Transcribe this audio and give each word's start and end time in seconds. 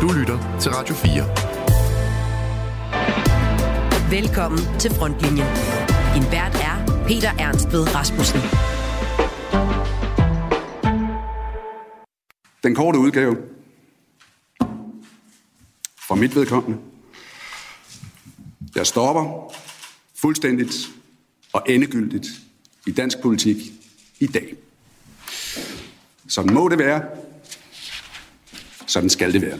Du 0.00 0.12
lytter 0.12 0.58
til 0.60 0.70
Radio 0.70 0.94
4. 0.94 1.12
Velkommen 4.10 4.60
til 4.80 4.90
Frontlinjen. 4.90 5.46
Din 6.14 6.22
vært 6.32 6.54
er 6.54 7.04
Peter 7.08 7.30
Ernst 7.38 7.72
ved 7.72 7.94
Rasmussen. 7.94 8.40
Den 12.62 12.74
korte 12.74 12.98
udgave 12.98 13.36
for 16.08 16.14
mit 16.14 16.34
vedkommende. 16.34 16.78
Jeg 18.74 18.86
stopper 18.86 19.54
fuldstændigt 20.14 20.74
og 21.52 21.62
endegyldigt 21.68 22.26
i 22.86 22.92
dansk 22.92 23.18
politik 23.22 23.56
i 24.20 24.26
dag. 24.26 24.56
Sådan 26.28 26.54
må 26.54 26.68
det 26.68 26.78
være. 26.78 27.02
Sådan 28.86 29.10
skal 29.10 29.32
det 29.32 29.42
være. 29.42 29.58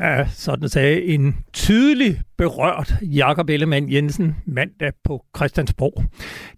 Ja, 0.00 0.26
sådan 0.28 0.68
sagde 0.68 1.02
en 1.02 1.36
tydelig 1.52 2.20
berørt 2.38 2.94
Jakob 3.02 3.50
Ellemann 3.50 3.92
Jensen 3.92 4.36
mandag 4.46 4.92
på 5.04 5.24
Christiansborg. 5.36 6.04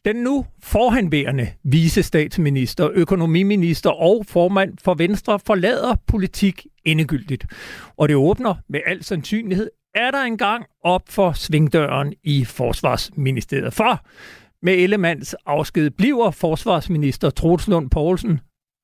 Den 0.04 0.16
nu 0.16 0.46
forhenværende 0.62 1.46
visestatsminister, 1.64 2.88
økonomiminister 2.94 3.90
og 3.90 4.24
formand 4.28 4.78
for 4.84 4.94
Venstre 4.94 5.38
forlader 5.46 5.96
politik 6.06 6.66
endegyldigt. 6.84 7.46
Og 7.96 8.08
det 8.08 8.16
åbner 8.16 8.54
med 8.68 8.80
al 8.86 9.04
sandsynlighed 9.04 9.70
er 9.94 10.10
der 10.10 10.22
engang 10.22 10.64
op 10.84 11.02
for 11.08 11.32
svingdøren 11.32 12.14
i 12.24 12.44
Forsvarsministeriet. 12.44 13.72
For 13.72 14.06
med 14.62 14.74
Ellemands 14.74 15.34
afsked 15.34 15.90
bliver 15.90 16.30
forsvarsminister 16.30 17.30
Troels 17.30 17.68
Lund 17.68 17.90
Poulsen 17.90 18.40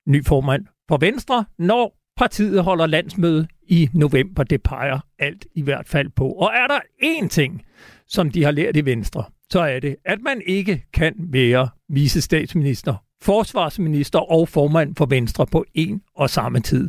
ny 0.09 0.25
formand 0.25 0.67
for 0.89 0.97
Venstre, 0.97 1.45
når 1.59 1.98
partiet 2.19 2.65
holder 2.65 2.87
landsmøde 2.87 3.47
i 3.69 3.89
november. 3.93 4.43
Det 4.43 4.63
peger 4.63 5.01
alt 5.19 5.47
i 5.55 5.63
hvert 5.63 5.89
fald 5.89 6.11
på. 6.17 6.29
Og 6.29 6.51
er 6.55 6.67
der 6.67 6.81
én 7.05 7.29
ting, 7.29 7.63
som 8.09 8.31
de 8.31 8.45
har 8.45 8.51
lært 8.51 8.77
i 8.77 8.85
Venstre, 8.85 9.25
så 9.51 9.61
er 9.61 9.81
det, 9.81 9.97
at 10.05 10.19
man 10.23 10.43
ikke 10.47 10.85
kan 10.93 11.15
være 11.19 11.69
visestatsminister 11.89 12.95
forsvarsminister 13.23 14.19
og 14.19 14.49
formand 14.49 14.97
for 14.97 15.07
Venstre 15.07 15.47
på 15.47 15.65
en 15.75 16.01
og 16.15 16.31
samme 16.31 16.61
tid. 16.61 16.89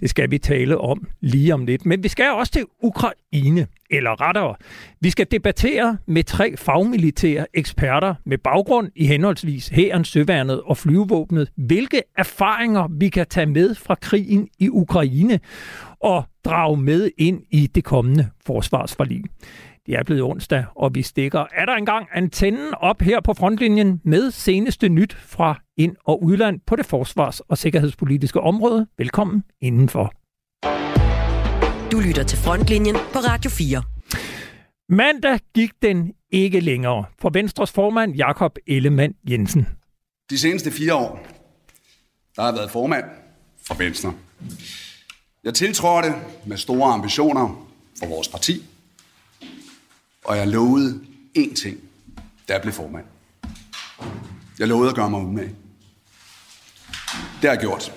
Det 0.00 0.10
skal 0.10 0.30
vi 0.30 0.38
tale 0.38 0.78
om 0.78 1.08
lige 1.20 1.54
om 1.54 1.66
lidt. 1.66 1.86
Men 1.86 2.02
vi 2.02 2.08
skal 2.08 2.30
også 2.30 2.52
til 2.52 2.64
Ukraine, 2.82 3.66
eller 3.90 4.20
rettere, 4.20 4.54
vi 5.00 5.10
skal 5.10 5.26
debattere 5.30 5.98
med 6.06 6.24
tre 6.24 6.56
fagmilitære 6.56 7.46
eksperter 7.54 8.14
med 8.26 8.38
baggrund 8.38 8.90
i 8.96 9.06
henholdsvis 9.06 9.68
hæren, 9.68 10.04
søværnet 10.04 10.62
og 10.62 10.76
flyvevåbnet, 10.76 11.48
hvilke 11.56 12.02
erfaringer 12.16 12.88
vi 12.98 13.08
kan 13.08 13.26
tage 13.26 13.46
med 13.46 13.74
fra 13.74 13.94
krigen 13.94 14.48
i 14.58 14.68
Ukraine 14.68 15.40
og 16.00 16.24
drage 16.44 16.76
med 16.76 17.10
ind 17.18 17.42
i 17.50 17.66
det 17.66 17.84
kommende 17.84 18.28
forsvarsforlig. 18.46 19.22
Det 19.86 19.96
er 19.96 20.02
blevet 20.02 20.22
onsdag, 20.22 20.64
og 20.76 20.94
vi 20.94 21.02
stikker 21.02 21.46
er 21.52 21.64
der 21.66 21.74
engang 21.74 22.06
antennen 22.14 22.74
op 22.74 23.02
her 23.02 23.20
på 23.20 23.34
frontlinjen 23.34 24.00
med 24.04 24.30
seneste 24.30 24.88
nyt 24.88 25.14
fra 25.14 25.60
ind- 25.76 25.96
og 26.04 26.22
udland 26.22 26.60
på 26.66 26.76
det 26.76 26.86
forsvars- 26.86 27.40
og 27.40 27.58
sikkerhedspolitiske 27.58 28.40
område. 28.40 28.86
Velkommen 28.98 29.44
indenfor. 29.60 30.17
Du 31.92 32.00
lytter 32.00 32.22
til 32.22 32.38
Frontlinjen 32.38 32.96
på 33.12 33.18
Radio 33.18 33.50
4. 33.50 33.82
Mandag 34.88 35.40
gik 35.54 35.70
den 35.82 36.12
ikke 36.30 36.60
længere 36.60 37.04
for 37.20 37.30
Venstres 37.30 37.70
formand 37.70 38.14
Jakob 38.14 38.58
Ellemann 38.66 39.14
Jensen. 39.30 39.68
De 40.30 40.38
seneste 40.38 40.70
fire 40.70 40.94
år, 40.94 41.26
der 42.36 42.42
har 42.42 42.48
jeg 42.48 42.56
været 42.58 42.70
formand 42.70 43.04
for 43.66 43.74
Venstre. 43.74 44.14
Jeg 45.44 45.54
tiltrådte 45.54 46.14
med 46.46 46.56
store 46.56 46.92
ambitioner 46.92 47.68
for 47.98 48.06
vores 48.06 48.28
parti, 48.28 48.64
og 50.24 50.36
jeg 50.36 50.48
lovede 50.48 51.00
én 51.38 51.54
ting, 51.54 51.78
da 52.48 52.52
jeg 52.52 52.62
blev 52.62 52.72
formand. 52.74 53.04
Jeg 54.58 54.68
lovede 54.68 54.90
at 54.90 54.96
gøre 54.96 55.10
mig 55.10 55.20
umage. 55.20 55.54
Det 57.12 57.42
har 57.42 57.50
jeg 57.50 57.58
gjort. 57.60 57.92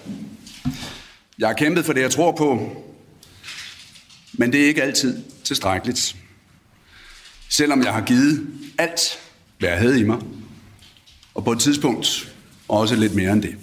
Jeg 1.39 1.47
har 1.47 1.53
kæmpet 1.53 1.85
for 1.85 1.93
det, 1.93 2.01
jeg 2.01 2.11
tror 2.11 2.31
på, 2.31 2.75
men 4.33 4.51
det 4.51 4.61
er 4.61 4.67
ikke 4.67 4.83
altid 4.83 5.23
tilstrækkeligt. 5.43 6.15
Selvom 7.49 7.83
jeg 7.83 7.93
har 7.93 8.01
givet 8.01 8.47
alt, 8.77 9.19
hvad 9.59 9.69
jeg 9.69 9.77
havde 9.77 9.99
i 9.99 10.03
mig, 10.03 10.17
og 11.33 11.43
på 11.43 11.51
et 11.51 11.59
tidspunkt 11.59 12.33
også 12.67 12.95
lidt 12.95 13.15
mere 13.15 13.31
end 13.31 13.41
det. 13.41 13.55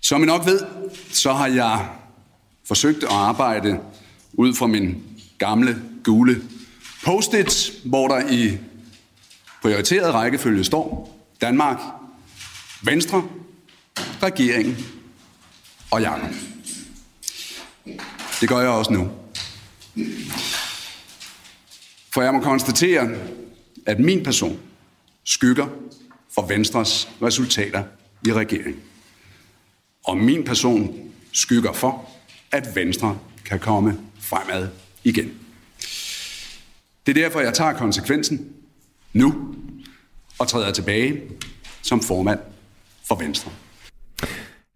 Som 0.00 0.22
I 0.22 0.26
nok 0.26 0.46
ved, 0.46 0.60
så 1.10 1.32
har 1.32 1.46
jeg 1.46 1.88
forsøgt 2.68 3.02
at 3.02 3.10
arbejde 3.10 3.80
ud 4.32 4.54
fra 4.54 4.66
min 4.66 5.02
gamle, 5.38 5.82
gule 6.04 6.42
post-it, 7.04 7.72
hvor 7.84 8.08
der 8.08 8.30
i 8.30 8.58
prioriteret 9.62 10.14
rækkefølge 10.14 10.64
står 10.64 11.18
Danmark, 11.40 11.78
Venstre, 12.82 13.28
regeringen 14.22 14.76
og 15.90 16.02
Jakob. 16.02 16.30
Det 18.40 18.48
gør 18.48 18.58
jeg 18.58 18.68
også 18.68 18.92
nu. 18.92 19.21
For 22.14 22.22
jeg 22.22 22.34
må 22.34 22.40
konstatere, 22.40 23.10
at 23.86 24.00
min 24.00 24.24
person 24.24 24.60
skygger 25.24 25.66
for 26.34 26.46
Venstres 26.46 27.08
resultater 27.22 27.84
i 28.26 28.32
regeringen. 28.32 28.80
Og 30.04 30.16
min 30.16 30.44
person 30.44 31.12
skygger 31.32 31.72
for, 31.72 32.08
at 32.52 32.76
Venstre 32.76 33.18
kan 33.44 33.60
komme 33.60 34.00
fremad 34.20 34.68
igen. 35.04 35.38
Det 37.06 37.16
er 37.18 37.22
derfor, 37.22 37.40
jeg 37.40 37.54
tager 37.54 37.72
konsekvensen 37.72 38.52
nu 39.12 39.54
og 40.38 40.48
træder 40.48 40.72
tilbage 40.72 41.22
som 41.82 42.02
formand 42.02 42.40
for 43.04 43.14
Venstre. 43.14 43.50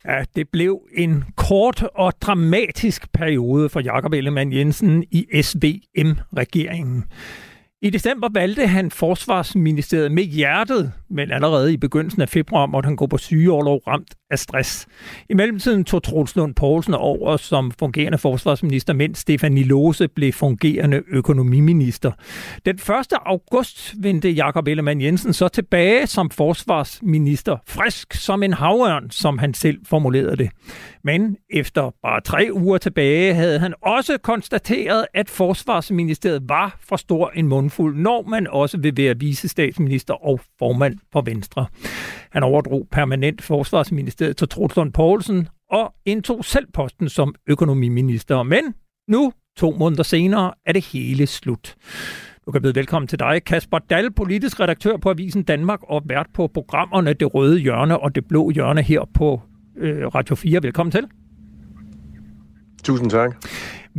Ja, 0.09 0.25
det 0.37 0.49
blev 0.49 0.81
en 0.97 1.25
kort 1.37 1.83
og 1.94 2.12
dramatisk 2.21 3.12
periode 3.12 3.69
for 3.69 3.81
Jakob 3.81 4.12
Ellemann 4.12 4.53
Jensen 4.53 5.05
i 5.11 5.43
SVM-regeringen. 5.43 7.05
I 7.83 7.91
december 7.91 8.28
valgte 8.33 8.67
han 8.67 8.91
forsvarsministeriet 8.91 10.12
med 10.12 10.22
hjertet, 10.22 10.93
men 11.11 11.31
allerede 11.31 11.72
i 11.72 11.77
begyndelsen 11.77 12.22
af 12.22 12.28
februar 12.28 12.67
måtte 12.67 12.87
han 12.87 12.97
gå 12.97 13.06
på 13.06 13.19
sygeårlov 13.19 13.81
ramt 13.87 14.15
af 14.31 14.39
stress. 14.39 14.87
I 15.31 15.34
mellemtiden 15.34 15.84
tog 15.84 16.03
Troels 16.03 16.37
Lund 16.37 16.55
Poulsen 16.55 16.94
over 16.94 17.37
som 17.37 17.72
fungerende 17.78 18.19
forsvarsminister, 18.19 18.93
mens 18.93 19.19
Stefanie 19.19 19.65
Lose 19.65 20.09
blev 20.09 20.33
fungerende 20.33 21.03
økonomiminister. 21.09 22.12
Den 22.67 22.75
1. 22.75 22.83
august 23.27 23.94
vendte 23.99 24.31
Jakob 24.31 24.69
Ellemann 24.69 25.00
Jensen 25.00 25.33
så 25.33 25.49
tilbage 25.49 26.06
som 26.06 26.31
forsvarsminister, 26.31 27.56
frisk 27.67 28.15
som 28.15 28.43
en 28.43 28.53
havørn, 28.53 29.11
som 29.11 29.38
han 29.38 29.55
selv 29.55 29.78
formulerede 29.87 30.37
det. 30.37 30.50
Men 31.05 31.37
efter 31.50 31.94
bare 32.03 32.21
tre 32.21 32.49
uger 32.53 32.78
tilbage 32.78 33.34
havde 33.34 33.59
han 33.59 33.75
også 33.83 34.19
konstateret, 34.23 35.06
at 35.15 35.31
forsvarsministeriet 35.31 36.49
var 36.49 36.77
for 36.88 36.97
stor 36.97 37.31
en 37.34 37.49
mundfuld, 37.49 37.97
når 37.97 38.23
man 38.23 38.47
også 38.47 38.78
vil 38.78 38.97
være 38.97 39.19
vicestatsminister 39.19 40.15
og 40.15 40.41
formand 40.59 40.95
for 41.12 41.20
Venstre. 41.20 41.66
Han 42.30 42.42
overdrog 42.42 42.88
permanent 42.92 43.42
forsvarsministeriet 43.42 44.36
til 44.36 44.48
Trotslund 44.48 44.92
Poulsen 44.92 45.48
og 45.70 45.94
indtog 46.04 46.44
selv 46.44 46.66
posten 46.72 47.08
som 47.08 47.34
økonomiminister. 47.46 48.42
Men 48.42 48.74
nu, 49.08 49.32
to 49.56 49.76
måneder 49.78 50.02
senere, 50.02 50.52
er 50.66 50.72
det 50.72 50.84
hele 50.84 51.26
slut. 51.26 51.76
Du 52.46 52.52
kan 52.52 52.62
byde 52.62 52.74
velkommen 52.74 53.08
til 53.08 53.18
dig, 53.18 53.42
Kasper 53.46 53.78
Dahl, 53.78 54.12
politisk 54.12 54.60
redaktør 54.60 54.96
på 54.96 55.10
Avisen 55.10 55.42
Danmark 55.42 55.80
og 55.82 56.02
vært 56.04 56.26
på 56.34 56.46
programmerne 56.46 57.12
Det 57.12 57.34
Røde 57.34 57.58
Hjørne 57.58 57.98
og 57.98 58.14
Det 58.14 58.26
Blå 58.28 58.50
Hjørne 58.50 58.82
her 58.82 59.10
på 59.14 59.40
øh, 59.76 60.06
Radio 60.06 60.34
4. 60.34 60.62
Velkommen 60.62 60.90
til. 60.90 61.06
Tusind 62.84 63.10
tak. 63.10 63.46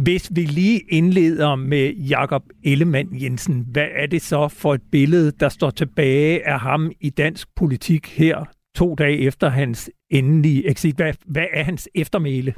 Hvis 0.04 0.32
vi 0.36 0.42
lige 0.42 0.80
indleder 0.90 1.56
med 1.56 1.94
Jakob 1.94 2.44
Ellemann 2.64 3.22
Jensen, 3.22 3.66
hvad 3.72 3.88
er 3.96 4.06
det 4.06 4.22
så 4.22 4.48
for 4.48 4.74
et 4.74 4.82
billede, 4.92 5.32
der 5.32 5.50
står 5.50 5.70
tilbage 5.70 6.48
af 6.48 6.60
ham 6.60 6.92
i 7.02 7.10
dansk 7.10 7.48
politik 7.56 8.08
her 8.08 8.46
to 8.76 8.96
dage 8.96 9.18
efter 9.18 9.50
hans 9.50 9.90
endelige 10.10 10.70
exit? 10.70 10.96
Hvad, 10.96 11.14
hvad 11.26 11.46
er 11.54 11.64
hans 11.64 11.90
eftermæle? 11.96 12.54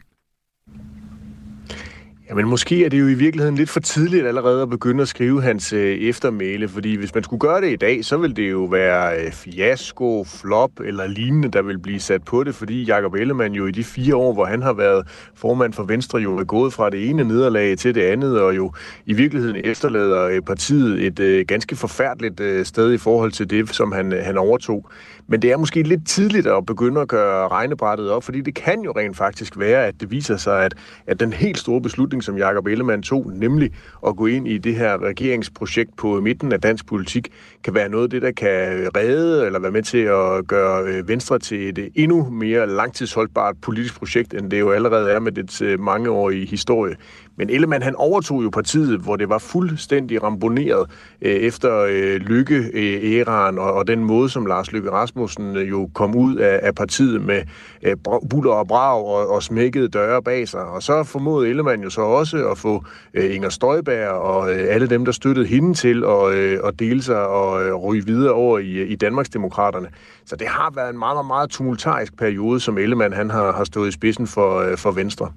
Jamen 2.30 2.50
måske 2.50 2.86
er 2.86 2.90
det 2.90 3.00
jo 3.00 3.08
i 3.08 3.14
virkeligheden 3.14 3.56
lidt 3.56 3.70
for 3.70 3.80
tidligt 3.80 4.28
allerede 4.28 4.62
at 4.62 4.70
begynde 4.70 5.02
at 5.02 5.08
skrive 5.08 5.42
hans 5.42 5.74
øh, 5.74 5.98
eftermæle, 5.98 6.68
fordi 6.68 6.96
hvis 6.96 7.14
man 7.14 7.24
skulle 7.24 7.40
gøre 7.40 7.62
det 7.62 7.72
i 7.72 7.76
dag, 7.76 8.06
så 8.06 8.18
vil 8.18 8.36
det 8.36 8.52
jo 8.52 8.64
være 8.64 9.26
øh, 9.26 9.31
fiasko, 9.31 10.24
flop 10.24 10.72
eller 10.86 11.08
lignende, 11.08 11.48
der 11.48 11.62
vil 11.62 11.80
blive 11.80 12.00
sat 12.00 12.24
på 12.24 12.44
det, 12.44 12.56
fordi 12.56 12.84
Jakob 12.84 13.14
Ellemann 13.14 13.54
jo 13.54 13.66
i 13.66 13.72
de 13.72 13.84
fire 13.84 14.16
år, 14.16 14.34
hvor 14.34 14.46
han 14.46 14.62
har 14.62 14.74
været 14.74 15.08
formand 15.36 15.74
for 15.74 15.84
Venstre, 15.84 16.20
jo 16.20 16.38
er 16.38 16.44
gået 16.44 16.74
fra 16.74 16.90
det 16.90 17.10
ene 17.10 17.24
nederlag 17.24 17.78
til 17.78 17.96
det 17.96 18.02
andet, 18.02 18.42
og 18.42 18.56
jo 18.56 18.72
i 19.06 19.14
virkeligheden 19.14 19.62
efterlader 19.64 20.24
øh, 20.24 20.42
partiet 20.42 21.06
et 21.06 21.20
øh, 21.20 21.46
ganske 21.48 21.76
forfærdeligt 21.76 22.40
øh, 22.40 22.66
sted 22.66 22.94
i 22.94 22.98
forhold 22.98 23.31
til 23.31 23.50
det, 23.50 23.76
som 23.76 23.92
han, 23.92 24.14
øh, 24.14 24.26
han 24.26 24.38
overtog. 24.38 24.90
Men 25.28 25.42
det 25.42 25.52
er 25.52 25.58
måske 25.58 25.84
lidt 25.84 26.08
tidligt 26.08 26.48
at 26.48 26.66
begynde 26.66 27.02
at 27.02 27.08
gøre 27.08 27.48
regnebrættet 27.48 28.12
op, 28.12 28.24
fordi 28.24 28.42
det 28.42 28.56
kan 28.56 28.81
jo 28.81 28.94
rent 28.98 29.18
faktisk 29.18 29.60
være, 29.60 29.86
at 29.86 29.96
det 30.00 30.12
viser 30.12 30.38
sig, 30.38 30.66
at, 30.66 30.74
at 31.08 31.20
den 31.20 31.34
helt 31.34 31.58
store 31.58 31.81
beslutning, 31.81 32.19
som 32.21 32.38
Jakob 32.38 32.68
Ellemann 32.68 33.04
tog, 33.04 33.31
nemlig 33.36 33.71
at 34.07 34.16
gå 34.16 34.25
ind 34.25 34.48
i 34.48 34.57
det 34.57 34.75
her 34.75 35.04
regeringsprojekt 35.04 35.98
på 35.98 36.21
midten 36.21 36.51
af 36.51 36.62
dansk 36.62 36.88
politik, 36.88 37.31
kan 37.63 37.74
være 37.74 37.89
noget 37.89 38.04
af 38.04 38.10
det, 38.10 38.21
der 38.21 38.31
kan 38.31 38.89
redde 38.98 39.45
eller 39.45 39.60
være 39.60 39.71
med 39.71 39.83
til 39.83 39.98
at 39.98 40.48
gøre 40.48 40.83
øh, 40.88 41.07
Venstre 41.07 41.39
til 41.39 41.69
et 41.69 41.77
øh, 41.77 41.88
endnu 41.95 42.30
mere 42.30 42.68
langtidsholdbart 42.68 43.56
politisk 43.62 44.00
projekt, 44.00 44.33
end 44.33 44.51
det 44.51 44.60
jo 44.60 44.71
allerede 44.71 45.12
er 45.12 45.19
med 45.19 45.31
dets 45.31 45.62
øh, 45.62 45.80
mangeårige 45.80 46.45
historie. 46.45 46.95
Men 47.39 47.50
Ellemann 47.50 47.83
han 47.83 47.95
overtog 47.95 48.44
jo 48.44 48.50
partiet, 48.50 49.00
hvor 49.00 49.15
det 49.15 49.30
var 49.30 49.38
fuldstændig 49.38 50.24
ramboneret 50.24 50.89
øh, 51.21 51.31
efter 51.31 51.80
øh, 51.89 52.15
Lykke-æraen 52.15 53.57
og, 53.57 53.74
og 53.74 53.88
den 53.88 54.03
måde, 54.03 54.30
som 54.30 54.45
Lars 54.45 54.71
Lykke 54.71 54.91
Rasmussen 54.91 55.56
øh, 55.57 55.69
jo 55.69 55.89
kom 55.94 56.15
ud 56.15 56.36
af, 56.36 56.59
af 56.63 56.75
partiet 56.75 57.21
med 57.21 57.41
øh, 57.83 57.95
buller 58.30 58.51
og 58.51 58.68
brag 58.68 59.06
og, 59.06 59.30
og 59.30 59.44
smækkede 59.44 59.88
døre 59.88 60.24
bag 60.24 60.47
sig. 60.47 60.62
Og 60.62 60.83
så 60.83 61.03
formåede 61.03 61.50
Ellemann 61.50 61.83
jo 61.83 61.89
så 61.89 62.01
også 62.01 62.47
at 62.47 62.57
få 62.57 62.83
øh, 63.13 63.36
Inger 63.36 63.50
Støjberg 63.50 64.09
og 64.09 64.53
øh, 64.53 64.65
alle 64.69 64.88
dem, 64.88 65.06
der 65.06 65.12
støttede 65.12 65.47
hende 65.47 65.74
til 65.74 66.03
at, 66.03 66.33
øh, 66.33 66.59
at 66.63 66.80
dele 66.80 67.03
sig 67.03 67.27
og 67.27 67.63
øh, 67.63 67.75
ryge 67.75 68.06
videre 68.06 68.33
over 68.33 68.59
i, 68.59 68.71
øh, 68.71 68.92
i 68.92 68.95
Danmarksdemokraterne. 68.95 69.88
Så 70.25 70.35
det 70.35 70.47
har 70.47 70.71
været 70.75 70.89
en 70.89 71.00
meget, 71.00 71.15
meget, 71.15 71.27
meget 71.27 71.50
tumultarisk 71.50 72.18
periode, 72.18 72.59
som 72.59 72.77
Ellemann 72.77 73.13
han 73.13 73.30
har, 73.30 73.51
har 73.51 73.63
stået 73.63 73.88
i 73.88 73.92
spidsen 73.92 74.27
for, 74.27 74.59
øh, 74.59 74.77
for 74.77 74.92
Venstre. 74.92 75.31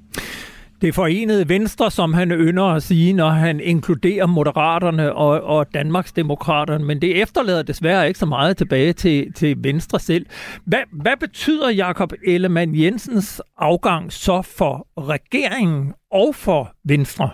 Det 0.82 0.94
forenede 0.94 1.48
Venstre, 1.48 1.90
som 1.90 2.14
han 2.14 2.30
ynder 2.30 2.64
at 2.64 2.82
sige, 2.82 3.12
når 3.12 3.30
han 3.30 3.60
inkluderer 3.60 4.26
Moderaterne 4.26 5.14
og, 5.14 5.40
og 5.40 5.74
Danmarksdemokraterne, 5.74 6.84
men 6.84 7.02
det 7.02 7.22
efterlader 7.22 7.62
desværre 7.62 8.08
ikke 8.08 8.18
så 8.18 8.26
meget 8.26 8.56
tilbage 8.56 8.92
til, 8.92 9.32
til 9.32 9.56
Venstre 9.64 10.00
selv. 10.00 10.26
Hvad, 10.64 10.80
hvad 10.92 11.16
betyder 11.20 11.70
Jakob 11.70 12.12
Ellemann 12.26 12.80
Jensens 12.80 13.42
afgang 13.58 14.12
så 14.12 14.42
for 14.42 14.86
regeringen 14.98 15.92
og 16.10 16.34
for 16.34 16.74
Venstre? 16.84 17.30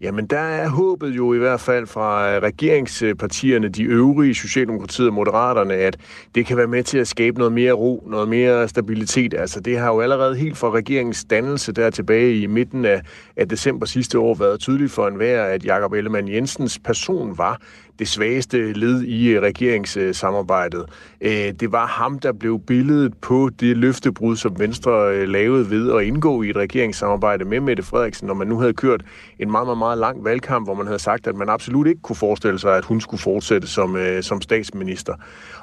Jamen, 0.00 0.26
der 0.26 0.38
er 0.38 0.68
håbet 0.68 1.16
jo 1.16 1.34
i 1.34 1.38
hvert 1.38 1.60
fald 1.60 1.86
fra 1.86 2.34
øh, 2.34 2.42
regeringspartierne, 2.42 3.68
de 3.68 3.82
øvrige, 3.82 4.34
Socialdemokratiet 4.34 5.08
og 5.08 5.14
Moderaterne, 5.14 5.74
at 5.74 5.96
det 6.34 6.46
kan 6.46 6.56
være 6.56 6.66
med 6.66 6.82
til 6.82 6.98
at 6.98 7.08
skabe 7.08 7.38
noget 7.38 7.52
mere 7.52 7.72
ro, 7.72 8.04
noget 8.06 8.28
mere 8.28 8.68
stabilitet. 8.68 9.34
Altså, 9.34 9.60
det 9.60 9.78
har 9.78 9.88
jo 9.88 10.00
allerede 10.00 10.36
helt 10.36 10.56
fra 10.56 10.70
regeringens 10.70 11.24
dannelse 11.24 11.72
der 11.72 11.90
tilbage 11.90 12.40
i 12.40 12.46
midten 12.46 12.84
af, 12.84 13.02
af 13.36 13.48
december 13.48 13.86
sidste 13.86 14.18
år 14.18 14.34
været 14.34 14.60
tydeligt 14.60 14.92
for 14.92 15.08
enhver, 15.08 15.44
at 15.44 15.64
Jakob 15.64 15.92
Ellemann 15.92 16.28
Jensens 16.28 16.78
person 16.78 17.38
var 17.38 17.60
det 18.00 18.08
svageste 18.08 18.72
led 18.72 19.02
i 19.02 19.28
øh, 19.28 19.42
regeringssamarbejdet. 19.42 20.84
Øh, 21.20 21.52
det 21.60 21.72
var 21.72 21.86
ham, 21.86 22.18
der 22.18 22.32
blev 22.32 22.60
billedet 22.66 23.14
på 23.20 23.50
det 23.60 23.76
løftebrud, 23.76 24.36
som 24.36 24.58
Venstre 24.58 25.14
øh, 25.14 25.28
lavede 25.28 25.70
ved 25.70 25.92
at 25.92 26.02
indgå 26.02 26.42
i 26.42 26.50
et 26.50 26.56
regeringssamarbejde 26.56 27.44
med 27.44 27.60
Mette 27.60 27.82
Frederiksen, 27.82 28.26
når 28.26 28.34
man 28.34 28.46
nu 28.46 28.58
havde 28.58 28.72
kørt 28.72 29.02
en 29.38 29.50
meget, 29.50 29.66
meget, 29.66 29.78
meget 29.78 29.98
lang 29.98 30.24
valgkamp, 30.24 30.66
hvor 30.66 30.74
man 30.74 30.86
havde 30.86 30.98
sagt, 30.98 31.26
at 31.26 31.36
man 31.36 31.48
absolut 31.48 31.86
ikke 31.86 32.00
kunne 32.02 32.16
forestille 32.16 32.58
sig, 32.58 32.76
at 32.76 32.84
hun 32.84 33.00
skulle 33.00 33.20
fortsætte 33.20 33.68
som, 33.68 33.96
som 34.20 34.40
statsminister. 34.40 35.14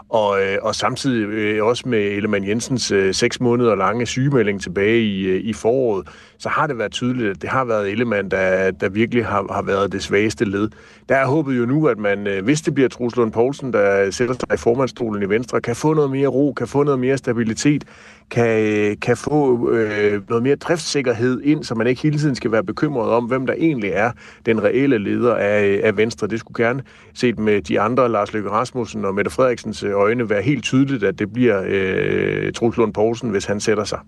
Og, 0.09 0.39
og 0.61 0.75
samtidig 0.75 1.63
også 1.63 1.83
med 1.89 1.99
Ellemann 1.99 2.47
Jensens 2.47 2.93
seks 3.11 3.39
måneder 3.39 3.75
lange 3.75 4.05
sygemelding 4.05 4.61
tilbage 4.61 5.01
i, 5.01 5.37
i 5.37 5.53
foråret, 5.53 6.07
så 6.39 6.49
har 6.49 6.67
det 6.67 6.77
været 6.77 6.91
tydeligt, 6.91 7.29
at 7.29 7.41
det 7.41 7.49
har 7.49 7.65
været 7.65 7.91
Ellemann, 7.91 8.31
der, 8.31 8.71
der 8.71 8.89
virkelig 8.89 9.25
har, 9.25 9.53
har 9.53 9.61
været 9.61 9.91
det 9.91 10.03
svageste 10.03 10.45
led. 10.45 10.69
Der 11.09 11.15
er 11.15 11.25
håbet 11.25 11.57
jo 11.57 11.65
nu, 11.65 11.87
at 11.87 11.97
man, 11.97 12.27
øh, 12.27 12.43
hvis 12.43 12.61
det 12.61 12.73
bliver 12.73 12.89
Truls 12.89 13.15
Lund 13.15 13.31
Poulsen, 13.31 13.73
der 13.73 14.11
sætter 14.11 14.35
sig 14.35 14.53
i 14.53 14.57
formandstolen 14.57 15.23
i 15.23 15.29
Venstre, 15.29 15.61
kan 15.61 15.75
få 15.75 15.93
noget 15.93 16.11
mere 16.11 16.27
ro, 16.27 16.53
kan 16.57 16.67
få 16.67 16.83
noget 16.83 16.99
mere 16.99 17.17
stabilitet, 17.17 17.83
kan, 18.31 18.63
øh, 18.63 18.95
kan 19.01 19.17
få 19.17 19.69
øh, 19.71 20.21
noget 20.29 20.43
mere 20.43 20.55
driftssikkerhed 20.55 21.41
ind, 21.43 21.63
så 21.63 21.75
man 21.75 21.87
ikke 21.87 22.01
hele 22.01 22.17
tiden 22.17 22.35
skal 22.35 22.51
være 22.51 22.63
bekymret 22.63 23.09
om, 23.09 23.25
hvem 23.25 23.45
der 23.45 23.53
egentlig 23.53 23.89
er 23.93 24.11
den 24.45 24.63
reelle 24.63 24.97
leder 24.97 25.35
af, 25.35 25.65
øh, 25.65 25.79
af 25.83 25.97
Venstre. 25.97 26.27
Det 26.27 26.39
skulle 26.39 26.65
gerne 26.65 26.83
set 27.13 27.39
med 27.39 27.61
de 27.61 27.79
andre, 27.79 28.09
Lars 28.09 28.33
Løkke 28.33 28.49
Rasmussen 28.49 29.05
og 29.05 29.15
Mette 29.15 29.31
Frederiksens 29.31 29.83
øjne, 29.83 30.29
være 30.29 30.41
helt 30.41 30.63
tydeligt, 30.63 31.03
at 31.03 31.19
det 31.19 31.33
bliver 31.33 31.63
øh, 31.67 32.53
Truslund 32.53 32.93
Poulsen, 32.93 33.29
hvis 33.29 33.45
han 33.45 33.59
sætter 33.59 33.83
sig. 33.83 33.99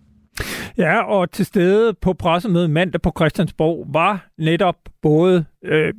Ja, 0.80 1.02
og 1.04 1.32
til 1.32 1.46
stede 1.46 1.94
på 1.94 2.14
pressemødet 2.14 2.70
mandag 2.70 3.02
på 3.02 3.12
Christiansborg 3.18 3.86
var 3.94 4.30
netop 4.38 4.76
både 5.02 5.46
øh, 5.66 5.94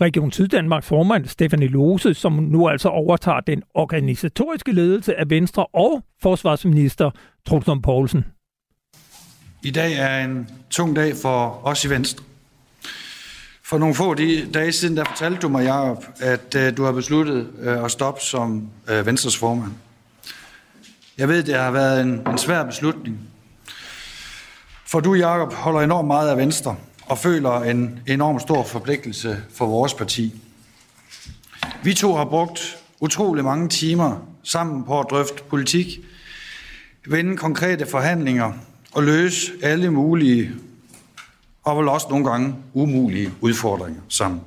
Region 0.00 0.32
Syddanmarks 0.32 0.86
formand, 0.86 1.26
Stefanie 1.26 1.68
Lose, 1.68 2.14
som 2.14 2.32
nu 2.32 2.68
altså 2.68 2.88
overtager 2.88 3.40
den 3.40 3.62
organisatoriske 3.74 4.72
ledelse 4.72 5.14
af 5.20 5.30
Venstre, 5.30 5.66
og 5.66 6.02
forsvarsminister 6.22 7.10
Truls 7.48 7.66
Poulsen. 7.82 8.24
I 9.62 9.70
dag 9.70 9.92
er 9.92 10.24
en 10.24 10.48
tung 10.70 10.96
dag 10.96 11.16
for 11.22 11.60
os 11.66 11.84
i 11.84 11.90
Venstre. 11.90 12.24
For 13.64 13.78
nogle 13.78 13.94
få 13.94 14.14
de 14.14 14.52
dage 14.54 14.72
siden, 14.72 14.96
der 14.96 15.04
fortalte 15.04 15.40
du 15.40 15.48
mig, 15.48 15.64
Jacob, 15.64 16.04
at 16.20 16.54
øh, 16.56 16.76
du 16.76 16.84
har 16.84 16.92
besluttet 16.92 17.46
øh, 17.60 17.84
at 17.84 17.90
stoppe 17.90 18.20
som 18.20 18.70
øh, 18.90 19.06
Venstres 19.06 19.36
formand. 19.36 19.72
Jeg 21.18 21.28
ved, 21.28 21.42
det 21.42 21.54
har 21.54 21.70
været 21.70 22.00
en, 22.00 22.28
en 22.30 22.38
svær 22.38 22.64
beslutning, 22.64 23.31
for 24.92 25.00
du, 25.00 25.14
Jakob, 25.14 25.52
holder 25.52 25.80
enormt 25.80 26.06
meget 26.06 26.30
af 26.30 26.36
Venstre 26.36 26.76
og 27.06 27.18
føler 27.18 27.60
en 27.60 28.00
enorm 28.06 28.40
stor 28.40 28.62
forpligtelse 28.64 29.42
for 29.54 29.66
vores 29.66 29.94
parti. 29.94 30.40
Vi 31.82 31.94
to 31.94 32.14
har 32.14 32.24
brugt 32.24 32.78
utrolig 33.00 33.44
mange 33.44 33.68
timer 33.68 34.26
sammen 34.42 34.84
på 34.84 35.00
at 35.00 35.06
drøfte 35.10 35.42
politik, 35.50 35.86
vende 37.06 37.36
konkrete 37.36 37.86
forhandlinger 37.86 38.52
og 38.94 39.02
løse 39.02 39.52
alle 39.62 39.90
mulige 39.90 40.50
og 41.64 41.78
vel 41.78 41.88
også 41.88 42.06
nogle 42.10 42.30
gange 42.30 42.54
umulige 42.74 43.30
udfordringer 43.40 44.00
sammen. 44.08 44.40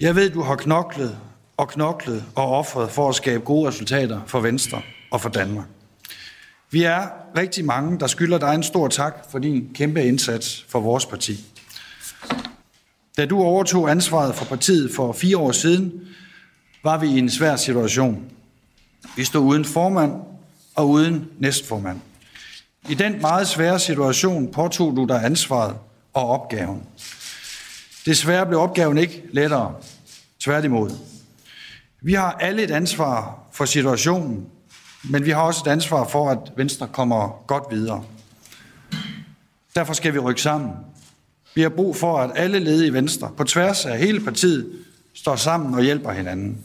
Jeg 0.00 0.16
ved, 0.16 0.30
du 0.30 0.42
har 0.42 0.56
knoklet 0.56 1.18
og 1.56 1.68
knoklet 1.68 2.24
og 2.34 2.58
offret 2.58 2.90
for 2.90 3.08
at 3.08 3.14
skabe 3.14 3.44
gode 3.44 3.68
resultater 3.68 4.20
for 4.26 4.40
Venstre 4.40 4.82
og 5.10 5.20
for 5.20 5.28
Danmark. 5.28 5.66
Vi 6.70 6.82
er 6.82 7.08
rigtig 7.36 7.64
mange, 7.64 8.00
der 8.00 8.06
skylder 8.06 8.38
dig 8.38 8.54
en 8.54 8.62
stor 8.62 8.88
tak 8.88 9.14
for 9.30 9.38
din 9.38 9.70
kæmpe 9.74 10.04
indsats 10.04 10.66
for 10.68 10.80
vores 10.80 11.06
parti. 11.06 11.44
Da 13.16 13.26
du 13.26 13.42
overtog 13.42 13.90
ansvaret 13.90 14.34
for 14.34 14.44
partiet 14.44 14.90
for 14.94 15.12
fire 15.12 15.38
år 15.38 15.52
siden, 15.52 15.92
var 16.84 16.98
vi 16.98 17.06
i 17.06 17.18
en 17.18 17.30
svær 17.30 17.56
situation. 17.56 18.24
Vi 19.16 19.24
stod 19.24 19.42
uden 19.42 19.64
formand 19.64 20.12
og 20.74 20.88
uden 20.88 21.28
næstformand. 21.38 22.00
I 22.88 22.94
den 22.94 23.20
meget 23.20 23.48
svære 23.48 23.78
situation 23.78 24.52
påtog 24.52 24.96
du 24.96 25.04
dig 25.04 25.24
ansvaret 25.24 25.76
og 26.14 26.28
opgaven. 26.28 26.82
Desværre 28.06 28.46
blev 28.46 28.60
opgaven 28.60 28.98
ikke 28.98 29.22
lettere. 29.32 29.74
Tværtimod. 30.40 30.90
Vi 32.00 32.14
har 32.14 32.32
alle 32.32 32.62
et 32.62 32.70
ansvar 32.70 33.38
for 33.52 33.64
situationen, 33.64 34.46
men 35.04 35.24
vi 35.24 35.30
har 35.30 35.42
også 35.42 35.62
et 35.66 35.72
ansvar 35.72 36.08
for, 36.08 36.30
at 36.30 36.38
Venstre 36.56 36.88
kommer 36.88 37.44
godt 37.46 37.64
videre. 37.70 38.04
Derfor 39.74 39.92
skal 39.92 40.14
vi 40.14 40.18
rykke 40.18 40.42
sammen. 40.42 40.70
Vi 41.54 41.62
har 41.62 41.68
brug 41.68 41.96
for, 41.96 42.18
at 42.18 42.30
alle 42.34 42.58
led 42.58 42.84
i 42.84 42.92
Venstre, 42.92 43.30
på 43.36 43.44
tværs 43.44 43.86
af 43.86 43.98
hele 43.98 44.20
partiet, 44.20 44.72
står 45.14 45.36
sammen 45.36 45.74
og 45.74 45.82
hjælper 45.82 46.12
hinanden. 46.12 46.58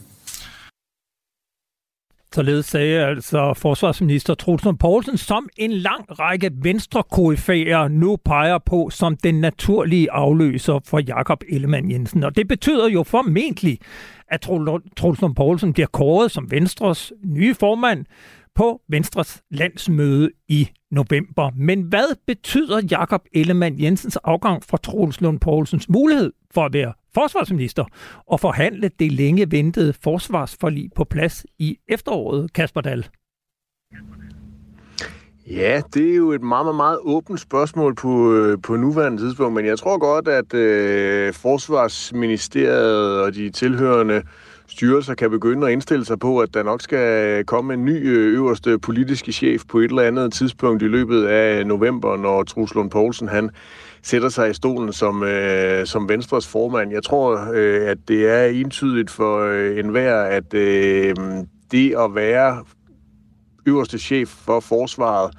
Således 2.34 2.66
sagde 2.66 3.06
altså 3.06 3.54
forsvarsminister 3.54 4.34
Truls 4.34 4.62
Poulsen, 4.80 5.16
som 5.16 5.48
en 5.56 5.72
lang 5.72 6.18
række 6.18 6.50
venstre 6.54 7.88
nu 7.88 8.16
peger 8.16 8.58
på 8.66 8.90
som 8.90 9.16
den 9.16 9.40
naturlige 9.40 10.10
afløser 10.10 10.80
for 10.84 10.98
Jakob 10.98 11.42
Ellemann 11.48 11.90
Jensen. 11.90 12.24
Og 12.24 12.36
det 12.36 12.48
betyder 12.48 12.88
jo 12.88 13.02
formentlig, 13.02 13.78
at 14.32 14.40
Truls 14.96 15.20
Poulsen 15.36 15.72
bliver 15.72 15.86
kåret 15.86 16.30
som 16.30 16.50
Venstres 16.50 17.12
nye 17.24 17.54
formand 17.54 18.06
på 18.54 18.80
Venstres 18.88 19.42
landsmøde 19.50 20.30
i 20.48 20.68
november. 20.90 21.50
Men 21.56 21.82
hvad 21.82 22.16
betyder 22.26 22.80
Jakob 22.90 23.24
Ellemann 23.32 23.82
Jensens 23.82 24.16
afgang 24.16 24.64
fra 24.64 24.76
Troels 24.76 25.20
Lund 25.20 25.40
Poulsens 25.40 25.88
mulighed 25.88 26.32
for 26.54 26.64
at 26.64 26.72
være 26.72 26.92
forsvarsminister 27.14 27.84
og 28.26 28.40
forhandle 28.40 28.90
det 28.98 29.12
længe 29.12 29.50
ventede 29.50 29.92
forsvarsforlig 29.92 30.90
på 30.96 31.04
plads 31.04 31.46
i 31.58 31.78
efteråret, 31.88 32.52
Kasper 32.52 32.80
Dahl? 32.80 33.06
Ja, 35.56 35.82
det 35.94 36.10
er 36.10 36.16
jo 36.16 36.30
et 36.30 36.42
meget, 36.42 36.66
meget, 36.66 36.76
meget 36.76 36.98
åbent 37.02 37.40
spørgsmål 37.40 37.94
på, 37.94 38.32
øh, 38.32 38.58
på 38.62 38.76
nuværende 38.76 39.22
tidspunkt, 39.22 39.54
men 39.54 39.66
jeg 39.66 39.78
tror 39.78 39.98
godt, 39.98 40.28
at 40.28 40.54
øh, 40.54 41.32
Forsvarsministeriet 41.32 43.20
og 43.20 43.34
de 43.34 43.50
tilhørende 43.50 44.22
styrelser 44.66 45.14
kan 45.14 45.30
begynde 45.30 45.66
at 45.66 45.72
indstille 45.72 46.04
sig 46.04 46.18
på, 46.18 46.38
at 46.38 46.54
der 46.54 46.62
nok 46.62 46.82
skal 46.82 47.44
komme 47.44 47.74
en 47.74 47.84
ny 47.84 48.08
øh, 48.08 48.34
øverste 48.34 48.78
politiske 48.78 49.32
chef 49.32 49.62
på 49.68 49.78
et 49.78 49.84
eller 49.84 50.02
andet 50.02 50.32
tidspunkt 50.32 50.82
i 50.82 50.86
løbet 50.86 51.24
af 51.24 51.66
november, 51.66 52.16
når 52.16 52.42
Truls 52.42 52.74
Lund 52.74 52.90
Poulsen 52.90 53.28
han 53.28 53.50
sætter 54.02 54.28
sig 54.28 54.50
i 54.50 54.54
stolen 54.54 54.92
som, 54.92 55.22
øh, 55.22 55.86
som 55.86 56.08
Venstres 56.08 56.48
formand. 56.48 56.92
Jeg 56.92 57.02
tror, 57.02 57.48
øh, 57.54 57.88
at 57.88 57.98
det 58.08 58.28
er 58.28 58.44
entydigt 58.44 59.10
for 59.10 59.38
øh, 59.38 59.78
enhver, 59.78 60.22
at 60.22 60.54
øh, 60.54 61.14
det 61.72 61.94
at 61.98 62.14
være 62.14 62.64
øverste 63.66 63.98
chef 63.98 64.28
for 64.28 64.60
forsvaret, 64.60 65.34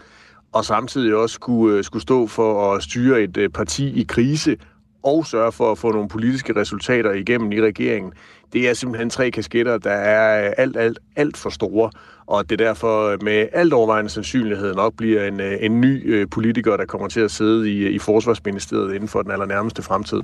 og 0.51 0.65
samtidig 0.65 1.15
også 1.15 1.33
skulle, 1.33 1.77
øh, 1.77 1.83
skulle 1.83 2.03
stå 2.03 2.27
for 2.27 2.73
at 2.73 2.83
styre 2.83 3.21
et 3.21 3.37
øh, 3.37 3.49
parti 3.49 4.01
i 4.01 4.03
krise, 4.03 4.57
og 5.03 5.25
sørge 5.25 5.51
for 5.51 5.71
at 5.71 5.77
få 5.77 5.91
nogle 5.91 6.09
politiske 6.09 6.55
resultater 6.55 7.11
igennem 7.11 7.51
i 7.51 7.61
regeringen. 7.61 8.13
Det 8.53 8.69
er 8.69 8.73
simpelthen 8.73 9.09
tre 9.09 9.31
kasketter, 9.31 9.77
der 9.77 9.91
er 9.91 10.47
øh, 10.47 10.53
alt, 10.57 10.77
alt, 10.77 10.99
alt 11.15 11.37
for 11.37 11.49
store, 11.49 11.91
og 12.25 12.49
det 12.49 12.61
er 12.61 12.65
derfor 12.65 13.23
med 13.23 13.47
alt 13.53 13.73
overvejende 13.73 14.09
sandsynlighed 14.09 14.75
nok 14.75 14.93
bliver 14.97 15.27
en, 15.27 15.39
en 15.39 15.81
ny 15.81 16.25
politiker, 16.25 16.77
der 16.77 16.85
kommer 16.85 17.07
til 17.07 17.19
at 17.19 17.31
sidde 17.31 17.71
i, 17.71 17.89
i 17.89 17.99
Forsvarsministeriet 17.99 18.93
inden 18.93 19.09
for 19.09 19.21
den 19.21 19.31
allernærmeste 19.31 19.81
fremtid. 19.81 20.21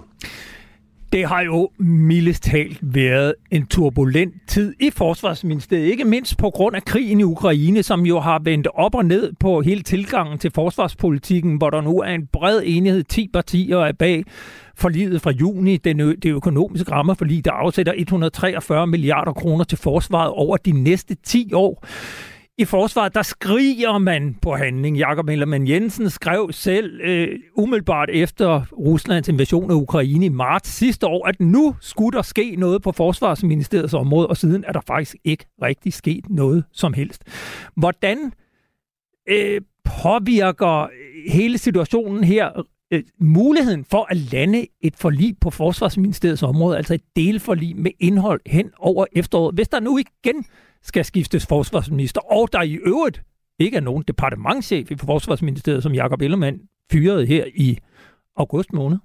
Det 1.12 1.25
har 1.28 1.42
jo 1.42 1.70
mildest 1.80 2.44
talt 2.44 2.80
været 2.82 3.34
en 3.51 3.66
turbulent 3.66 4.34
tid 4.48 4.74
i 4.80 4.89
Forsvarsministeriet, 4.89 5.86
ikke 5.86 6.04
mindst 6.04 6.38
på 6.38 6.50
grund 6.50 6.75
af 6.75 6.86
krigen 6.86 7.20
i 7.20 7.24
Ukraine, 7.24 7.84
som 7.84 8.06
jo 8.06 8.20
har 8.20 8.39
vendt 8.44 8.68
op 8.74 8.96
og 8.96 9.06
ned 9.06 9.34
på 9.39 9.62
hele 9.62 9.82
tilgangen 9.82 10.38
til 10.38 10.51
forsvarspolitikken, 10.51 11.58
hvor 11.58 11.70
der 11.70 11.82
nu 11.82 12.00
er 12.00 12.12
en 12.12 12.28
bred 12.34 12.62
enighed, 12.66 13.04
10 13.04 13.30
partier 13.34 13.78
er 13.78 13.92
bag 13.92 14.24
forliget 14.75 15.22
fra 15.22 15.32
juni, 15.32 15.78
den 15.78 16.00
det 16.00 16.25
økonomiske 16.25 16.92
rammer 16.92 17.13
forlig, 17.13 17.46
der 17.46 17.51
afsætter 17.51 17.94
143 17.98 18.88
milliarder 18.88 19.34
kroner 19.34 19.63
til 19.63 19.78
forsvaret 19.78 20.32
over 20.32 20.58
de 20.58 20.72
næste 20.72 21.16
10 21.24 21.54
år 21.54 21.86
i 22.60 22.66
forsvaret, 22.66 23.16
der 23.16 23.22
skriger 23.22 23.98
man 23.98 24.36
på 24.42 24.56
handling. 24.56 24.98
Jakob 24.98 25.30
Hellermann 25.30 25.68
Jensen 25.68 26.10
skrev 26.10 26.50
selv 26.51 27.01
øh, 27.01 27.39
umiddelbart 27.58 28.10
efter 28.10 28.66
Ruslands 28.72 29.28
invasion 29.28 29.72
af 29.72 29.75
Ukraine 29.75 30.25
i 30.25 30.30
marts 30.30 30.70
sidste 30.70 31.08
år, 31.08 31.28
at 31.28 31.39
nu 31.39 31.75
skulle 31.82 32.18
der 32.18 32.22
ske 32.22 32.56
noget 32.56 32.82
på 32.82 32.92
Forsvarsministeriets 32.92 33.94
område, 33.94 34.28
og 34.28 34.38
siden 34.38 34.63
er 34.68 34.72
der 34.72 34.82
faktisk 34.88 35.16
ikke 35.24 35.46
rigtig 35.62 35.94
sket 35.94 36.30
noget 36.30 36.63
som 36.72 36.94
helst. 36.94 37.24
Hvordan 37.75 38.32
øh, 39.30 39.62
påvirker 39.84 40.89
hele 41.32 41.58
situationen 41.58 42.24
her 42.24 42.66
øh, 42.94 43.04
muligheden 43.20 43.86
for 43.86 44.08
at 44.10 44.18
lande 44.18 44.68
et 44.82 44.96
forlig 44.96 45.36
på 45.42 45.50
Forsvarsministeriets 45.50 46.44
område, 46.44 46.78
altså 46.78 46.94
et 46.94 47.04
delforlig 47.16 47.78
med 47.78 47.92
indhold 48.00 48.42
hen 48.46 48.72
over 48.78 49.06
efteråret, 49.12 49.56
hvis 49.56 49.68
der 49.68 49.80
nu 49.80 49.98
igen 49.98 50.46
skal 50.83 51.05
skiftes 51.05 51.45
forsvarsminister, 51.45 52.21
og 52.31 52.50
der 52.53 52.62
i 52.62 52.74
øvrigt 52.74 53.21
ikke 53.59 53.77
er 53.77 53.81
nogen 53.81 54.03
departementchef 54.07 54.91
i 54.91 54.95
Forsvarsministeriet, 54.95 55.83
som 55.83 55.93
Jakob 55.93 56.21
Ellemann 56.21 56.59
fyrede 56.91 57.25
her 57.25 57.45
i 57.55 57.77
august 58.36 58.74
måned? 58.74 58.98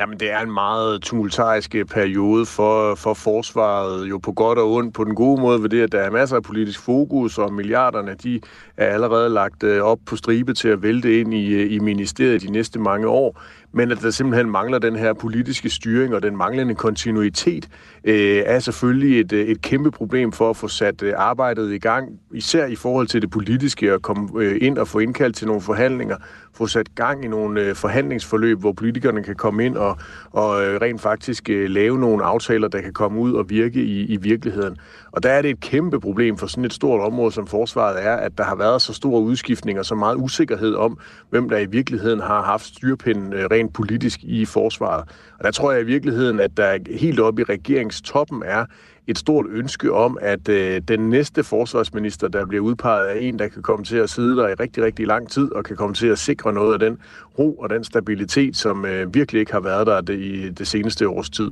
Jamen, 0.00 0.20
det 0.20 0.30
er 0.30 0.40
en 0.40 0.52
meget 0.52 1.02
tumultarisk 1.02 1.74
eh, 1.74 1.84
periode 1.84 2.46
for, 2.46 2.94
for 2.94 3.14
forsvaret, 3.14 4.10
jo 4.10 4.18
på 4.18 4.32
godt 4.32 4.58
og 4.58 4.72
ondt. 4.72 4.94
På 4.94 5.04
den 5.04 5.14
gode 5.14 5.40
måde 5.40 5.62
ved 5.62 5.68
det, 5.68 5.82
at 5.82 5.92
der 5.92 6.00
er 6.00 6.10
masser 6.10 6.36
af 6.36 6.42
politisk 6.42 6.80
fokus, 6.80 7.38
og 7.38 7.52
milliarderne, 7.52 8.14
de 8.14 8.40
er 8.76 8.86
allerede 8.86 9.28
lagt 9.28 9.64
eh, 9.64 9.82
op 9.82 9.98
på 10.06 10.16
stribe 10.16 10.54
til 10.54 10.68
at 10.68 10.82
vælte 10.82 11.20
ind 11.20 11.34
i, 11.34 11.54
eh, 11.54 11.72
i 11.72 11.78
ministeriet 11.78 12.42
de 12.42 12.50
næste 12.50 12.78
mange 12.78 13.08
år 13.08 13.42
men 13.72 13.92
at 13.92 14.02
der 14.02 14.10
simpelthen 14.10 14.50
mangler 14.50 14.78
den 14.78 14.96
her 14.96 15.12
politiske 15.12 15.70
styring 15.70 16.14
og 16.14 16.22
den 16.22 16.36
manglende 16.36 16.74
kontinuitet, 16.74 17.68
øh, 18.04 18.42
er 18.46 18.58
selvfølgelig 18.58 19.20
et, 19.20 19.32
øh, 19.32 19.46
et 19.46 19.62
kæmpe 19.62 19.90
problem 19.90 20.32
for 20.32 20.50
at 20.50 20.56
få 20.56 20.68
sat 20.68 21.02
øh, 21.02 21.14
arbejdet 21.16 21.72
i 21.72 21.78
gang, 21.78 22.20
især 22.32 22.66
i 22.66 22.76
forhold 22.76 23.06
til 23.06 23.22
det 23.22 23.30
politiske, 23.30 23.92
at 23.92 24.02
komme 24.02 24.28
øh, 24.42 24.58
ind 24.60 24.78
og 24.78 24.88
få 24.88 24.98
indkaldt 24.98 25.36
til 25.36 25.46
nogle 25.46 25.62
forhandlinger, 25.62 26.16
få 26.54 26.66
sat 26.66 26.94
gang 26.94 27.24
i 27.24 27.28
nogle 27.28 27.60
øh, 27.60 27.74
forhandlingsforløb, 27.74 28.58
hvor 28.58 28.72
politikerne 28.72 29.22
kan 29.22 29.36
komme 29.36 29.66
ind 29.66 29.76
og, 29.76 29.98
og 30.30 30.64
øh, 30.64 30.80
rent 30.80 31.00
faktisk 31.00 31.50
øh, 31.50 31.70
lave 31.70 31.98
nogle 31.98 32.24
aftaler, 32.24 32.68
der 32.68 32.80
kan 32.80 32.92
komme 32.92 33.20
ud 33.20 33.32
og 33.32 33.50
virke 33.50 33.82
i, 33.82 34.04
i 34.04 34.16
virkeligheden. 34.16 34.76
Og 35.12 35.22
der 35.22 35.30
er 35.30 35.42
det 35.42 35.50
et 35.50 35.60
kæmpe 35.60 36.00
problem 36.00 36.36
for 36.36 36.46
sådan 36.46 36.64
et 36.64 36.72
stort 36.72 37.00
område 37.00 37.32
som 37.32 37.46
forsvaret 37.46 38.04
er, 38.06 38.16
at 38.16 38.38
der 38.38 38.44
har 38.44 38.56
været 38.56 38.82
så 38.82 38.92
store 38.92 39.22
udskiftninger, 39.22 39.82
så 39.82 39.94
meget 39.94 40.16
usikkerhed 40.16 40.74
om, 40.74 40.98
hvem 41.30 41.48
der 41.48 41.58
i 41.58 41.66
virkeligheden 41.66 42.20
har 42.20 42.42
haft 42.42 42.66
styrpinden 42.66 43.32
øh, 43.32 43.44
rent 43.50 43.72
politisk 43.74 44.20
i 44.22 44.44
forsvaret. 44.44 45.04
Og 45.38 45.44
der 45.44 45.50
tror 45.50 45.72
jeg 45.72 45.80
i 45.80 45.84
virkeligheden, 45.84 46.40
at 46.40 46.56
der 46.56 46.78
helt 46.98 47.20
oppe 47.20 47.42
i 47.42 47.44
regeringstoppen 47.44 48.42
er 48.46 48.64
et 49.06 49.18
stort 49.18 49.46
ønske 49.48 49.92
om, 49.92 50.18
at 50.20 50.48
øh, 50.48 50.80
den 50.88 51.10
næste 51.10 51.44
forsvarsminister, 51.44 52.28
der 52.28 52.46
bliver 52.46 52.62
udpeget, 52.62 53.10
er 53.10 53.14
en, 53.14 53.38
der 53.38 53.48
kan 53.48 53.62
komme 53.62 53.84
til 53.84 53.96
at 53.96 54.10
sidde 54.10 54.36
der 54.36 54.48
i 54.48 54.54
rigtig, 54.54 54.84
rigtig 54.84 55.06
lang 55.06 55.28
tid, 55.28 55.52
og 55.52 55.64
kan 55.64 55.76
komme 55.76 55.94
til 55.94 56.06
at 56.06 56.18
sikre 56.18 56.52
noget 56.52 56.72
af 56.72 56.78
den 56.78 56.98
ro 57.38 57.54
og 57.54 57.70
den 57.70 57.84
stabilitet, 57.84 58.56
som 58.56 58.84
øh, 58.84 59.14
virkelig 59.14 59.40
ikke 59.40 59.52
har 59.52 59.60
været 59.60 59.86
der 59.86 60.00
det, 60.00 60.18
i 60.18 60.50
det 60.50 60.66
seneste 60.66 61.08
års 61.08 61.30
tid. 61.30 61.50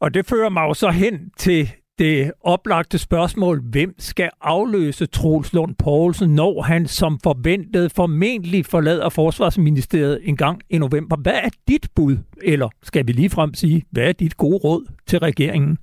Og 0.00 0.14
det 0.14 0.26
fører 0.26 0.48
mig 0.48 0.62
jo 0.62 0.74
så 0.74 0.90
hen 0.90 1.30
til 1.38 1.70
det 1.98 2.32
oplagte 2.40 2.98
spørgsmål, 2.98 3.62
hvem 3.70 3.94
skal 3.98 4.30
afløse 4.40 5.06
Troels 5.06 5.52
Lund 5.52 5.74
Poulsen, 5.74 6.30
når 6.30 6.62
han 6.62 6.86
som 6.86 7.18
forventet 7.22 7.92
formentlig 7.92 8.66
forlader 8.66 9.08
Forsvarsministeriet 9.08 10.20
en 10.22 10.36
gang 10.36 10.60
i 10.70 10.78
november? 10.78 11.16
Hvad 11.16 11.32
er 11.32 11.48
dit 11.68 11.88
bud, 11.94 12.16
eller 12.42 12.68
skal 12.82 13.06
vi 13.06 13.12
lige 13.12 13.30
frem 13.30 13.54
sige, 13.54 13.84
hvad 13.90 14.08
er 14.08 14.12
dit 14.12 14.36
gode 14.36 14.56
råd 14.56 14.86
til 15.06 15.18
regeringen? 15.18 15.78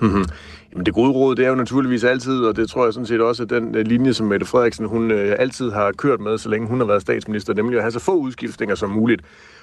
Mhm. 0.00 0.24
Jamen 0.72 0.86
det 0.86 0.94
gode 0.94 1.10
råd, 1.10 1.34
det 1.36 1.44
er 1.44 1.48
jo 1.48 1.54
naturligvis 1.54 2.04
altid, 2.04 2.40
og 2.40 2.56
det 2.56 2.70
tror 2.70 2.84
jeg 2.84 2.92
sådan 2.92 3.06
set 3.06 3.20
også, 3.20 3.42
at 3.42 3.50
den 3.50 3.74
øh, 3.74 3.86
linje, 3.86 4.12
som 4.12 4.26
Mette 4.26 4.46
Frederiksen 4.46 4.86
hun 4.86 5.10
øh, 5.10 5.36
altid 5.38 5.70
har 5.70 5.92
kørt 5.92 6.20
med, 6.20 6.38
så 6.38 6.48
længe 6.48 6.68
hun 6.68 6.80
har 6.80 6.86
været 6.86 7.02
statsminister, 7.02 7.54
nemlig 7.54 7.76
at 7.76 7.82
have 7.82 7.92
så 7.92 8.00
få 8.00 8.14
udskiftninger 8.14 8.74
som 8.74 8.90
muligt. 8.90 9.22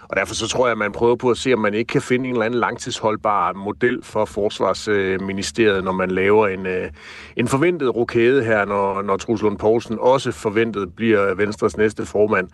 Og 0.10 0.16
derfor 0.16 0.36
så 0.36 0.48
tror 0.48 0.68
jeg, 0.68 0.72
at 0.72 0.78
man 0.78 0.92
prøver 0.92 1.16
på 1.16 1.30
at 1.30 1.38
se, 1.38 1.54
om 1.54 1.60
man 1.60 1.74
ikke 1.74 1.88
kan 1.88 2.02
finde 2.02 2.26
en 2.26 2.32
eller 2.32 2.46
anden 2.46 2.60
langtidsholdbar 2.60 3.54
model 3.54 4.04
for 4.04 4.26
Forsvarsministeriet, 4.26 5.84
når 5.84 5.92
man 5.92 6.12
laver 6.12 6.48
en, 6.48 6.66
øh, 6.66 6.90
en 7.36 7.48
forventet 7.48 7.96
rokade 7.96 8.44
her, 8.44 8.66
når, 8.66 9.02
når 9.02 9.18
Truslund 9.18 9.58
Poulsen 9.58 9.98
også 10.00 10.32
forventet 10.32 10.96
bliver 10.96 11.34
Venstres 11.34 11.78
næste 11.78 12.06
formand. 12.06 12.48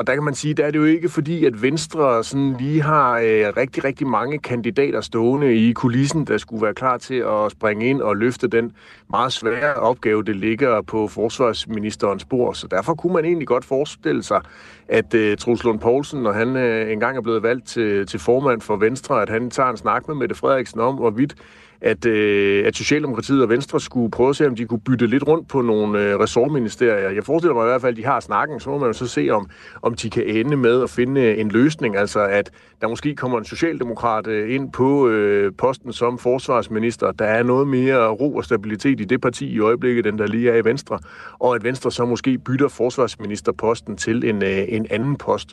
Og 0.00 0.06
der 0.06 0.14
kan 0.14 0.24
man 0.24 0.34
sige, 0.34 0.54
der 0.54 0.64
er 0.64 0.70
det 0.70 0.78
jo 0.78 0.84
ikke 0.84 1.08
fordi, 1.08 1.44
at 1.44 1.62
Venstre 1.62 2.24
sådan 2.24 2.56
lige 2.58 2.82
har 2.82 3.18
øh, 3.18 3.52
rigtig, 3.56 3.84
rigtig 3.84 4.06
mange 4.06 4.38
kandidater 4.38 5.00
stående 5.00 5.54
i 5.56 5.72
kulissen, 5.72 6.24
der 6.24 6.38
skulle 6.38 6.62
være 6.62 6.74
klar 6.74 6.96
til 6.96 7.14
at 7.14 7.50
springe 7.50 7.86
ind 7.86 8.00
og 8.00 8.16
løfte 8.16 8.48
den 8.48 8.72
meget 9.10 9.32
svære 9.32 9.74
opgave, 9.74 10.22
det 10.22 10.36
ligger 10.36 10.82
på 10.82 11.08
forsvarsministerens 11.08 12.24
bord. 12.24 12.54
Så 12.54 12.66
derfor 12.66 12.94
kunne 12.94 13.12
man 13.12 13.24
egentlig 13.24 13.48
godt 13.48 13.64
forestille 13.64 14.22
sig, 14.22 14.40
at 14.88 15.14
øh, 15.14 15.36
Truls 15.36 15.64
Lund 15.64 15.80
Poulsen, 15.80 16.22
når 16.22 16.32
han 16.32 16.56
øh, 16.56 16.92
engang 16.92 17.16
er 17.16 17.22
blevet 17.22 17.42
valgt 17.42 17.66
til, 17.66 18.06
til 18.06 18.20
formand 18.20 18.60
for 18.60 18.76
Venstre, 18.76 19.22
at 19.22 19.28
han 19.28 19.50
tager 19.50 19.70
en 19.70 19.76
snak 19.76 20.08
med 20.08 20.16
Mette 20.16 20.34
Frederiksen 20.34 20.80
om, 20.80 20.94
hvorvidt 20.94 21.34
at, 21.80 22.06
øh, 22.06 22.66
at 22.66 22.76
Socialdemokratiet 22.76 23.42
og 23.42 23.48
Venstre 23.48 23.80
skulle 23.80 24.10
prøve 24.10 24.28
at 24.30 24.36
se, 24.36 24.46
om 24.46 24.56
de 24.56 24.64
kunne 24.64 24.80
bytte 24.80 25.06
lidt 25.06 25.28
rundt 25.28 25.48
på 25.48 25.62
nogle 25.62 26.00
øh, 26.00 26.18
ressortministerier. 26.18 27.10
Jeg 27.10 27.24
forestiller 27.24 27.54
mig 27.54 27.64
i 27.64 27.68
hvert 27.68 27.80
fald, 27.80 27.92
at 27.92 27.96
de 27.96 28.04
har 28.04 28.20
snakken, 28.20 28.60
så 28.60 28.70
må 28.70 28.78
man 28.78 28.86
jo 28.86 28.92
så 28.92 29.06
se, 29.06 29.28
om, 29.30 29.50
om 29.82 29.94
de 29.94 30.10
kan 30.10 30.24
ende 30.26 30.56
med 30.56 30.82
at 30.82 30.90
finde 30.90 31.20
øh, 31.20 31.40
en 31.40 31.48
løsning. 31.48 31.96
Altså, 31.96 32.20
at 32.20 32.50
der 32.80 32.88
måske 32.88 33.16
kommer 33.16 33.38
en 33.38 33.44
socialdemokrat 33.44 34.26
øh, 34.26 34.54
ind 34.54 34.72
på 34.72 35.08
øh, 35.08 35.52
posten 35.58 35.92
som 35.92 36.18
forsvarsminister. 36.18 37.12
Der 37.12 37.24
er 37.24 37.42
noget 37.42 37.68
mere 37.68 38.08
ro 38.08 38.36
og 38.36 38.44
stabilitet 38.44 39.00
i 39.00 39.04
det 39.04 39.20
parti 39.20 39.46
i 39.46 39.60
øjeblikket, 39.60 40.06
end 40.06 40.18
der 40.18 40.26
lige 40.26 40.50
er 40.50 40.56
i 40.56 40.64
Venstre. 40.64 40.98
Og 41.38 41.54
at 41.54 41.64
Venstre 41.64 41.92
så 41.92 42.04
måske 42.04 42.38
bytter 42.38 42.68
forsvarsministerposten 42.68 43.96
til 43.96 44.24
en, 44.24 44.42
øh, 44.42 44.64
en 44.68 44.86
anden 44.90 45.16
post. 45.16 45.48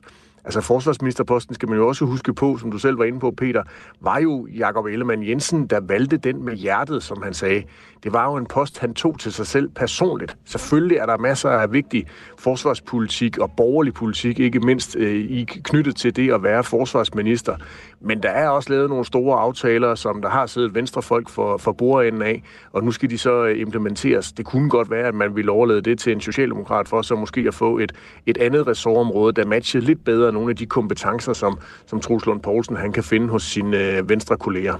Altså 0.48 0.62
forsvarsministerposten 0.62 1.56
skal 1.56 1.70
man 1.70 1.78
jo 1.78 1.88
også 1.88 2.06
huske 2.06 2.34
på, 2.34 2.58
som 2.58 2.72
du 2.72 2.78
selv 2.78 2.98
var 2.98 3.04
inde 3.06 3.20
på, 3.20 3.32
Peter, 3.32 3.64
var 4.02 4.20
jo 4.20 4.48
Jakob 4.58 4.86
Ellemann 4.86 5.28
Jensen, 5.28 5.68
der 5.68 5.80
valgte 5.80 6.18
den 6.18 6.46
med 6.46 6.54
hjertet, 6.56 7.04
som 7.04 7.24
han 7.24 7.34
sagde. 7.34 7.64
Det 8.04 8.14
var 8.14 8.32
jo 8.32 8.36
en 8.36 8.46
post, 8.46 8.80
han 8.80 8.94
tog 8.94 9.20
til 9.20 9.34
sig 9.34 9.48
selv 9.48 9.70
personligt. 9.70 10.38
Selvfølgelig 10.46 10.98
er 10.98 11.06
der 11.06 11.18
masser 11.18 11.50
af 11.50 11.74
vigtig 11.74 12.06
forsvarspolitik 12.38 13.38
og 13.38 13.52
borgerlig 13.58 13.94
politik, 13.94 14.40
ikke 14.40 14.60
mindst 14.60 14.96
øh, 14.96 15.16
i 15.16 15.44
knyttet 15.44 15.96
til 15.96 16.16
det 16.16 16.34
at 16.34 16.44
være 16.44 16.64
forsvarsminister. 16.64 17.56
Men 18.02 18.24
der 18.24 18.30
er 18.30 18.50
også 18.50 18.70
lavet 18.70 18.90
nogle 18.90 19.06
store 19.06 19.40
aftaler, 19.40 19.96
som 19.96 20.22
der 20.22 20.30
har 20.30 20.46
siddet 20.46 20.76
venstrefolk 20.76 21.30
for, 21.30 21.58
for 21.58 21.72
bordenden 21.72 22.22
af, 22.22 22.44
og 22.72 22.84
nu 22.84 22.92
skal 22.92 23.10
de 23.10 23.18
så 23.18 23.46
øh, 23.46 23.60
implementeres. 23.60 24.32
Det 24.32 24.46
kunne 24.46 24.70
godt 24.70 24.92
være, 24.92 25.08
at 25.08 25.16
man 25.16 25.36
ville 25.36 25.52
overlade 25.52 25.82
det 25.82 26.00
til 26.00 26.12
en 26.12 26.22
socialdemokrat 26.22 26.88
for 26.88 27.02
så 27.02 27.16
måske 27.16 27.46
at 27.48 27.54
få 27.54 27.78
et, 27.78 27.92
et 28.26 28.38
andet 28.38 28.68
ressortområde, 28.68 29.34
der 29.34 29.46
matchede 29.46 29.86
lidt 29.86 30.06
bedre 30.06 30.32
nogle 30.38 30.50
af 30.50 30.56
de 30.56 30.66
kompetencer, 30.66 31.34
som, 31.34 31.60
som 31.86 32.00
Troels 32.00 32.26
Lund 32.26 32.42
Poulsen 32.42 32.76
han 32.76 32.92
kan 32.92 33.04
finde 33.04 33.28
hos 33.28 33.44
sine 33.44 33.78
øh, 33.78 34.10
venstre 34.10 34.38
kolleger. 34.38 34.76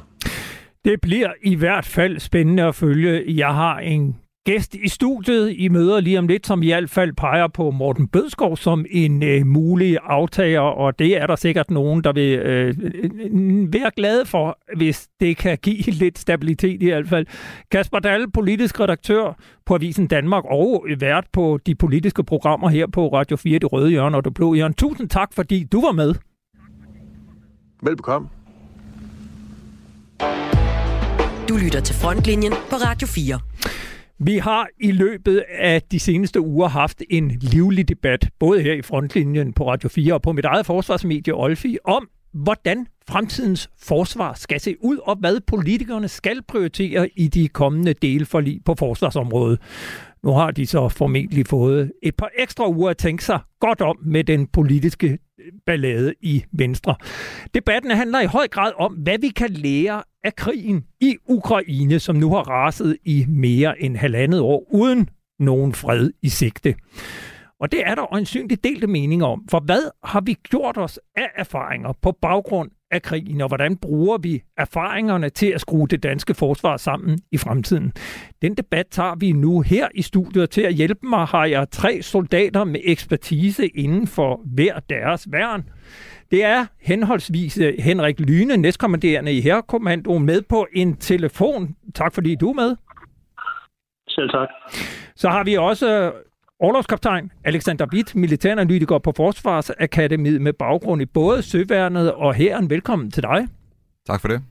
Det 0.86 1.02
bliver 1.02 1.32
i 1.44 1.56
hvert 1.56 1.86
fald 1.86 2.20
spændende 2.20 2.64
at 2.64 2.76
følge. 2.76 3.24
Jeg 3.28 3.54
har 3.54 3.80
en 3.80 4.16
gæst 4.48 4.76
i 4.76 4.88
studiet. 4.88 5.54
I 5.58 5.68
møder 5.68 6.00
lige 6.00 6.20
om 6.20 6.28
lidt, 6.28 6.48
som 6.48 6.64
i 6.64 6.68
hvert 6.68 6.90
fald 6.90 7.14
peger 7.14 7.48
på 7.48 7.72
Morten 7.72 8.08
Bødskov 8.08 8.58
som 8.58 8.86
en 8.90 9.24
øh, 9.24 9.48
mulig 9.48 9.98
aftager, 10.04 10.60
og 10.60 11.00
det 11.00 11.18
er 11.22 11.28
der 11.28 11.36
sikkert 11.36 11.72
nogen, 11.72 12.04
der 12.04 12.14
vil 12.14 12.40
øh, 12.40 12.76
være 13.74 13.92
glade 13.96 14.26
for, 14.26 14.60
hvis 14.78 15.08
det 15.20 15.38
kan 15.38 15.58
give 15.58 15.92
lidt 16.04 16.20
stabilitet 16.20 16.84
i 16.84 16.86
hvert 16.86 17.08
fald. 17.08 17.26
Kasper 17.72 18.00
Dahl, 18.00 18.32
politisk 18.32 18.80
redaktør 18.80 19.38
på 19.66 19.76
Avisen 19.76 20.08
Danmark 20.08 20.44
og 20.46 20.86
vært 21.00 21.26
på 21.34 21.60
de 21.66 21.76
politiske 21.76 22.24
programmer 22.24 22.70
her 22.70 22.88
på 22.88 23.08
Radio 23.08 23.38
4, 23.38 23.60
Det 23.60 23.74
Røde 23.74 23.90
Hjørne 23.90 24.18
og 24.18 24.26
Det 24.26 24.34
Blå 24.34 24.54
Hjørne. 24.54 24.74
Tusind 24.74 25.10
tak, 25.10 25.34
fordi 25.34 25.64
du 25.64 25.82
var 25.82 25.92
med. 25.92 26.14
Velbekomme. 27.84 28.28
Du 31.50 31.58
lytter 31.58 31.80
til 31.80 31.96
Frontlinjen 31.96 32.54
på 32.70 32.76
Radio 32.76 33.08
4. 33.08 33.40
Vi 34.20 34.38
har 34.38 34.68
i 34.80 34.92
løbet 34.92 35.44
af 35.50 35.82
de 35.82 36.00
seneste 36.00 36.42
uger 36.42 36.68
haft 36.68 37.04
en 37.10 37.32
livlig 37.42 37.90
debat, 37.90 38.30
både 38.40 38.62
her 38.62 38.74
i 38.74 38.82
Frontlinjen 38.82 39.54
på 39.54 39.72
Radio 39.72 39.90
4 39.90 40.14
og 40.14 40.22
på 40.22 40.32
mit 40.32 40.46
eget 40.46 40.66
forsvarsmedie 40.66 41.34
Olfi, 41.34 41.78
om 41.84 42.10
hvordan 42.34 42.88
fremtidens 43.10 43.70
forsvar 43.80 44.34
skal 44.34 44.60
se 44.60 44.76
ud, 44.84 44.98
og 44.98 45.16
hvad 45.16 45.40
politikerne 45.48 46.08
skal 46.08 46.42
prioritere 46.48 47.10
i 47.16 47.28
de 47.28 47.48
kommende 47.48 47.94
delforlig 47.94 48.62
på 48.66 48.76
forsvarsområdet. 48.80 49.60
Nu 50.24 50.32
har 50.32 50.52
de 50.52 50.66
så 50.66 50.90
formentlig 50.90 51.48
fået 51.48 51.92
et 52.04 52.16
par 52.16 52.30
ekstra 52.38 52.70
uger 52.70 52.90
at 52.90 52.98
tænke 52.98 53.24
sig 53.24 53.40
godt 53.60 53.82
om 53.82 53.98
med 54.06 54.24
den 54.24 54.48
politiske 54.48 55.18
ballade 55.66 56.14
i 56.22 56.44
Venstre. 56.52 56.96
Debatten 57.54 57.92
handler 57.92 58.20
i 58.20 58.26
høj 58.26 58.48
grad 58.48 58.72
om, 58.78 58.94
hvad 58.94 59.20
vi 59.22 59.30
kan 59.30 59.50
lære 59.50 60.04
af 60.28 60.36
krigen 60.36 60.86
i 61.02 61.18
Ukraine, 61.26 62.00
som 62.00 62.16
nu 62.16 62.30
har 62.30 62.44
raset 62.50 62.98
i 63.06 63.26
mere 63.28 63.82
end 63.82 63.98
halvandet 63.98 64.42
år 64.42 64.68
uden 64.74 65.10
nogen 65.40 65.74
fred 65.74 66.12
i 66.22 66.30
sigte. 66.30 66.76
Og 67.60 67.72
det 67.72 67.82
er 67.86 67.96
der 67.96 68.14
øjensynligt 68.14 68.64
delte 68.64 68.88
meninger 68.88 69.26
om. 69.26 69.48
For 69.52 69.60
hvad 69.60 69.92
har 70.04 70.22
vi 70.22 70.34
gjort 70.34 70.78
os 70.78 71.00
af 71.16 71.30
erfaringer 71.36 71.94
på 72.02 72.12
baggrund 72.22 72.72
af 72.92 73.02
krigen, 73.02 73.42
og 73.42 73.48
hvordan 73.48 73.78
bruger 73.78 74.18
vi 74.18 74.42
erfaringerne 74.58 75.30
til 75.30 75.48
at 75.48 75.62
skrue 75.62 75.88
det 75.88 76.04
danske 76.04 76.34
forsvar 76.34 76.78
sammen 76.78 77.20
i 77.32 77.38
fremtiden? 77.38 77.94
Den 78.42 78.56
debat 78.56 78.88
tager 78.88 79.16
vi 79.16 79.32
nu 79.32 79.62
her 79.62 79.88
i 79.96 80.02
studiet. 80.02 80.50
Til 80.50 80.62
at 80.62 80.74
hjælpe 80.74 81.08
mig 81.08 81.26
har 81.26 81.46
jeg 81.46 81.70
tre 81.72 82.02
soldater 82.02 82.64
med 82.64 82.80
ekspertise 82.84 83.68
inden 83.68 84.08
for 84.08 84.42
hver 84.56 84.80
deres 84.80 85.28
værn. 85.32 85.70
Det 86.32 86.44
er 86.44 86.66
henholdsvis 86.82 87.58
øh, 87.58 87.74
Henrik 87.80 88.20
Lyne, 88.20 88.58
næstkommanderende 88.58 89.34
i 89.34 89.42
Herrekommandoen, 89.42 90.26
med 90.26 90.42
på 90.42 90.68
en 90.74 90.96
telefon. 90.96 91.76
Tak 91.96 92.14
fordi 92.14 92.36
du 92.36 92.50
er 92.50 92.54
med. 92.54 92.76
Selv 94.10 94.30
tak. 94.30 94.48
Så 95.16 95.30
har 95.30 95.44
vi 95.44 95.58
også 95.58 96.12
Orlovskaptajn 96.60 97.32
Alexander 97.44 97.86
Bitt, 97.86 98.16
militæranalytiker 98.16 98.98
på 98.98 99.14
Forsvarsakademiet 99.16 100.42
med 100.42 100.54
baggrund 100.54 101.02
i 101.02 101.06
både 101.06 101.42
Søværnet 101.42 102.14
og 102.14 102.34
Hæren. 102.34 102.70
Velkommen 102.70 103.12
til 103.12 103.24
dig. 103.24 103.48
Tak 104.08 104.22
for 104.22 104.28
det. 104.28 104.42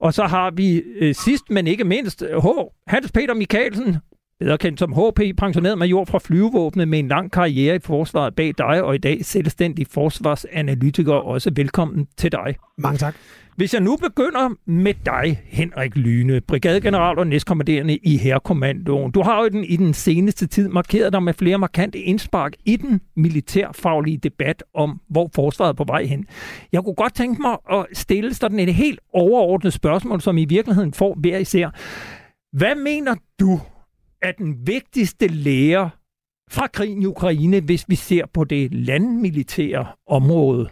Og 0.00 0.14
så 0.14 0.24
har 0.24 0.50
vi 0.50 0.76
øh, 0.76 1.14
sidst, 1.14 1.50
men 1.50 1.66
ikke 1.66 1.84
mindst, 1.84 2.24
H. 2.42 2.46
Hans 2.86 3.12
Peter 3.12 3.34
Mikkelsen, 3.34 3.96
bedre 4.40 4.58
kendt 4.58 4.78
som 4.78 4.92
HP, 4.92 5.36
pensioneret 5.38 5.78
major 5.78 6.04
fra 6.04 6.18
flyvevåbnet 6.18 6.88
med 6.88 6.98
en 6.98 7.08
lang 7.08 7.32
karriere 7.32 7.76
i 7.76 7.78
forsvaret 7.78 8.34
bag 8.34 8.54
dig, 8.58 8.82
og 8.82 8.94
i 8.94 8.98
dag 8.98 9.24
selvstændig 9.24 9.86
forsvarsanalytiker. 9.90 11.14
Også 11.14 11.52
velkommen 11.56 12.06
til 12.16 12.32
dig. 12.32 12.56
Mange 12.78 12.98
tak. 12.98 13.14
Hvis 13.56 13.74
jeg 13.74 13.82
nu 13.82 13.96
begynder 13.96 14.70
med 14.70 14.94
dig, 15.06 15.40
Henrik 15.44 15.96
Lyne, 15.96 16.40
brigadegeneral 16.40 17.18
og 17.18 17.26
næstkommanderende 17.26 17.96
i 17.96 18.16
Herrekommandoen. 18.16 19.12
Du 19.12 19.22
har 19.22 19.42
jo 19.42 19.48
den, 19.48 19.64
i 19.64 19.76
den 19.76 19.94
seneste 19.94 20.46
tid 20.46 20.68
markeret 20.68 21.12
dig 21.12 21.22
med 21.22 21.34
flere 21.34 21.58
markante 21.58 21.98
indspark 21.98 22.52
i 22.64 22.76
den 22.76 23.00
militærfaglige 23.16 24.18
debat 24.18 24.62
om, 24.74 25.00
hvor 25.08 25.30
forsvaret 25.34 25.68
er 25.68 25.74
på 25.74 25.84
vej 25.84 26.04
hen. 26.04 26.26
Jeg 26.72 26.82
kunne 26.84 26.94
godt 26.94 27.14
tænke 27.14 27.42
mig 27.42 27.56
at 27.72 27.86
stille 27.92 28.34
sådan 28.34 28.58
et 28.58 28.74
helt 28.74 29.00
overordnet 29.12 29.72
spørgsmål, 29.72 30.20
som 30.20 30.38
i 30.38 30.44
virkeligheden 30.44 30.92
får 30.92 31.14
hver 31.20 31.38
især. 31.38 31.70
Hvad 32.56 32.74
mener 32.74 33.14
du 33.40 33.60
er 34.22 34.32
den 34.32 34.66
vigtigste 34.66 35.26
lære 35.26 35.90
fra 36.50 36.66
krigen 36.66 37.02
i 37.02 37.06
Ukraine, 37.06 37.60
hvis 37.60 37.84
vi 37.88 37.94
ser 37.94 38.26
på 38.34 38.44
det 38.44 38.74
landmilitære 38.74 39.86
område? 40.06 40.68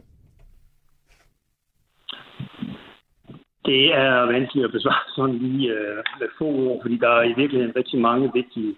Det 3.66 3.94
er 3.94 4.32
vanskeligt 4.32 4.64
at 4.64 4.72
besvare 4.72 5.10
sådan 5.16 5.38
lige 5.38 5.72
øh, 5.72 5.96
med 6.20 6.28
få 6.38 6.44
ord, 6.44 6.78
fordi 6.82 6.96
der 6.96 7.08
er 7.08 7.22
i 7.22 7.34
virkeligheden 7.36 7.76
rigtig 7.76 8.00
mange 8.00 8.30
vigtige 8.34 8.74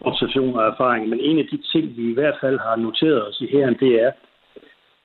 observationer 0.00 0.60
og 0.60 0.68
erfaringer. 0.72 1.08
Men 1.08 1.20
en 1.20 1.38
af 1.38 1.46
de 1.52 1.58
ting, 1.72 1.96
vi 1.96 2.10
i 2.10 2.14
hvert 2.14 2.38
fald 2.40 2.58
har 2.58 2.76
noteret 2.76 3.28
os 3.28 3.40
i 3.40 3.46
her, 3.46 3.70
det 3.70 4.02
er, 4.02 4.12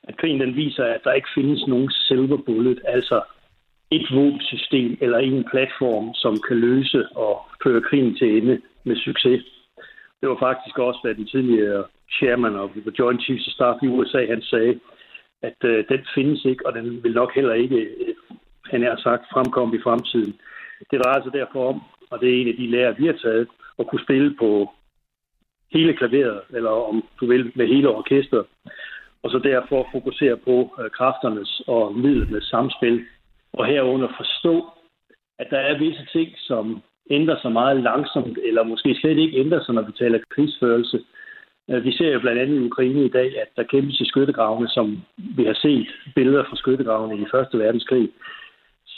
at 0.03 0.17
krigen 0.17 0.39
den 0.39 0.55
viser, 0.55 0.85
at 0.85 1.03
der 1.03 1.13
ikke 1.13 1.27
findes 1.35 1.67
nogen 1.67 1.91
silver 1.91 2.37
bullet, 2.37 2.81
altså 2.85 3.21
et 3.91 4.07
våbensystem 4.11 4.97
eller 5.01 5.17
en 5.17 5.45
platform, 5.51 6.13
som 6.13 6.33
kan 6.47 6.57
løse 6.57 7.07
og 7.15 7.41
føre 7.63 7.81
krigen 7.81 8.15
til 8.15 8.37
ende 8.37 8.61
med 8.83 8.95
succes. 8.95 9.43
Det 10.21 10.29
var 10.29 10.37
faktisk 10.39 10.79
også, 10.79 10.99
hvad 11.03 11.15
den 11.15 11.27
tidligere 11.27 11.83
chairman 12.17 12.55
of 12.55 12.69
the 12.69 12.93
Joint 12.99 13.21
Chiefs 13.23 13.47
of 13.47 13.53
Staff 13.53 13.77
i 13.83 13.87
USA, 13.87 14.25
han 14.25 14.41
sagde, 14.41 14.79
at 15.41 15.59
øh, 15.63 15.85
den 15.89 16.05
findes 16.15 16.45
ikke, 16.45 16.67
og 16.67 16.73
den 16.73 17.03
vil 17.03 17.13
nok 17.13 17.35
heller 17.35 17.53
ikke 17.53 17.95
han 18.71 18.83
er 18.83 18.95
sagt, 18.97 19.23
fremkomme 19.33 19.75
i 19.75 19.81
fremtiden. 19.83 20.33
Det 20.91 21.03
drejer 21.03 21.23
sig 21.23 21.33
derfor 21.33 21.69
om, 21.69 21.81
og 22.09 22.19
det 22.19 22.29
er 22.29 22.41
en 22.41 22.47
af 22.47 22.55
de 22.55 22.71
lærer, 22.71 22.93
vi 22.99 23.05
har 23.05 23.13
taget, 23.13 23.47
at 23.79 23.87
kunne 23.87 24.03
spille 24.03 24.35
på 24.39 24.69
hele 25.71 25.93
klaveret, 25.93 26.41
eller 26.49 26.69
om 26.69 27.03
du 27.19 27.25
vil, 27.27 27.51
med 27.55 27.67
hele 27.67 27.89
orkestret, 27.89 28.45
og 29.23 29.31
så 29.31 29.39
derfor 29.39 29.87
fokusere 29.91 30.37
på 30.37 30.75
øh, 30.79 30.89
kræfternes 30.89 31.61
og 31.67 31.95
midlernes 31.97 32.43
samspil, 32.43 33.05
og 33.53 33.65
herunder 33.65 34.07
forstå, 34.17 34.65
at 35.39 35.47
der 35.49 35.57
er 35.57 35.77
visse 35.77 36.05
ting, 36.13 36.29
som 36.37 36.81
ændrer 37.09 37.41
sig 37.41 37.51
meget 37.51 37.83
langsomt, 37.83 38.37
eller 38.43 38.63
måske 38.63 38.95
slet 38.95 39.17
ikke 39.17 39.37
ændrer 39.37 39.63
sig, 39.63 39.75
når 39.75 39.81
vi 39.81 39.91
taler 39.91 40.19
krigsførelse. 40.29 40.99
Øh, 41.69 41.83
vi 41.83 41.91
ser 41.97 42.13
jo 42.13 42.19
blandt 42.19 42.41
andet 42.41 42.55
i 42.55 42.65
Ukraine 42.65 43.05
i 43.05 43.09
dag, 43.09 43.41
at 43.41 43.49
der 43.55 43.63
kæmpes 43.63 44.01
i 44.01 44.05
skyttegravene, 44.05 44.69
som 44.69 45.01
vi 45.17 45.43
har 45.43 45.57
set 45.61 45.87
billeder 46.15 46.43
fra 46.49 46.55
skyttegravene 46.55 47.21
i 47.21 47.25
Første 47.31 47.59
Verdenskrig. 47.59 48.09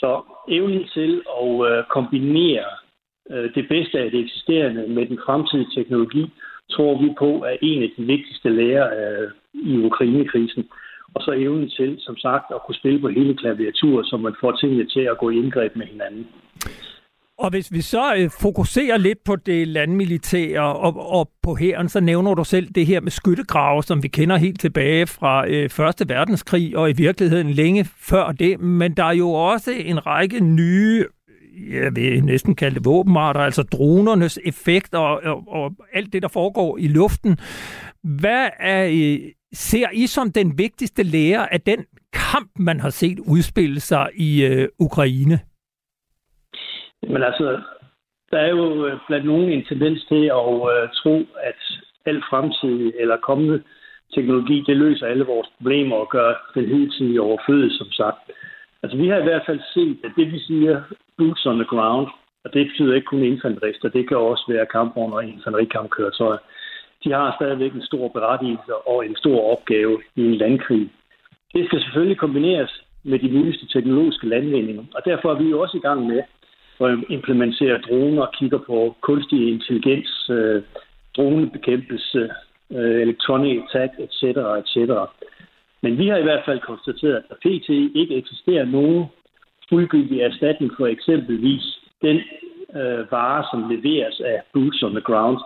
Så 0.00 0.22
evnen 0.48 0.88
til 0.94 1.22
at 1.42 1.54
øh, 1.70 1.84
kombinere 1.96 2.68
øh, 3.30 3.54
det 3.54 3.68
bedste 3.68 3.98
af 3.98 4.10
det 4.10 4.20
eksisterende 4.20 4.88
med 4.88 5.06
den 5.06 5.18
fremtidige 5.26 5.70
teknologi, 5.76 6.24
tror 6.70 7.02
vi 7.02 7.14
på 7.18 7.30
er 7.50 7.56
en 7.62 7.82
af 7.82 7.90
de 7.96 8.02
vigtigste 8.02 8.48
lærer 8.48 8.86
øh, 9.00 9.30
i 9.54 9.78
Ukraine-krisen. 9.78 10.68
Og 11.14 11.22
så 11.22 11.32
evnen 11.32 11.68
til, 11.68 11.96
som 11.98 12.16
sagt, 12.16 12.44
at 12.54 12.62
kunne 12.66 12.74
spille 12.74 13.00
på 13.00 13.08
hele 13.08 13.36
klaviaturet, 13.36 14.06
så 14.06 14.16
man 14.16 14.34
får 14.40 14.52
tingene 14.52 14.86
til 14.86 15.00
at 15.00 15.18
gå 15.18 15.30
i 15.30 15.36
indgreb 15.36 15.76
med 15.76 15.86
hinanden. 15.86 16.28
Og 17.38 17.50
hvis 17.50 17.72
vi 17.72 17.80
så 17.80 18.14
øh, 18.14 18.30
fokuserer 18.30 18.96
lidt 18.96 19.18
på 19.24 19.36
det 19.36 19.68
landmilitære 19.68 20.76
og, 20.76 21.10
og 21.10 21.30
på 21.42 21.54
hæren, 21.54 21.88
så 21.88 22.00
nævner 22.00 22.34
du 22.34 22.44
selv 22.44 22.68
det 22.74 22.86
her 22.86 23.00
med 23.00 23.10
skyttegrave, 23.10 23.82
som 23.82 24.02
vi 24.02 24.08
kender 24.08 24.36
helt 24.36 24.60
tilbage 24.60 25.06
fra 25.06 25.48
øh, 25.48 25.70
Første 25.70 26.08
Verdenskrig 26.08 26.76
og 26.76 26.90
i 26.90 26.92
virkeligheden 26.92 27.50
længe 27.50 27.84
før 27.84 28.32
det. 28.32 28.60
Men 28.60 28.92
der 28.92 29.04
er 29.04 29.12
jo 29.12 29.30
også 29.30 29.70
en 29.70 30.06
række 30.06 30.40
nye 30.40 31.04
jeg 31.70 31.96
vil 31.96 32.24
næsten 32.24 32.54
kalde 32.54 32.74
det 32.74 32.84
våbenarter, 32.84 33.40
altså 33.40 33.62
dronernes 33.62 34.38
effekt 34.44 34.94
og, 34.94 35.22
og, 35.24 35.48
og 35.48 35.72
alt 35.92 36.12
det, 36.12 36.22
der 36.22 36.28
foregår 36.28 36.78
i 36.78 36.88
luften. 36.88 37.38
Hvad 38.02 38.48
er, 38.60 38.88
øh, 38.92 39.18
ser 39.52 39.86
I 39.92 40.06
som 40.06 40.32
den 40.32 40.58
vigtigste 40.58 41.02
lære 41.02 41.52
af 41.52 41.60
den 41.60 41.78
kamp, 42.12 42.50
man 42.58 42.80
har 42.80 42.90
set 42.90 43.18
udspille 43.18 43.80
sig 43.80 44.08
i 44.14 44.44
øh, 44.44 44.68
Ukraine? 44.78 45.40
Men 47.02 47.22
altså, 47.22 47.60
der 48.30 48.38
er 48.38 48.48
jo 48.48 48.86
øh, 48.86 48.98
blandt 49.06 49.26
nogen 49.26 49.48
en 49.52 49.64
tendens 49.64 50.04
til 50.04 50.24
at 50.24 50.54
øh, 50.72 50.88
tro, 50.94 51.14
at 51.40 51.60
al 52.06 52.22
fremtidig 52.30 52.92
eller 52.98 53.16
kommende 53.16 53.62
teknologi, 54.14 54.64
det 54.66 54.76
løser 54.76 55.06
alle 55.06 55.24
vores 55.24 55.48
problemer 55.56 55.96
og 55.96 56.08
gør 56.10 56.50
den 56.54 56.66
hidtidige 56.66 57.22
overflødig, 57.22 57.72
som 57.78 57.90
sagt. 57.92 58.18
Altså, 58.82 58.98
vi 58.98 59.08
har 59.08 59.18
i 59.18 59.22
hvert 59.22 59.42
fald 59.46 59.60
set, 59.74 59.98
at 60.04 60.12
det 60.16 60.32
vi 60.32 60.38
siger, 60.38 60.82
boots 61.18 61.46
on 61.46 61.58
the 61.58 61.64
ground, 61.64 62.06
og 62.44 62.54
det 62.54 62.66
betyder 62.66 62.94
ikke 62.94 63.12
kun 63.12 63.22
infanterister, 63.22 63.88
det 63.88 64.08
kan 64.08 64.16
også 64.16 64.44
være 64.48 64.66
kampvogne 64.66 65.14
og 65.14 65.24
infanterikampkøretøjer. 65.24 66.38
De 67.04 67.12
har 67.12 67.34
stadigvæk 67.38 67.72
en 67.72 67.86
stor 67.90 68.08
berettigelse 68.08 68.74
og 68.74 69.06
en 69.06 69.16
stor 69.16 69.52
opgave 69.52 70.02
i 70.16 70.20
en 70.20 70.34
landkrig. 70.34 70.90
Det 71.54 71.66
skal 71.66 71.80
selvfølgelig 71.80 72.18
kombineres 72.18 72.84
med 73.04 73.18
de 73.18 73.28
nyeste 73.28 73.66
teknologiske 73.66 74.28
landvindinger, 74.28 74.84
og 74.94 75.02
derfor 75.04 75.30
er 75.30 75.38
vi 75.38 75.50
jo 75.50 75.60
også 75.60 75.76
i 75.76 75.80
gang 75.80 76.06
med 76.06 76.22
og 76.78 76.90
implementerer 77.08 77.78
droner 77.78 78.22
og 78.22 78.32
kigger 78.38 78.58
på 78.58 78.96
kunstig 79.00 79.52
intelligens, 79.52 80.30
øh, 80.30 80.62
dronebekæmpelse, 81.16 82.30
øh, 82.72 83.00
electronic 83.02 83.62
attack, 83.64 83.92
etc., 83.98 84.22
etc. 84.60 84.76
Men 85.82 85.98
vi 85.98 86.08
har 86.08 86.16
i 86.16 86.22
hvert 86.22 86.44
fald 86.44 86.60
konstateret, 86.60 87.16
at 87.16 87.24
der 87.28 87.34
pt. 87.34 87.68
ikke 88.00 88.16
eksisterer 88.16 88.64
nogen 88.64 89.06
fuldgyldig 89.68 90.20
erstatning 90.20 90.72
for 90.76 90.86
eksempelvis 90.86 91.64
den 92.02 92.16
øh, 92.76 93.12
varer, 93.12 93.44
som 93.50 93.70
leveres 93.70 94.20
af 94.20 94.42
boots 94.52 94.82
on 94.82 94.90
the 94.90 95.00
ground, 95.00 95.38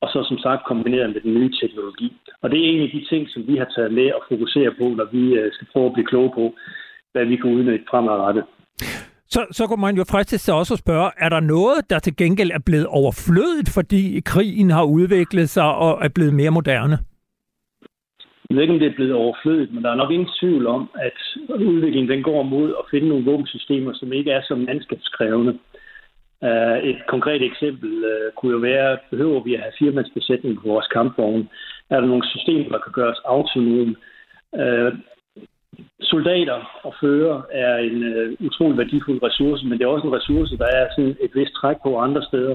og 0.00 0.08
så 0.08 0.24
som 0.28 0.38
sagt 0.38 0.66
kombineret 0.66 1.10
med 1.10 1.20
den 1.20 1.34
nye 1.34 1.52
teknologi. 1.60 2.16
Og 2.42 2.50
det 2.50 2.58
er 2.60 2.70
en 2.70 2.82
af 2.82 2.90
de 2.94 3.04
ting, 3.10 3.30
som 3.30 3.46
vi 3.46 3.56
har 3.56 3.68
taget 3.76 3.92
med 3.92 4.12
og 4.12 4.22
fokusere 4.28 4.70
på, 4.78 4.84
når 4.84 5.08
vi 5.12 5.34
øh, 5.34 5.52
skal 5.52 5.66
prøve 5.72 5.86
at 5.86 5.92
blive 5.92 6.06
kloge 6.06 6.30
på, 6.34 6.54
hvad 7.12 7.24
vi 7.24 7.36
kan 7.36 7.50
udnytte 7.50 7.84
fremadrettet. 7.90 8.44
Så, 9.34 9.46
så 9.50 9.66
kunne 9.66 9.80
man 9.80 9.96
jo 9.96 10.04
fristes 10.10 10.42
til 10.42 10.54
også 10.54 10.74
at 10.74 10.78
spørge, 10.78 11.10
er 11.18 11.28
der 11.28 11.40
noget, 11.40 11.90
der 11.90 11.98
til 11.98 12.16
gengæld 12.16 12.50
er 12.50 12.62
blevet 12.66 12.86
overflødigt, 12.86 13.70
fordi 13.74 14.20
krigen 14.24 14.70
har 14.70 14.84
udviklet 14.84 15.48
sig 15.48 15.74
og 15.74 16.04
er 16.04 16.08
blevet 16.08 16.34
mere 16.34 16.50
moderne? 16.50 16.98
Jeg 18.48 18.56
ved 18.56 18.62
ikke, 18.62 18.74
om 18.74 18.80
det 18.80 18.88
er 18.88 18.98
blevet 19.00 19.14
overflødigt, 19.14 19.74
men 19.74 19.84
der 19.84 19.90
er 19.90 19.94
nok 20.02 20.10
ingen 20.10 20.30
tvivl 20.40 20.66
om, 20.66 20.90
at 20.94 21.18
udviklingen 21.48 22.10
den 22.10 22.22
går 22.22 22.42
mod 22.42 22.68
at 22.80 22.84
finde 22.90 23.08
nogle 23.08 23.24
våbensystemer, 23.24 23.92
som 23.94 24.12
ikke 24.12 24.30
er 24.30 24.42
så 24.42 24.54
mandskabskrævende. 24.54 25.58
Uh, 26.42 26.78
et 26.90 27.00
konkret 27.08 27.42
eksempel 27.42 27.92
uh, 28.12 28.32
kunne 28.36 28.52
jo 28.52 28.58
være, 28.58 28.98
behøver 29.10 29.40
vi 29.42 29.54
at 29.54 29.60
have 29.60 29.78
firmandsbesætning 29.78 30.56
på 30.56 30.68
vores 30.68 30.86
kampvogne? 30.86 31.48
Er 31.90 32.00
der 32.00 32.06
nogle 32.06 32.26
systemer, 32.28 32.68
der 32.68 32.78
kan 32.78 32.92
gøres 32.92 33.20
autonome? 33.24 33.94
Uh, 34.52 34.92
Soldater 36.00 36.80
og 36.82 36.94
fører 37.00 37.42
er 37.50 37.76
en 37.76 38.02
øh, 38.02 38.36
utrolig 38.40 38.78
værdifuld 38.78 39.22
ressource, 39.22 39.66
men 39.66 39.78
det 39.78 39.84
er 39.84 39.88
også 39.88 40.06
en 40.06 40.16
ressource, 40.18 40.58
der 40.58 40.66
er 40.66 40.86
sådan 40.90 41.16
et 41.20 41.30
vist 41.34 41.54
træk 41.54 41.76
på 41.82 41.98
andre 41.98 42.22
steder. 42.22 42.54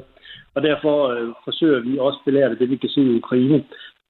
Og 0.56 0.62
derfor 0.64 0.96
øh, 1.14 1.30
forsøger 1.44 1.80
vi 1.80 1.98
også 1.98 2.20
belært 2.26 2.52
af 2.52 2.58
det, 2.58 2.70
vi 2.70 2.78
kan 2.78 2.90
se 2.90 3.02
i 3.02 3.18
Ukraine, 3.22 3.64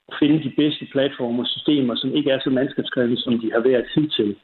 at 0.10 0.15
finde 0.19 0.43
de 0.43 0.54
bedste 0.58 0.86
platformer 0.91 1.43
og 1.43 1.49
systemer, 1.49 1.95
som 1.95 2.15
ikke 2.15 2.32
er 2.32 2.39
så 2.39 2.49
mandskabskrævende, 2.49 3.21
som 3.21 3.39
de 3.39 3.51
har 3.51 3.60
været 3.60 3.86
tid 3.93 4.10
til. 4.10 4.36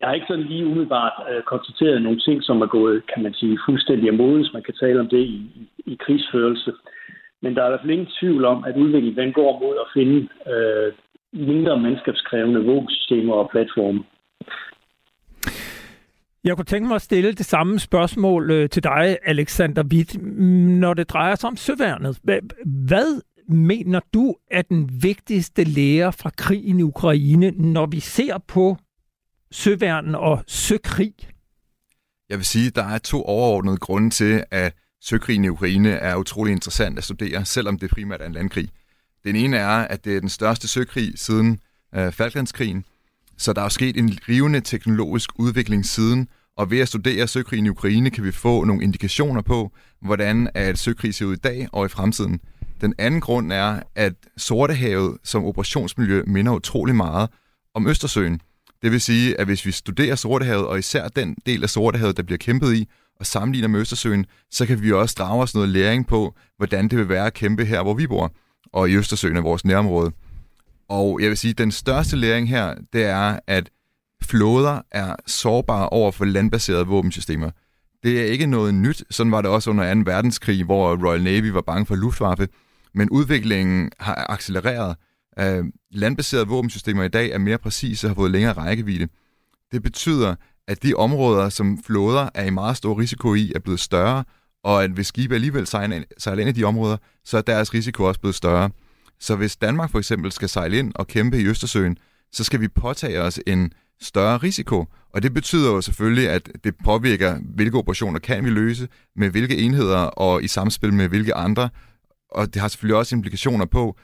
Jeg 0.00 0.08
har 0.08 0.14
ikke 0.14 0.26
sådan 0.30 0.44
lige 0.44 0.66
umiddelbart 0.66 1.16
øh, 1.30 1.42
konstateret 1.42 2.02
nogle 2.02 2.20
ting, 2.20 2.42
som 2.42 2.62
er 2.62 2.66
gået, 2.66 3.06
kan 3.14 3.22
man 3.22 3.34
sige, 3.34 3.58
fuldstændig 3.66 4.08
af 4.08 4.14
mode, 4.14 4.50
man 4.52 4.62
kan 4.62 4.74
tale 4.80 5.00
om 5.00 5.08
det 5.08 5.18
i, 5.18 5.40
i, 5.60 5.92
i 5.92 5.94
krigsførelse. 6.04 6.72
Men 7.42 7.54
der 7.54 7.62
er 7.62 7.66
i 7.66 7.70
hvert 7.70 7.80
fald 7.80 7.96
ingen 7.96 8.14
tvivl 8.20 8.44
om, 8.44 8.64
at 8.64 8.76
udviklingen 8.76 9.22
den 9.22 9.32
går 9.32 9.58
mod 9.60 9.76
at 9.84 9.90
finde 9.94 10.28
øh, 10.52 10.92
mindre 11.34 11.80
mandskabskrævende 11.80 12.64
våbensystemer 12.64 13.34
og 13.34 13.48
platforme. 13.50 14.04
Jeg 16.44 16.56
kunne 16.56 16.64
tænke 16.64 16.88
mig 16.88 16.94
at 16.94 17.02
stille 17.02 17.32
det 17.32 17.46
samme 17.46 17.78
spørgsmål 17.78 18.50
øh, 18.50 18.68
til 18.68 18.82
dig, 18.82 19.18
Alexander 19.24 19.84
Witt, 19.84 20.22
når 20.80 20.94
det 20.94 21.10
drejer 21.10 21.34
sig 21.34 21.48
om 21.48 21.56
søværnet. 21.56 22.18
Hvad 22.64 23.20
mener 23.48 24.00
du 24.14 24.34
er 24.50 24.62
den 24.62 24.90
vigtigste 25.02 25.64
lære 25.64 26.12
fra 26.12 26.30
krigen 26.30 26.78
i 26.78 26.82
Ukraine, 26.82 27.50
når 27.50 27.86
vi 27.86 28.00
ser 28.00 28.38
på 28.38 28.76
søværnen 29.52 30.14
og 30.14 30.44
søkrig? 30.46 31.14
Jeg 32.30 32.38
vil 32.38 32.44
sige, 32.44 32.66
at 32.66 32.76
der 32.76 32.84
er 32.84 32.98
to 32.98 33.22
overordnede 33.22 33.76
grunde 33.76 34.10
til, 34.10 34.44
at 34.50 34.74
søkrigen 35.00 35.44
i 35.44 35.48
Ukraine 35.48 35.90
er 35.90 36.16
utrolig 36.16 36.52
interessant 36.52 36.98
at 36.98 37.04
studere, 37.04 37.44
selvom 37.44 37.78
det 37.78 37.90
primært 37.90 38.20
er 38.20 38.26
en 38.26 38.32
landkrig. 38.32 38.68
Den 39.24 39.36
ene 39.36 39.56
er, 39.56 39.68
at 39.68 40.04
det 40.04 40.16
er 40.16 40.20
den 40.20 40.28
største 40.28 40.68
søkrig 40.68 41.12
siden 41.16 41.58
øh, 41.94 42.12
Falklandskrigen, 42.12 42.84
så 43.38 43.52
der 43.52 43.62
er 43.62 43.68
sket 43.68 43.96
en 43.96 44.18
rivende 44.28 44.60
teknologisk 44.60 45.30
udvikling 45.36 45.86
siden, 45.86 46.28
og 46.56 46.70
ved 46.70 46.78
at 46.78 46.88
studere 46.88 47.28
søkrigen 47.28 47.66
i 47.66 47.68
Ukraine 47.68 48.10
kan 48.10 48.24
vi 48.24 48.32
få 48.32 48.64
nogle 48.64 48.82
indikationer 48.82 49.42
på, 49.42 49.72
hvordan 50.02 50.50
at 50.54 50.78
søkrig 50.78 51.14
ser 51.14 51.26
ud 51.26 51.34
i 51.34 51.38
dag 51.38 51.68
og 51.72 51.86
i 51.86 51.88
fremtiden. 51.88 52.40
Den 52.80 52.94
anden 52.98 53.20
grund 53.20 53.52
er, 53.52 53.80
at 53.94 54.14
Sortehavet 54.36 55.18
som 55.24 55.44
operationsmiljø 55.44 56.22
minder 56.26 56.52
utrolig 56.52 56.94
meget 56.94 57.30
om 57.74 57.86
Østersøen. 57.86 58.40
Det 58.82 58.92
vil 58.92 59.00
sige, 59.00 59.40
at 59.40 59.46
hvis 59.46 59.66
vi 59.66 59.72
studerer 59.72 60.14
Sortehavet, 60.14 60.66
og 60.66 60.78
især 60.78 61.08
den 61.08 61.36
del 61.46 61.62
af 61.62 61.70
Sortehavet, 61.70 62.16
der 62.16 62.22
bliver 62.22 62.38
kæmpet 62.38 62.74
i, 62.74 62.88
og 63.20 63.26
sammenligner 63.26 63.68
med 63.68 63.80
Østersøen, 63.80 64.26
så 64.50 64.66
kan 64.66 64.82
vi 64.82 64.92
også 64.92 65.14
drage 65.18 65.42
os 65.42 65.54
noget 65.54 65.68
læring 65.68 66.06
på, 66.06 66.34
hvordan 66.56 66.88
det 66.88 66.98
vil 66.98 67.08
være 67.08 67.26
at 67.26 67.34
kæmpe 67.34 67.64
her, 67.64 67.82
hvor 67.82 67.94
vi 67.94 68.06
bor, 68.06 68.32
og 68.74 68.90
i 68.90 68.96
Østersøen 68.96 69.36
er 69.36 69.40
vores 69.40 69.64
nærområde. 69.64 70.12
Og 70.88 71.18
jeg 71.22 71.28
vil 71.28 71.36
sige, 71.36 71.50
at 71.50 71.58
den 71.58 71.70
største 71.70 72.16
læring 72.16 72.48
her, 72.48 72.74
det 72.92 73.04
er, 73.04 73.38
at 73.46 73.70
flåder 74.22 74.80
er 74.90 75.16
sårbare 75.26 75.88
over 75.88 76.12
for 76.12 76.24
landbaserede 76.24 76.86
våbensystemer. 76.86 77.50
Det 78.02 78.20
er 78.20 78.24
ikke 78.24 78.46
noget 78.46 78.74
nyt. 78.74 79.04
Sådan 79.10 79.32
var 79.32 79.42
det 79.42 79.50
også 79.50 79.70
under 79.70 79.94
2. 79.94 80.00
verdenskrig, 80.04 80.64
hvor 80.64 81.08
Royal 81.08 81.22
Navy 81.22 81.48
var 81.50 81.60
bange 81.60 81.86
for 81.86 81.94
luftwaffe. 81.94 82.48
Men 82.94 83.10
udviklingen 83.10 83.90
har 84.00 84.26
accelereret. 84.28 84.96
Øh, 85.38 85.64
landbaserede 85.90 86.46
våbensystemer 86.46 87.02
i 87.02 87.08
dag 87.08 87.30
er 87.30 87.38
mere 87.38 87.58
præcise 87.58 88.06
og 88.06 88.10
har 88.10 88.14
fået 88.14 88.30
længere 88.30 88.52
rækkevidde. 88.52 89.08
Det 89.72 89.82
betyder, 89.82 90.34
at 90.68 90.82
de 90.82 90.94
områder, 90.94 91.48
som 91.48 91.78
flåder 91.86 92.28
er 92.34 92.44
i 92.44 92.50
meget 92.50 92.76
stor 92.76 92.98
risiko 93.00 93.34
i, 93.34 93.52
er 93.54 93.58
blevet 93.58 93.80
større, 93.80 94.24
og 94.64 94.84
at 94.84 94.90
hvis 94.90 95.06
skibe 95.06 95.34
alligevel 95.34 95.66
sejler 95.66 96.38
ind 96.38 96.48
i 96.48 96.52
de 96.52 96.64
områder, 96.64 96.96
så 97.24 97.38
er 97.38 97.42
deres 97.42 97.74
risiko 97.74 98.04
også 98.04 98.20
blevet 98.20 98.34
større. 98.34 98.70
Så 99.20 99.36
hvis 99.36 99.56
Danmark 99.56 99.90
for 99.90 99.98
eksempel 99.98 100.32
skal 100.32 100.48
sejle 100.48 100.78
ind 100.78 100.92
og 100.94 101.06
kæmpe 101.06 101.40
i 101.40 101.46
Østersøen, 101.46 101.98
så 102.32 102.44
skal 102.44 102.60
vi 102.60 102.68
påtage 102.68 103.20
os 103.20 103.40
en 103.46 103.72
større 104.00 104.36
risiko. 104.36 104.86
Og 105.14 105.22
det 105.22 105.34
betyder 105.34 105.70
jo 105.70 105.80
selvfølgelig, 105.80 106.30
at 106.30 106.50
det 106.64 106.74
påvirker, 106.84 107.38
hvilke 107.54 107.78
operationer 107.78 108.18
kan 108.18 108.44
vi 108.44 108.50
løse, 108.50 108.88
med 109.16 109.30
hvilke 109.30 109.56
enheder 109.56 109.98
og 109.98 110.44
i 110.44 110.48
samspil 110.48 110.92
med 110.92 111.08
hvilke 111.08 111.34
andre. 111.34 111.68
Og 112.30 112.54
det 112.54 112.62
har 112.62 112.68
selvfølgelig 112.68 112.96
også 112.96 113.16
implikationer 113.16 113.66
på, 113.66 113.98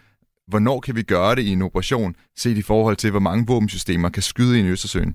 hvornår 0.49 0.81
kan 0.81 0.97
vi 0.97 1.03
gøre 1.03 1.35
det 1.35 1.43
i 1.43 1.49
en 1.49 1.63
operation, 1.63 2.15
set 2.37 2.59
i 2.59 2.63
forhold 2.63 2.97
til, 2.97 3.11
hvor 3.11 3.21
mange 3.21 3.47
våbensystemer 3.47 4.09
kan 4.09 4.23
skyde 4.23 4.59
ind 4.59 4.69
i 4.69 4.71
Østersøen. 4.71 5.15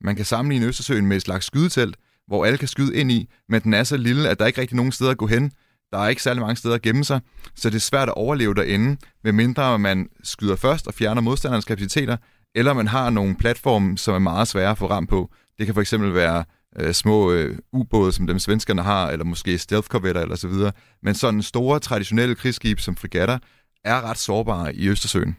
Man 0.00 0.16
kan 0.16 0.24
sammenligne 0.24 0.66
Østersøen 0.66 1.06
med 1.06 1.16
et 1.16 1.22
slags 1.22 1.46
skydetelt, 1.46 1.96
hvor 2.26 2.44
alle 2.44 2.58
kan 2.58 2.68
skyde 2.68 2.96
ind 2.96 3.12
i, 3.12 3.28
men 3.48 3.62
den 3.62 3.74
er 3.74 3.84
så 3.84 3.96
lille, 3.96 4.28
at 4.28 4.38
der 4.38 4.46
ikke 4.46 4.60
rigtig 4.60 4.76
nogen 4.76 4.92
steder 4.92 5.10
at 5.10 5.16
gå 5.16 5.26
hen. 5.26 5.52
Der 5.92 5.98
er 5.98 6.08
ikke 6.08 6.22
særlig 6.22 6.40
mange 6.40 6.56
steder 6.56 6.74
at 6.74 6.82
gemme 6.82 7.04
sig, 7.04 7.20
så 7.54 7.70
det 7.70 7.76
er 7.76 7.80
svært 7.80 8.08
at 8.08 8.14
overleve 8.14 8.54
derinde, 8.54 8.96
medmindre 9.24 9.78
man 9.78 10.08
skyder 10.22 10.56
først 10.56 10.86
og 10.86 10.94
fjerner 10.94 11.20
modstanderens 11.20 11.64
kapaciteter, 11.64 12.16
eller 12.54 12.72
man 12.72 12.88
har 12.88 13.10
nogle 13.10 13.36
platforme, 13.36 13.98
som 13.98 14.14
er 14.14 14.18
meget 14.18 14.48
svære 14.48 14.70
at 14.70 14.78
få 14.78 14.86
ramt 14.86 15.08
på. 15.08 15.30
Det 15.58 15.66
kan 15.66 15.74
for 15.74 15.80
eksempel 15.80 16.14
være 16.14 16.44
øh, 16.78 16.92
små 16.92 17.32
øh, 17.32 17.58
ubåde, 17.72 18.12
som 18.12 18.26
dem 18.26 18.38
svenskerne 18.38 18.82
har, 18.82 19.10
eller 19.10 19.24
måske 19.24 19.58
stealth-korvetter 19.58 20.22
eller 20.22 20.36
så 20.36 20.48
videre. 20.48 20.72
Men 21.02 21.14
sådan 21.14 21.42
store 21.42 21.78
traditionelle 21.78 22.34
krigsskib 22.34 22.80
som 22.80 22.96
frigatter 22.96 23.38
er 23.84 24.10
ret 24.10 24.18
sårbare 24.18 24.74
i 24.74 24.88
Østersøen. 24.88 25.36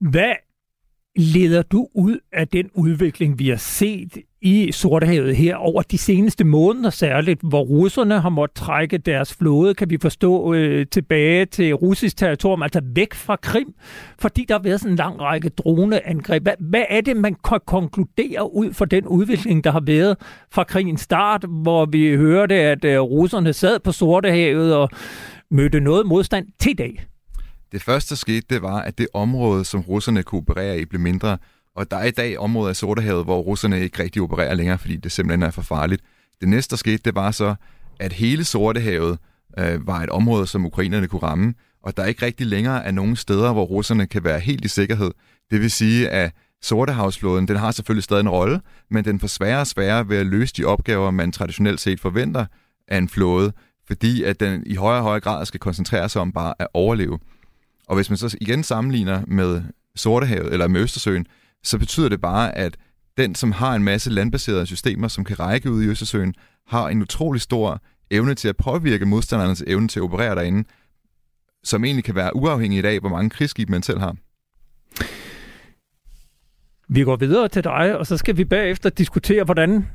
Hvad 0.00 0.34
leder 1.16 1.62
du 1.62 1.88
ud 1.94 2.18
af 2.32 2.48
den 2.48 2.70
udvikling, 2.74 3.38
vi 3.38 3.48
har 3.48 3.56
set 3.56 4.18
i 4.42 4.72
Sortehavet 4.72 5.36
her 5.36 5.56
over 5.56 5.82
de 5.82 5.98
seneste 5.98 6.44
måneder 6.44 6.90
særligt, 6.90 7.40
hvor 7.42 7.62
russerne 7.62 8.20
har 8.20 8.28
måttet 8.28 8.56
trække 8.56 8.98
deres 8.98 9.34
flåde, 9.34 9.74
kan 9.74 9.90
vi 9.90 9.98
forstå, 10.02 10.54
øh, 10.54 10.86
tilbage 10.86 11.46
til 11.46 11.74
russisk 11.74 12.16
territorium, 12.16 12.62
altså 12.62 12.80
væk 12.84 13.14
fra 13.14 13.36
Krim, 13.36 13.74
fordi 14.18 14.44
der 14.48 14.54
har 14.54 14.62
været 14.62 14.80
sådan 14.80 14.92
en 14.92 14.96
lang 14.96 15.20
række 15.20 15.48
droneangreb. 15.48 16.42
Hvad, 16.42 16.52
hvad 16.60 16.84
er 16.88 17.00
det, 17.00 17.16
man 17.16 17.36
kan 17.48 17.60
konkludere 17.66 18.54
ud 18.54 18.72
fra 18.72 18.84
den 18.84 19.06
udvikling, 19.06 19.64
der 19.64 19.70
har 19.70 19.82
været 19.86 20.16
fra 20.52 20.64
krigens 20.64 21.00
start, 21.00 21.44
hvor 21.48 21.86
vi 21.86 22.16
hørte, 22.16 22.54
at 22.54 22.84
øh, 22.84 23.00
russerne 23.00 23.52
sad 23.52 23.80
på 23.80 23.92
Sortehavet 23.92 24.74
og 24.74 24.88
mødte 25.50 25.80
noget 25.80 26.06
modstand 26.06 26.46
til 26.58 26.78
dag? 26.78 27.04
Det 27.72 27.82
første, 27.82 28.10
der 28.10 28.16
skete, 28.16 28.46
det 28.50 28.62
var, 28.62 28.80
at 28.80 28.98
det 28.98 29.06
område, 29.14 29.64
som 29.64 29.80
russerne 29.80 30.22
kunne 30.22 30.38
operere 30.38 30.78
i, 30.78 30.84
blev 30.84 31.00
mindre. 31.00 31.38
Og 31.76 31.90
der 31.90 31.96
er 31.96 32.04
i 32.04 32.10
dag 32.10 32.38
områder 32.38 32.68
af 32.68 32.76
Sortehavet, 32.76 33.24
hvor 33.24 33.38
russerne 33.40 33.80
ikke 33.80 34.02
rigtig 34.02 34.22
opererer 34.22 34.54
længere, 34.54 34.78
fordi 34.78 34.96
det 34.96 35.12
simpelthen 35.12 35.42
er 35.42 35.50
for 35.50 35.62
farligt. 35.62 36.02
Det 36.40 36.48
næste, 36.48 36.70
der 36.70 36.76
skete, 36.76 37.02
det 37.04 37.14
var 37.14 37.30
så, 37.30 37.54
at 38.00 38.12
hele 38.12 38.44
Sortehavet 38.44 39.18
øh, 39.58 39.86
var 39.86 40.00
et 40.00 40.10
område, 40.10 40.46
som 40.46 40.66
ukrainerne 40.66 41.06
kunne 41.06 41.22
ramme, 41.22 41.54
og 41.82 41.96
der 41.96 42.02
er 42.02 42.06
ikke 42.06 42.26
rigtig 42.26 42.46
længere 42.46 42.84
er 42.84 42.90
nogen 42.90 43.16
steder, 43.16 43.52
hvor 43.52 43.64
russerne 43.64 44.06
kan 44.06 44.24
være 44.24 44.40
helt 44.40 44.64
i 44.64 44.68
sikkerhed. 44.68 45.10
Det 45.50 45.60
vil 45.60 45.70
sige, 45.70 46.08
at 46.08 46.32
Sortehavsflåden, 46.62 47.48
den 47.48 47.56
har 47.56 47.70
selvfølgelig 47.70 48.04
stadig 48.04 48.20
en 48.20 48.28
rolle, 48.28 48.60
men 48.90 49.04
den 49.04 49.20
får 49.20 49.26
sværere 49.26 49.60
og 49.60 49.66
sværere 49.66 50.08
ved 50.08 50.16
at 50.16 50.26
løse 50.26 50.54
de 50.56 50.64
opgaver, 50.64 51.10
man 51.10 51.32
traditionelt 51.32 51.80
set 51.80 52.00
forventer 52.00 52.46
af 52.88 52.98
en 52.98 53.08
flåde, 53.08 53.52
fordi 53.86 54.22
at 54.22 54.40
den 54.40 54.62
i 54.66 54.74
højere 54.74 54.98
og 54.98 55.04
højere 55.04 55.20
grad 55.20 55.46
skal 55.46 55.60
koncentrere 55.60 56.08
sig 56.08 56.22
om 56.22 56.32
bare 56.32 56.54
at 56.58 56.66
overleve. 56.74 57.18
Og 57.88 57.94
hvis 57.94 58.10
man 58.10 58.16
så 58.16 58.36
igen 58.40 58.62
sammenligner 58.62 59.22
med 59.26 59.62
Sortehavet 59.96 60.52
eller 60.52 60.68
med 60.68 60.80
Østersøen, 60.80 61.26
så 61.64 61.78
betyder 61.78 62.08
det 62.08 62.20
bare, 62.20 62.58
at 62.58 62.76
den, 63.16 63.34
som 63.34 63.52
har 63.52 63.74
en 63.74 63.84
masse 63.84 64.10
landbaserede 64.10 64.66
systemer, 64.66 65.08
som 65.08 65.24
kan 65.24 65.40
række 65.40 65.70
ud 65.70 65.82
i 65.82 65.86
Østersøen, 65.86 66.34
har 66.66 66.88
en 66.88 67.02
utrolig 67.02 67.40
stor 67.40 67.80
evne 68.10 68.34
til 68.34 68.48
at 68.48 68.56
påvirke 68.56 69.06
modstandernes 69.06 69.64
evne 69.66 69.88
til 69.88 70.00
at 70.00 70.04
operere 70.04 70.34
derinde, 70.34 70.68
som 71.64 71.84
egentlig 71.84 72.04
kan 72.04 72.14
være 72.14 72.36
uafhængig 72.36 72.84
af, 72.84 73.00
hvor 73.00 73.08
mange 73.08 73.30
krigsskib 73.30 73.68
man 73.68 73.82
selv 73.82 73.98
har. 73.98 74.16
Vi 76.88 77.04
går 77.04 77.16
videre 77.16 77.48
til 77.48 77.64
dig, 77.64 77.98
og 77.98 78.06
så 78.06 78.16
skal 78.16 78.36
vi 78.36 78.44
bagefter 78.44 78.90
diskutere, 78.90 79.44
hvordan 79.44 79.86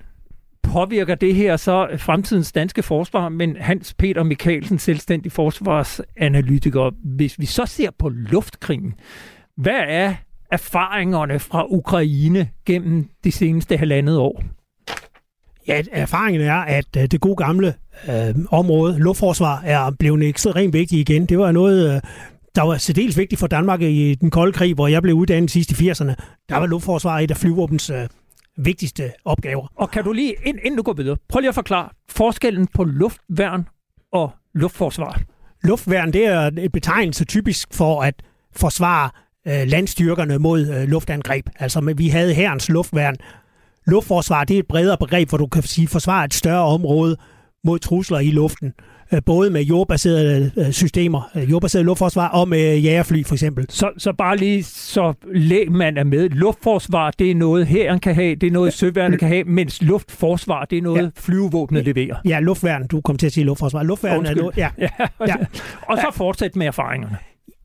påvirker 0.64 1.16
det 1.16 1.36
her 1.36 1.58
så 1.58 1.88
fremtidens 1.98 2.52
danske 2.52 2.84
forsvar, 2.84 3.30
men 3.30 3.56
Hans 3.56 3.94
Peter 3.94 4.24
Mikkelsen, 4.24 4.80
selvstændig 4.80 5.32
forsvarsanalytiker. 5.32 6.92
Hvis 7.16 7.40
vi 7.40 7.46
så 7.46 7.66
ser 7.66 7.92
på 8.00 8.10
luftkrigen, 8.10 8.94
hvad 9.58 9.82
er 9.88 10.16
erfaringerne 10.52 11.40
fra 11.40 11.66
Ukraine 11.70 12.50
gennem 12.66 13.10
de 13.24 13.32
seneste 13.32 13.78
halvandet 13.78 14.18
år? 14.18 14.44
Ja, 15.68 15.82
erfaringen 15.92 16.42
er, 16.42 16.54
at 16.54 16.98
øh, 16.98 17.06
det 17.06 17.22
gode 17.22 17.36
gamle 17.36 17.74
øh, 18.10 18.36
område, 18.52 19.00
luftforsvar, 19.00 19.62
er 19.66 19.92
blevet 20.00 20.24
ekstremt 20.24 20.74
vigtigt 20.74 21.10
igen. 21.10 21.26
Det 21.26 21.40
var 21.40 21.52
noget, 21.52 21.96
øh, 21.96 22.02
der 22.56 22.62
var 22.62 22.78
særdeles 22.78 23.18
vigtigt 23.18 23.40
for 23.40 23.48
Danmark 23.48 23.82
i 23.82 24.16
den 24.16 24.30
kolde 24.30 24.54
krig, 24.54 24.74
hvor 24.74 24.88
jeg 24.88 25.02
blev 25.02 25.16
uddannet 25.16 25.52
sidst 25.52 25.72
i 25.72 25.90
80'erne. 25.90 26.14
Der 26.50 26.58
var 26.58 26.66
luftforsvar 26.66 27.20
et 27.20 27.32
af 27.32 27.38
flyvåbens 27.38 27.90
øh, 27.90 28.08
vigtigste 28.58 29.12
opgaver. 29.26 29.68
Og 29.76 29.92
kan 29.92 30.04
du 30.04 30.12
lige, 30.12 30.36
inden 30.46 30.76
du 30.78 30.84
går 30.84 30.94
videre, 30.94 31.18
prøv 31.30 31.40
lige 31.40 31.50
at 31.50 31.56
forklare 31.56 31.90
forskellen 32.10 32.68
på 32.68 32.84
luftværn 32.84 33.68
og 34.12 34.32
luftforsvar. 34.56 35.22
Luftværn, 35.64 36.14
det 36.14 36.26
er 36.26 36.52
et 36.58 36.72
betegnelse 36.72 37.26
typisk 37.26 37.74
for 37.74 38.02
at 38.02 38.16
forsvare 38.56 39.10
øh, 39.48 39.68
landstyrkerne 39.68 40.38
mod 40.38 40.68
øh, 40.68 40.88
luftangreb. 40.88 41.50
Altså, 41.60 41.94
vi 41.98 42.08
havde 42.08 42.34
herrens 42.34 42.70
luftværn. 42.70 43.16
Luftforsvar, 43.86 44.44
det 44.44 44.56
er 44.56 44.60
et 44.60 44.68
bredere 44.68 44.98
begreb, 44.98 45.30
hvor 45.30 45.38
du 45.38 45.48
kan 45.48 45.64
sige 45.64 45.88
forsvare 45.88 46.26
et 46.26 46.34
større 46.34 46.64
område 46.64 47.18
mod 47.64 47.80
trusler 47.80 48.20
i 48.20 48.32
luften. 48.32 48.74
Øh, 49.14 49.22
både 49.26 49.50
med 49.50 49.62
jordbaserede 49.62 50.52
øh, 50.58 50.72
systemer, 50.72 51.32
øh, 51.36 51.52
jordbaseret 51.52 51.86
luftforsvar 51.86 52.28
og 52.28 52.50
med 52.50 52.78
jægerfly 52.78 53.24
for 53.26 53.36
eksempel. 53.36 53.66
Så, 53.70 53.92
så 53.98 54.14
bare 54.14 54.38
lige 54.38 54.64
så 54.64 55.14
man 55.70 55.98
er 55.98 56.04
med. 56.04 56.30
Luftforsvar, 56.30 57.12
det 57.12 57.32
er 57.32 57.36
noget 57.36 57.68
hæren 57.68 58.00
kan 58.00 58.16
have, 58.16 58.36
det 58.36 58.48
er 58.48 58.52
noget 58.52 58.74
søværnet 58.74 59.20
kan 59.20 59.28
have, 59.28 59.44
mens 59.44 59.82
luftforsvar, 59.82 60.66
det 60.66 60.78
er 60.78 60.82
noget 60.82 61.04
ja. 61.04 61.10
flyvevåbnet 61.16 61.86
leverer. 61.86 62.16
Ja, 62.26 62.40
luftværn, 62.40 62.88
du 62.88 63.02
kom 63.02 63.18
til 63.18 63.26
at 63.26 63.34
sige 63.34 63.44
luftforsvar. 63.44 63.84
Luftværn 63.84 64.26
er 64.26 64.36
noget, 64.36 64.58
ja. 64.58 64.70
ja. 64.80 64.88
ja. 65.28 65.36
Og 65.82 65.98
så 65.98 66.08
fortsæt 66.14 66.56
med 66.56 66.68
erfaringerne. 66.68 67.18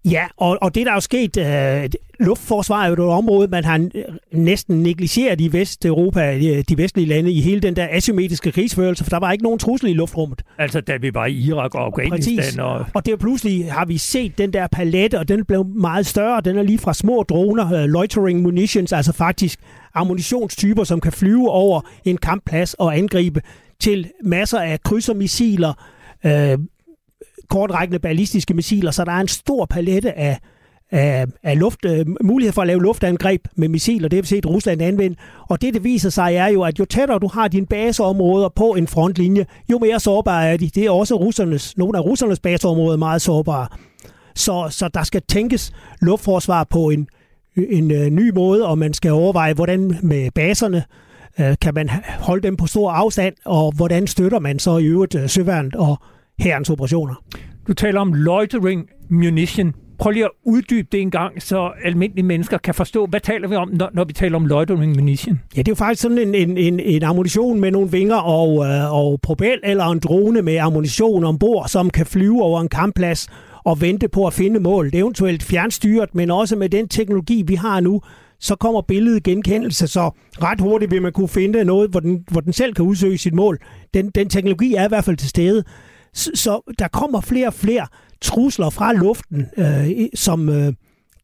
Ja, 0.04 0.26
og, 0.36 0.58
og 0.60 0.74
det 0.74 0.86
der 0.86 0.92
er 0.92 0.96
jo 0.96 1.00
sket, 1.00 1.36
øh, 1.36 1.90
luftforsvar 2.20 2.84
er 2.84 2.86
jo 2.86 2.92
et 2.92 2.98
område, 2.98 3.48
man 3.48 3.64
har 3.64 3.88
næsten 4.32 4.82
negligeret 4.82 5.40
i 5.40 5.52
Vesteuropa, 5.52 6.38
de 6.68 6.78
vestlige 6.78 7.06
lande, 7.06 7.32
i 7.32 7.40
hele 7.40 7.60
den 7.60 7.76
der 7.76 7.88
asymmetriske 7.90 8.52
krigsførelse, 8.52 9.04
for 9.04 9.10
der 9.10 9.18
var 9.18 9.32
ikke 9.32 9.44
nogen 9.44 9.58
trussel 9.58 9.88
i 9.88 9.92
luftrummet. 9.92 10.42
Altså 10.58 10.80
da 10.80 10.96
vi 10.96 11.14
var 11.14 11.26
i 11.26 11.32
Irak 11.32 11.74
og 11.74 11.84
Afghanistan. 11.84 12.36
Præcis. 12.36 12.58
Og... 12.58 12.86
og 12.94 13.06
det 13.06 13.12
er 13.12 13.16
pludselig, 13.16 13.72
har 13.72 13.84
vi 13.84 13.98
set 13.98 14.38
den 14.38 14.52
der 14.52 14.66
palette, 14.66 15.18
og 15.18 15.28
den 15.28 15.44
blev 15.44 15.66
meget 15.66 16.06
større. 16.06 16.40
Den 16.40 16.58
er 16.58 16.62
lige 16.62 16.78
fra 16.78 16.94
små 16.94 17.22
droner, 17.28 17.82
uh, 17.82 17.90
loitering 17.90 18.42
munitions, 18.42 18.92
altså 18.92 19.12
faktisk 19.12 19.58
ammunitionstyper, 19.94 20.84
som 20.84 21.00
kan 21.00 21.12
flyve 21.12 21.50
over 21.50 21.80
en 22.04 22.16
kampplads 22.16 22.74
og 22.74 22.96
angribe, 22.98 23.42
til 23.80 24.10
masser 24.24 24.58
af 24.58 24.82
krydsermissiler, 24.82 25.72
øh, 26.26 26.58
kortrækkende 27.52 27.98
ballistiske 27.98 28.54
missiler, 28.54 28.90
så 28.90 29.04
der 29.04 29.12
er 29.12 29.20
en 29.20 29.28
stor 29.28 29.66
palette 29.66 30.18
af, 30.18 30.38
af, 30.90 31.26
af 31.42 31.58
luft, 31.58 31.84
øh, 31.84 32.06
mulighed 32.24 32.52
for 32.52 32.62
at 32.62 32.66
lave 32.66 32.82
luftangreb 32.82 33.40
med 33.56 33.68
missiler. 33.68 34.08
Det 34.08 34.16
har 34.16 34.22
vi 34.22 34.26
set 34.26 34.46
Rusland 34.46 34.82
anvende. 34.82 35.16
Og 35.48 35.62
det, 35.62 35.74
det 35.74 35.84
viser 35.84 36.10
sig, 36.10 36.34
er 36.34 36.46
jo, 36.46 36.62
at 36.62 36.78
jo 36.78 36.84
tættere 36.84 37.18
du 37.18 37.28
har 37.28 37.48
dine 37.48 37.66
baseområder 37.66 38.48
på 38.48 38.70
en 38.70 38.86
frontlinje, 38.86 39.46
jo 39.70 39.78
mere 39.78 40.00
sårbare 40.00 40.48
er 40.48 40.56
de. 40.56 40.68
Det 40.68 40.84
er 40.84 40.90
også 40.90 41.14
russernes, 41.14 41.76
nogle 41.76 41.98
af 41.98 42.04
russernes 42.04 42.40
baseområder 42.40 42.96
meget 42.96 43.22
sårbare. 43.22 43.66
Så, 44.34 44.66
så 44.70 44.88
der 44.88 45.02
skal 45.02 45.22
tænkes 45.28 45.72
luftforsvar 46.00 46.64
på 46.64 46.90
en, 46.90 47.06
en 47.56 47.90
øh, 47.90 48.10
ny 48.10 48.30
måde, 48.34 48.66
og 48.66 48.78
man 48.78 48.94
skal 48.94 49.12
overveje, 49.12 49.54
hvordan 49.54 49.98
med 50.02 50.30
baserne 50.30 50.84
øh, 51.40 51.54
kan 51.60 51.74
man 51.74 51.90
holde 52.18 52.42
dem 52.42 52.56
på 52.56 52.66
stor 52.66 52.90
afstand, 52.90 53.34
og 53.44 53.72
hvordan 53.76 54.06
støtter 54.06 54.38
man 54.38 54.58
så 54.58 54.78
i 54.78 54.84
øvrigt 54.84 55.14
øh, 55.14 55.28
søværnet 55.28 55.74
og 55.74 55.98
herrens 56.42 56.70
operationer. 56.70 57.14
Du 57.68 57.72
taler 57.72 58.00
om 58.00 58.12
loitering 58.12 58.88
munition. 59.09 59.74
Prøv 59.98 60.12
lige 60.12 60.24
at 60.24 60.31
uddybe 60.44 60.88
det 60.92 61.00
en 61.00 61.11
gang, 61.11 61.42
så 61.42 61.70
almindelige 61.85 62.26
mennesker 62.26 62.59
kan 62.59 62.74
forstå, 62.74 63.07
hvad 63.07 63.20
taler 63.20 63.48
vi 63.48 63.55
om, 63.55 63.68
når, 63.72 63.90
når 63.94 64.05
vi 64.05 64.12
taler 64.12 64.37
om 64.37 64.46
loitering 64.46 64.96
munition? 64.96 65.40
Ja, 65.57 65.59
det 65.59 65.68
er 65.68 65.72
jo 65.72 65.76
faktisk 65.76 66.02
sådan 66.02 66.18
en, 66.18 66.35
en, 66.35 66.59
en, 66.59 66.81
en 66.81 67.02
ammunition 67.02 67.61
med 67.61 67.70
nogle 67.70 67.90
vinger 67.90 68.16
og, 68.16 68.66
øh, 68.66 68.92
og 68.92 69.20
propel, 69.22 69.61
eller 69.64 69.85
en 69.85 69.98
drone 69.98 70.42
med 70.42 70.57
ammunition 70.57 71.24
ombord, 71.24 71.68
som 71.68 71.90
kan 71.90 72.07
flyve 72.07 72.42
over 72.42 72.61
en 72.61 72.68
kampplads 72.68 73.28
og 73.64 73.81
vente 73.81 74.09
på 74.09 74.26
at 74.26 74.33
finde 74.33 74.61
mål. 74.61 74.87
Det 74.87 74.94
er 74.94 75.02
eventuelt 75.02 75.42
fjernstyret, 75.42 76.14
men 76.14 76.31
også 76.31 76.57
med 76.57 76.68
den 76.68 76.88
teknologi, 76.88 77.42
vi 77.46 77.55
har 77.55 77.81
nu, 77.81 78.00
så 78.40 78.57
kommer 78.57 78.81
billedet 78.81 79.22
genkendelse, 79.22 79.87
så 79.87 80.11
ret 80.42 80.61
hurtigt 80.61 80.90
vil 80.90 81.02
man 81.02 81.12
kunne 81.12 81.28
finde 81.28 81.64
noget, 81.64 81.90
hvor 81.90 82.00
den, 82.00 82.24
hvor 82.31 82.40
den 82.40 82.52
selv 82.52 82.74
kan 82.74 82.85
udsøge 82.85 83.18
sit 83.18 83.35
mål. 83.35 83.59
Den, 83.94 84.11
den 84.11 84.28
teknologi 84.28 84.74
er 84.74 84.85
i 84.85 84.88
hvert 84.88 85.05
fald 85.05 85.16
til 85.16 85.28
stede. 85.28 85.64
Så, 86.14 86.75
der 86.79 86.88
kommer 86.88 87.20
flere 87.20 87.46
og 87.46 87.55
flere 87.55 87.87
trusler 88.20 88.70
fra 88.70 88.92
luften, 88.92 89.46
øh, 89.57 90.09
som 90.14 90.48
øh, 90.48 90.72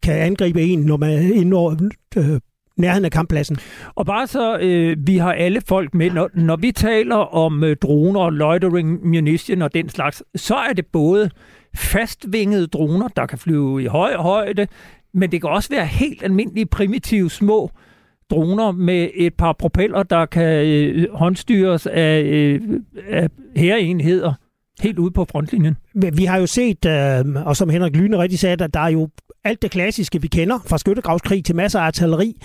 kan 0.03 0.15
angribe 0.15 0.63
en, 0.63 0.81
når 0.81 0.97
man 0.97 1.33
indår 1.33 1.77
øh, 2.17 2.41
nærheden 2.77 3.05
af 3.05 3.11
kamppladsen. 3.11 3.57
Og 3.95 4.07
bare 4.07 4.27
så 4.27 4.59
øh, 4.59 4.97
vi 5.07 5.17
har 5.17 5.33
alle 5.33 5.61
folk 5.69 5.95
med, 5.95 6.11
når, 6.11 6.31
når 6.35 6.57
vi 6.57 6.73
taler 6.73 7.17
om 7.17 7.65
øh, 7.65 7.77
droner, 7.77 8.31
loitering 8.31 9.07
munition 9.07 9.63
og 9.63 9.75
den 9.75 9.89
slags, 9.89 10.23
så 10.37 10.55
er 10.55 10.73
det 10.73 10.87
både 10.87 11.31
fastvingede 11.75 12.67
droner, 12.67 13.09
der 13.09 13.27
kan 13.27 13.39
flyve 13.39 13.83
i 13.83 13.87
høj 13.87 14.17
højde, 14.17 14.67
men 15.15 15.33
det 15.33 15.41
kan 15.41 15.51
også 15.51 15.71
være 15.71 15.87
helt 15.87 16.23
almindelige, 16.23 16.67
primitive, 16.67 17.31
små 17.31 17.71
droner 18.31 18.73
med 18.73 19.09
et 19.15 19.35
par 19.35 19.53
propeller, 19.53 20.03
der 20.03 20.27
kan 20.27 20.67
øh, 20.67 21.07
håndstyres 21.13 21.87
af, 21.87 22.23
øh, 22.23 22.61
af 23.09 23.29
herreenheder 23.57 24.35
helt 24.81 24.99
ude 24.99 25.11
på 25.11 25.27
frontlinjen. 25.31 25.77
Vi 26.13 26.25
har 26.25 26.39
jo 26.39 26.47
set, 26.47 26.85
øh, 26.85 27.25
og 27.47 27.57
som 27.57 27.69
Henrik 27.69 27.97
Lyne 27.97 28.19
rigtig 28.19 28.39
sagde, 28.39 28.65
at 28.65 28.75
der 28.75 28.81
er 28.81 28.89
jo 28.89 29.09
alt 29.45 29.63
det 29.63 29.71
klassiske, 29.71 30.23
vi 30.23 30.29
kender, 30.29 30.59
fra 30.67 30.79
skyttegravskrig 30.79 31.45
til 31.45 31.57
masser 31.57 31.81
af 31.81 31.85
artilleri. 31.85 32.41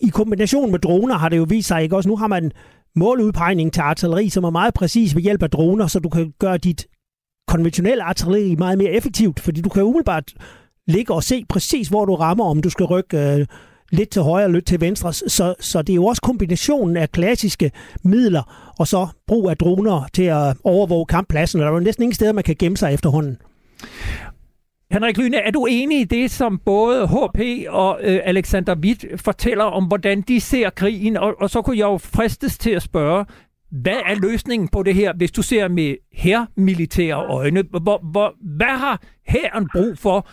I 0.00 0.08
kombination 0.08 0.70
med 0.70 0.78
droner 0.78 1.14
har 1.14 1.28
det 1.28 1.36
jo 1.36 1.46
vist 1.48 1.68
sig, 1.68 1.82
ikke 1.82 1.96
også? 1.96 2.08
Nu 2.08 2.16
har 2.16 2.26
man 2.26 2.52
måludpegning 2.96 3.72
til 3.72 3.80
artilleri, 3.80 4.28
som 4.28 4.44
er 4.44 4.50
meget 4.50 4.74
præcis 4.74 5.14
ved 5.14 5.22
hjælp 5.22 5.42
af 5.42 5.50
droner, 5.50 5.86
så 5.86 5.98
du 5.98 6.08
kan 6.08 6.32
gøre 6.38 6.58
dit 6.58 6.86
konventionelle 7.48 8.02
artilleri 8.02 8.54
meget 8.54 8.78
mere 8.78 8.90
effektivt, 8.90 9.40
fordi 9.40 9.60
du 9.60 9.68
kan 9.68 9.82
umiddelbart 9.82 10.32
ligge 10.86 11.14
og 11.14 11.22
se 11.22 11.44
præcis, 11.48 11.88
hvor 11.88 12.04
du 12.04 12.14
rammer, 12.14 12.44
om 12.44 12.62
du 12.62 12.70
skal 12.70 12.86
rykke 12.86 13.18
øh, 13.18 13.46
lidt 13.92 14.10
til 14.10 14.22
højre 14.22 14.44
og 14.44 14.50
lidt 14.50 14.66
til 14.66 14.80
venstre. 14.80 15.12
Så, 15.12 15.54
så 15.60 15.82
det 15.82 15.92
er 15.92 15.94
jo 15.94 16.06
også 16.06 16.22
kombinationen 16.22 16.96
af 16.96 17.12
klassiske 17.12 17.70
midler 18.04 18.72
og 18.78 18.86
så 18.86 19.06
brug 19.26 19.50
af 19.50 19.56
droner 19.56 20.08
til 20.12 20.22
at 20.22 20.56
overvåge 20.64 21.06
kamppladsen. 21.06 21.60
Der 21.60 21.66
er 21.66 21.72
jo 21.72 21.80
næsten 21.80 22.02
ingen 22.02 22.14
steder, 22.14 22.32
man 22.32 22.44
kan 22.44 22.56
gemme 22.58 22.76
sig 22.76 22.94
efterhånden. 22.94 23.38
Henrik 24.90 25.18
Lyne, 25.18 25.36
er 25.36 25.50
du 25.50 25.66
enig 25.66 26.00
i 26.00 26.04
det, 26.04 26.30
som 26.30 26.60
både 26.64 27.06
HP 27.08 27.40
og 27.68 28.00
øh, 28.02 28.20
Alexander 28.24 28.76
Witt 28.76 29.04
fortæller 29.16 29.64
om, 29.64 29.84
hvordan 29.84 30.20
de 30.20 30.40
ser 30.40 30.70
krigen? 30.70 31.16
Og, 31.16 31.34
og 31.40 31.50
så 31.50 31.62
kunne 31.62 31.78
jeg 31.78 31.84
jo 31.84 31.98
fristes 31.98 32.58
til 32.58 32.70
at 32.70 32.82
spørge, 32.82 33.24
hvad 33.70 33.96
er 34.06 34.14
løsningen 34.14 34.68
på 34.68 34.82
det 34.82 34.94
her, 34.94 35.12
hvis 35.16 35.32
du 35.32 35.42
ser 35.42 35.68
med 35.68 35.94
her 36.12 36.46
militære 36.56 37.26
øjne? 37.26 37.64
Hvor, 37.82 38.10
hvor, 38.10 38.34
hvad 38.56 38.78
har 38.78 39.02
hæren 39.26 39.68
brug 39.72 39.98
for, 39.98 40.28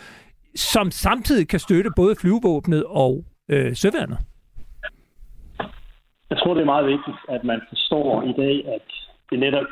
som 0.56 0.90
samtidig 0.90 1.48
kan 1.48 1.60
støtte 1.60 1.90
både 1.96 2.16
flyvåbnet 2.16 2.84
og 2.84 3.24
øh, 3.48 3.76
søværnet? 3.76 4.18
Jeg 6.30 6.38
tror, 6.38 6.54
det 6.54 6.60
er 6.60 6.74
meget 6.74 6.86
vigtigt, 6.86 7.16
at 7.28 7.44
man 7.44 7.60
forstår 7.68 8.22
i 8.22 8.32
dag, 8.42 8.74
at 8.74 8.86
det 9.30 9.38
netop 9.38 9.66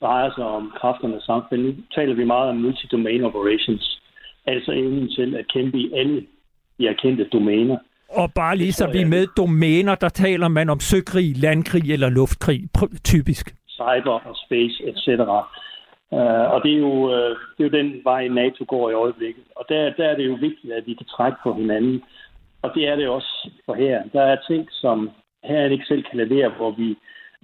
drejer 0.00 0.30
sig 0.36 0.44
om 0.44 0.72
kræfternes 0.80 1.24
samfund. 1.24 1.60
Nu 1.62 1.74
taler 1.94 2.14
vi 2.14 2.24
meget 2.24 2.48
om 2.50 2.56
multi-domain 2.56 3.22
operations, 3.24 4.00
altså 4.46 4.72
evnen 4.72 5.08
til 5.16 5.36
at 5.36 5.44
kæmpe 5.54 5.78
i 5.78 5.92
alle 5.94 6.26
de 6.78 6.86
erkendte 6.88 7.24
domæner. 7.24 7.78
Og 8.08 8.32
bare 8.34 8.56
lige 8.56 8.72
så 8.72 8.86
vi 8.92 9.04
med 9.04 9.26
domæner, 9.36 9.94
der 9.94 10.08
taler 10.08 10.48
man 10.48 10.68
om 10.70 10.80
søkrig, 10.80 11.36
landkrig 11.36 11.92
eller 11.92 12.08
luftkrig, 12.08 12.60
typisk. 13.04 13.54
Cyber 13.68 14.16
og 14.28 14.36
space, 14.46 14.76
etc. 14.88 15.08
Uh, 16.18 16.46
og 16.54 16.58
det 16.64 16.72
er, 16.72 16.78
jo, 16.78 16.92
uh, 16.92 17.36
det 17.54 17.60
er 17.60 17.68
jo 17.68 17.78
den 17.78 18.00
vej, 18.04 18.28
NATO 18.28 18.64
går 18.68 18.90
i 18.90 18.92
øjeblikket. 18.92 19.44
Og 19.56 19.64
der, 19.68 19.92
der 19.98 20.04
er 20.04 20.16
det 20.16 20.26
jo 20.26 20.36
vigtigt, 20.40 20.72
at 20.72 20.86
vi 20.86 20.94
kan 20.94 21.06
trække 21.06 21.38
på 21.42 21.54
hinanden. 21.54 22.02
Og 22.62 22.70
det 22.74 22.88
er 22.88 22.96
det 22.96 23.08
også 23.08 23.50
for 23.66 23.74
her. 23.74 24.02
Der 24.12 24.22
er 24.22 24.36
ting, 24.48 24.68
som 24.70 25.10
her 25.44 25.68
ikke 25.68 25.84
selv 25.88 26.02
kan 26.02 26.18
levere, 26.18 26.48
hvor 26.48 26.70
vi 26.70 26.90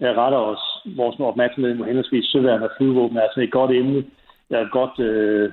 uh, 0.00 0.16
retter 0.20 0.38
os 0.38 0.64
vores 0.96 1.16
opmærksomhed 1.20 1.74
mod 1.74 1.86
henholdsvis 1.86 2.26
søværn 2.26 2.62
og 2.62 2.70
flyvåben. 2.76 3.18
Altså 3.18 3.40
et 3.40 3.50
godt 3.50 3.70
emne, 3.70 4.04
er 4.50 4.60
et 4.60 4.70
godt 4.70 4.96
uh, 5.10 5.46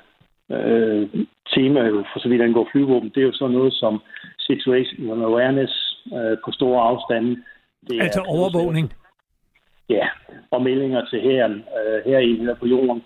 uh, 0.57 1.25
tema 1.55 1.79
jo, 1.79 2.03
for 2.13 2.19
så 2.19 2.29
vidt 2.29 2.41
angår 2.41 2.69
flyvåben. 2.71 3.09
Det 3.09 3.17
er 3.17 3.25
jo 3.25 3.33
sådan 3.33 3.55
noget 3.55 3.73
som 3.73 4.01
situation 4.39 5.23
awareness 5.23 5.73
uh, 6.11 6.37
på 6.45 6.51
store 6.51 6.81
afstande. 6.81 7.43
Det 7.87 8.01
altså 8.01 8.21
er, 8.21 8.29
overvågning? 8.37 8.93
Ja, 9.89 10.07
og 10.51 10.61
meldinger 10.61 11.05
til 11.05 11.21
herren, 11.21 11.53
uh, 11.53 12.11
her 12.11 12.55
på 12.59 12.67
jorden. 12.67 13.03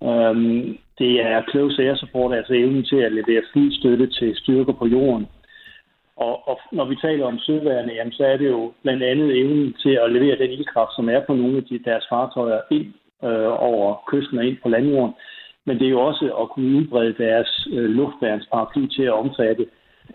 Um, 0.00 0.78
det 0.98 1.20
er 1.20 1.42
close 1.50 1.82
air 1.82 1.94
support, 1.94 2.34
altså 2.34 2.52
evnen 2.54 2.84
til 2.84 2.96
at 2.96 3.12
levere 3.12 3.42
flystøtte 3.52 4.06
til 4.06 4.36
styrker 4.36 4.72
på 4.72 4.86
jorden. 4.86 5.26
Og, 6.16 6.48
og 6.48 6.60
når 6.72 6.84
vi 6.84 6.96
taler 6.96 7.26
om 7.26 7.38
søværende, 7.38 7.94
jamen, 7.94 8.12
så 8.12 8.24
er 8.24 8.36
det 8.36 8.48
jo 8.48 8.72
blandt 8.82 9.02
andet 9.02 9.38
evnen 9.38 9.72
til 9.72 9.98
at 10.02 10.12
levere 10.12 10.38
den 10.38 10.50
ildkraft, 10.50 10.94
som 10.96 11.08
er 11.08 11.20
på 11.20 11.34
nogle 11.34 11.56
af 11.56 11.64
de, 11.64 11.78
deres 11.78 12.06
fartøjer 12.08 12.60
ind 12.70 12.86
øh, 13.24 13.52
over 13.70 14.02
kysten 14.06 14.38
og 14.38 14.44
ind 14.44 14.56
på 14.62 14.68
landjorden. 14.68 15.14
Men 15.66 15.78
det 15.78 15.86
er 15.86 15.90
jo 15.90 16.00
også 16.00 16.24
at 16.40 16.48
kunne 16.48 16.78
udbrede 16.78 17.14
deres 17.18 17.68
øh, 17.72 17.90
luftværnsparaply 17.90 18.86
til 18.86 19.02
at 19.02 19.12
omfatte 19.12 19.66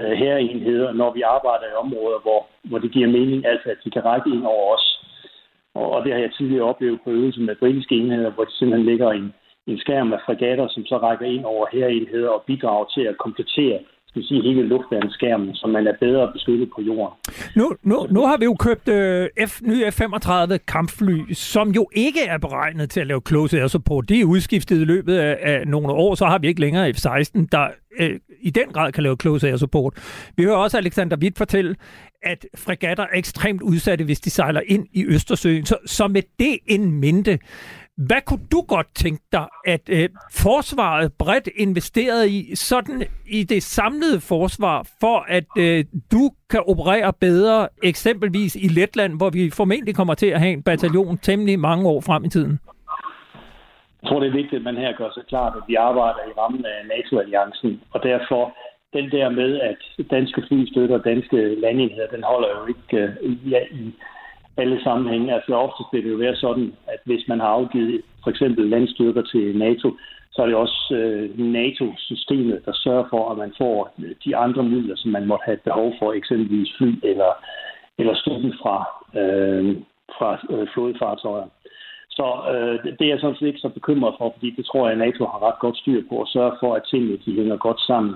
øh, 0.01 0.11
herreenheder, 0.11 0.93
når 0.93 1.13
vi 1.13 1.21
arbejder 1.21 1.65
i 1.67 1.79
områder, 1.83 2.19
hvor, 2.21 2.47
hvor 2.63 2.79
det 2.79 2.91
giver 2.91 3.07
mening, 3.07 3.45
altså 3.45 3.69
at 3.69 3.77
de 3.83 3.91
kan 3.91 4.05
række 4.05 4.29
ind 4.29 4.45
over 4.45 4.75
os. 4.75 4.87
Og 5.75 6.03
det 6.03 6.13
har 6.13 6.19
jeg 6.19 6.33
tidligere 6.33 6.69
oplevet 6.71 6.99
på 7.03 7.09
øvelsen 7.09 7.45
med 7.45 7.55
britiske 7.55 7.95
enheder, 7.95 8.29
hvor 8.31 8.43
de 8.43 8.51
simpelthen 8.51 8.89
ligger 8.89 9.11
en, 9.11 9.33
en 9.67 9.77
skærm 9.77 10.13
af 10.13 10.19
fregatter, 10.25 10.67
som 10.67 10.85
så 10.85 10.97
rækker 10.97 11.25
ind 11.25 11.45
over 11.45 11.65
herenheder 11.71 12.29
og 12.29 12.43
bidrager 12.47 12.85
til 12.85 13.01
at 13.01 13.17
komplettere 13.17 13.79
skal 14.11 14.23
sige, 14.23 14.41
hele 14.41 14.63
luftværnsskærmen, 14.67 15.55
så 15.55 15.67
man 15.67 15.87
er 15.87 15.93
bedre 15.99 16.31
beskyttet 16.33 16.69
på 16.75 16.81
jorden. 16.81 17.17
Nu, 17.55 17.75
nu, 17.83 18.07
nu 18.11 18.25
har 18.25 18.37
vi 18.37 18.45
jo 18.45 18.55
købt 18.59 18.87
øh, 18.87 19.29
F, 19.47 19.61
nye 19.61 19.85
F-35 19.91 20.57
kampfly, 20.67 21.33
som 21.33 21.69
jo 21.69 21.89
ikke 21.95 22.25
er 22.27 22.37
beregnet 22.37 22.89
til 22.89 22.99
at 22.99 23.07
lave 23.07 23.21
close 23.27 23.59
air 23.59 23.67
support. 23.67 24.09
De 24.09 24.21
er 24.21 24.25
udskiftet 24.25 24.81
i 24.81 24.83
løbet 24.83 25.17
af, 25.17 25.37
af 25.41 25.67
nogle 25.67 25.87
år, 25.87 26.15
så 26.15 26.25
har 26.25 26.37
vi 26.37 26.47
ikke 26.47 26.61
længere 26.61 26.89
F-16, 26.89 27.45
der 27.51 27.67
øh, 27.99 28.19
i 28.41 28.49
den 28.49 28.67
grad 28.73 28.91
kan 28.91 29.03
lave 29.03 29.17
close 29.21 29.47
air 29.47 29.57
support. 29.57 29.93
Vi 30.37 30.43
hører 30.43 30.55
også 30.55 30.77
Alexander 30.77 31.17
Witt 31.17 31.37
fortælle, 31.37 31.75
at 32.23 32.45
fregatter 32.55 33.03
er 33.03 33.17
ekstremt 33.17 33.61
udsatte, 33.61 34.05
hvis 34.05 34.19
de 34.19 34.29
sejler 34.29 34.61
ind 34.65 34.87
i 34.93 35.05
Østersøen. 35.05 35.65
Så, 35.65 35.77
så 35.85 36.07
med 36.07 36.21
det 36.39 36.57
en 36.67 36.91
mente, 36.91 37.39
hvad 37.97 38.21
kunne 38.25 38.47
du 38.51 38.61
godt 38.67 38.87
tænke 38.95 39.23
dig, 39.31 39.47
at 39.65 39.89
øh, 39.89 40.09
forsvaret 40.31 41.13
bredt 41.19 41.49
investerede 41.55 42.29
i, 42.29 42.55
sådan 42.55 43.03
i 43.27 43.43
det 43.43 43.63
samlede 43.63 44.21
forsvar, 44.21 44.87
for 44.99 45.25
at 45.27 45.43
øh, 45.57 45.85
du 46.11 46.31
kan 46.49 46.63
operere 46.67 47.13
bedre, 47.13 47.67
eksempelvis 47.83 48.55
i 48.55 48.67
Letland, 48.67 49.17
hvor 49.17 49.29
vi 49.29 49.49
formentlig 49.49 49.95
kommer 49.95 50.13
til 50.13 50.27
at 50.27 50.39
have 50.39 50.53
en 50.53 50.63
bataljon 50.63 51.17
temmelig 51.17 51.59
mange 51.59 51.89
år 51.89 52.01
frem 52.01 52.25
i 52.25 52.29
tiden? 52.29 52.59
Jeg 54.01 54.09
tror, 54.09 54.19
det 54.19 54.27
er 54.27 54.39
vigtigt, 54.41 54.59
at 54.59 54.63
man 54.63 54.77
her 54.77 54.97
gør 54.97 55.09
sig 55.13 55.23
klart, 55.29 55.53
at 55.57 55.63
vi 55.67 55.75
arbejder 55.75 56.19
i 56.29 56.33
rammen 56.37 56.65
af 56.65 56.87
NATO-alliancen, 56.87 57.81
og 57.93 58.03
derfor 58.03 58.53
den 58.93 59.11
der 59.11 59.29
med, 59.29 59.59
at 59.59 59.77
danske 60.11 60.43
fly 60.47 60.65
støtter 60.71 60.97
danske 60.97 61.55
landenheder, 61.55 62.07
den 62.07 62.23
holder 62.23 62.49
jo 62.57 62.65
ikke 62.73 62.97
øh, 63.21 63.51
ja, 63.51 63.61
i 63.71 63.93
alle 64.57 64.83
sammenhænge. 64.83 65.33
Altså 65.33 65.53
ofte 65.53 65.83
vil 65.91 66.03
det 66.03 66.11
jo 66.11 66.17
være 66.17 66.35
sådan, 66.35 66.73
at 66.87 66.99
hvis 67.05 67.27
man 67.27 67.39
har 67.39 67.47
afgivet 67.47 68.01
for 68.23 68.29
eksempel 68.29 68.69
landstyrker 68.69 69.21
til 69.21 69.57
NATO, 69.57 69.97
så 70.31 70.41
er 70.41 70.45
det 70.45 70.55
også 70.55 70.95
øh, 70.95 71.39
NATO-systemet, 71.39 72.65
der 72.65 72.71
sørger 72.73 73.05
for, 73.09 73.29
at 73.29 73.37
man 73.37 73.53
får 73.57 73.93
øh, 73.99 74.15
de 74.25 74.35
andre 74.35 74.63
midler, 74.63 74.95
som 74.95 75.11
man 75.11 75.25
måtte 75.25 75.45
have 75.45 75.57
behov 75.57 75.93
for, 75.99 76.13
eksempelvis 76.13 76.73
fly 76.77 76.91
eller, 77.03 77.31
eller 77.97 78.15
støtten 78.15 78.53
fra, 78.61 78.75
øh, 79.19 79.77
fra 80.17 80.29
øh, 80.49 80.67
flådefartøjer. 80.73 81.47
Så 82.09 82.27
øh, 82.53 82.91
det 82.97 83.05
er 83.05 83.13
jeg 83.13 83.19
sådan 83.19 83.35
set 83.35 83.47
ikke 83.47 83.65
så 83.65 83.69
bekymret 83.69 84.15
for, 84.17 84.33
fordi 84.33 84.49
det 84.57 84.65
tror 84.65 84.83
jeg, 84.85 84.91
at 84.91 85.05
NATO 85.05 85.25
har 85.25 85.47
ret 85.47 85.59
godt 85.59 85.77
styr 85.77 86.01
på 86.09 86.21
at 86.21 86.27
sørge 86.27 86.55
for, 86.59 86.75
at 86.75 86.83
tingene 86.91 87.17
de 87.25 87.35
hænger 87.35 87.57
godt 87.57 87.81
sammen. 87.81 88.15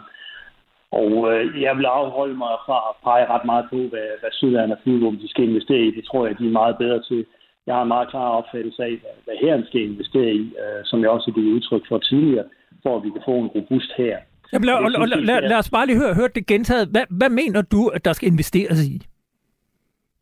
Og 1.01 1.11
øh, 1.29 1.61
jeg 1.61 1.73
vil 1.77 1.85
afholde 1.85 2.37
mig 2.43 2.53
fra 2.65 2.77
at 2.89 2.95
pege 3.03 3.25
ret 3.33 3.45
meget 3.51 3.65
på, 3.73 3.79
hvad, 3.91 4.09
hvad 4.21 4.31
Sydland 4.31 4.71
og 4.71 4.77
Flyvåben 4.83 5.19
de 5.23 5.29
skal 5.29 5.43
investere 5.49 5.83
i. 5.87 5.95
Det 5.97 6.05
tror 6.05 6.25
jeg, 6.25 6.39
de 6.39 6.47
er 6.47 6.59
meget 6.61 6.77
bedre 6.77 7.01
til. 7.09 7.25
Jeg 7.67 7.75
har 7.75 7.81
en 7.81 7.93
meget 7.95 8.09
klar 8.09 8.29
opfattelse 8.39 8.83
af, 8.83 8.93
hvad, 9.01 9.15
hvad 9.25 9.35
herren 9.43 9.65
skal 9.69 9.81
investere 9.81 10.31
i, 10.41 10.45
øh, 10.61 10.81
som 10.83 11.01
jeg 11.01 11.09
også 11.09 11.25
har 11.27 11.35
givet 11.35 11.55
udtryk 11.55 11.83
for 11.89 11.97
tidligere, 11.97 12.45
for 12.83 12.97
at 12.97 13.03
vi 13.03 13.09
kan 13.09 13.21
få 13.25 13.35
en 13.43 13.47
robust 13.57 13.91
her. 13.97 14.15
Jamen, 14.53 14.65
lad, 14.65 14.75
lad, 14.81 15.07
lad, 15.07 15.21
lad, 15.29 15.49
lad 15.49 15.57
os 15.57 15.69
bare 15.69 15.85
lige 15.85 15.99
høre, 16.03 16.13
høre 16.13 16.29
det 16.35 16.47
gentaget. 16.47 16.87
Hvad, 16.87 17.05
hvad 17.09 17.29
mener 17.29 17.61
du, 17.61 17.87
at 17.87 18.05
der 18.05 18.13
skal 18.13 18.27
investeres 18.27 18.79
i? 18.87 18.95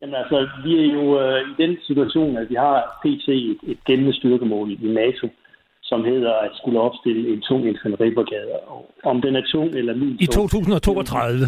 Jamen 0.00 0.14
altså, 0.14 0.48
vi 0.64 0.72
er 0.84 0.92
jo 0.98 1.04
øh, 1.20 1.40
i 1.50 1.54
den 1.62 1.76
situation, 1.86 2.36
at 2.36 2.50
vi 2.50 2.54
har 2.54 2.76
PT 3.02 3.28
et, 3.28 3.58
et 3.72 3.78
gældende 3.84 4.14
styrkemål 4.14 4.70
i 4.70 4.78
NATO 4.82 5.28
som 5.84 6.04
hedder 6.04 6.32
at 6.32 6.50
skulle 6.54 6.80
opstille 6.80 7.32
en 7.32 7.40
tung 7.40 7.68
infanteribrigade. 7.68 8.50
Om 9.04 9.22
den 9.22 9.36
er 9.36 9.42
tung 9.52 9.68
eller 9.74 9.94
mild 9.94 10.20
I 10.20 10.26
2032? 10.26 11.46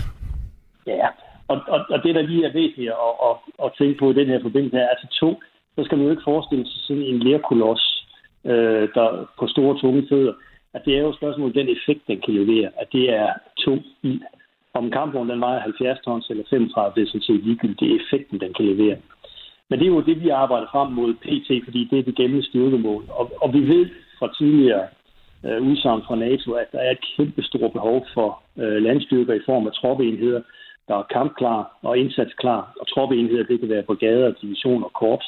Ja, 0.86 1.08
og, 1.48 1.58
og, 1.68 1.80
og 1.90 2.02
det 2.02 2.14
der 2.14 2.22
lige 2.22 2.44
er 2.46 2.52
vigtigt 2.52 2.90
at, 2.90 3.12
at, 3.28 3.34
at 3.64 3.72
tænke 3.78 3.98
på 3.98 4.10
i 4.10 4.14
den 4.14 4.26
her 4.26 4.42
forbindelse 4.42 4.76
er, 4.76 4.88
altså 4.88 5.06
tung, 5.20 5.36
så 5.76 5.84
skal 5.84 5.98
man 5.98 6.04
jo 6.04 6.10
ikke 6.10 6.28
forestille 6.30 6.66
sig 6.66 6.80
sådan 6.82 7.02
en 7.02 7.18
lærkoloss, 7.18 8.06
øh, 8.44 8.88
der 8.94 9.28
på 9.38 9.46
store 9.46 9.78
tunge 9.78 10.06
fødder. 10.08 10.32
At 10.74 10.82
det 10.84 10.96
er 10.96 11.00
jo 11.00 11.08
et 11.08 11.16
spørgsmål 11.16 11.54
den 11.54 11.68
effekt, 11.76 12.02
den 12.06 12.20
kan 12.24 12.34
levere, 12.34 12.70
at 12.80 12.88
det 12.92 13.14
er 13.14 13.28
tung 13.58 13.82
i. 14.02 14.20
Om 14.74 14.90
kampvognen 14.90 15.30
den 15.30 15.40
vejer 15.40 15.60
70 15.60 16.00
tons 16.00 16.30
eller 16.30 16.44
35, 16.50 16.94
det 16.94 17.02
er 17.02 17.06
sådan 17.06 17.20
set 17.20 17.44
ligegyldigt. 17.44 17.80
Det 17.80 17.88
er 17.90 17.98
effekten, 18.00 18.40
den 18.40 18.54
kan 18.54 18.64
levere. 18.64 18.96
Men 19.68 19.78
det 19.78 19.84
er 19.86 19.94
jo 19.96 20.00
det, 20.00 20.22
vi 20.24 20.28
arbejder 20.28 20.66
frem 20.72 20.92
mod 20.92 21.14
PT, 21.14 21.64
fordi 21.64 21.88
det 21.90 21.98
er 21.98 22.02
det 22.02 22.16
gældende 22.16 22.46
styrkemål. 22.46 23.04
Og, 23.08 23.32
og 23.42 23.52
vi 23.52 23.60
ved 23.60 23.86
fra 24.18 24.32
tidligere 24.38 24.86
øh, 25.44 25.62
udsagn 25.62 26.02
fra 26.06 26.16
NATO, 26.16 26.52
at 26.52 26.72
der 26.72 26.78
er 26.78 26.90
et 26.90 27.04
kæmpestort 27.16 27.72
behov 27.72 28.06
for 28.14 28.42
øh, 28.58 28.82
landstyrker 28.82 29.34
i 29.34 29.46
form 29.46 29.66
af 29.66 29.72
troppeenheder, 29.72 30.40
der 30.88 30.94
er 30.96 31.12
kampklar 31.16 31.78
og 31.82 31.98
indsatsklar. 31.98 32.72
Og 32.80 32.86
troppeenheder, 32.88 33.44
det 33.44 33.60
kan 33.60 33.68
være 33.68 33.82
brigader, 33.82 34.32
divisioner, 34.42 34.84
og 34.84 34.92
korps. 34.92 35.26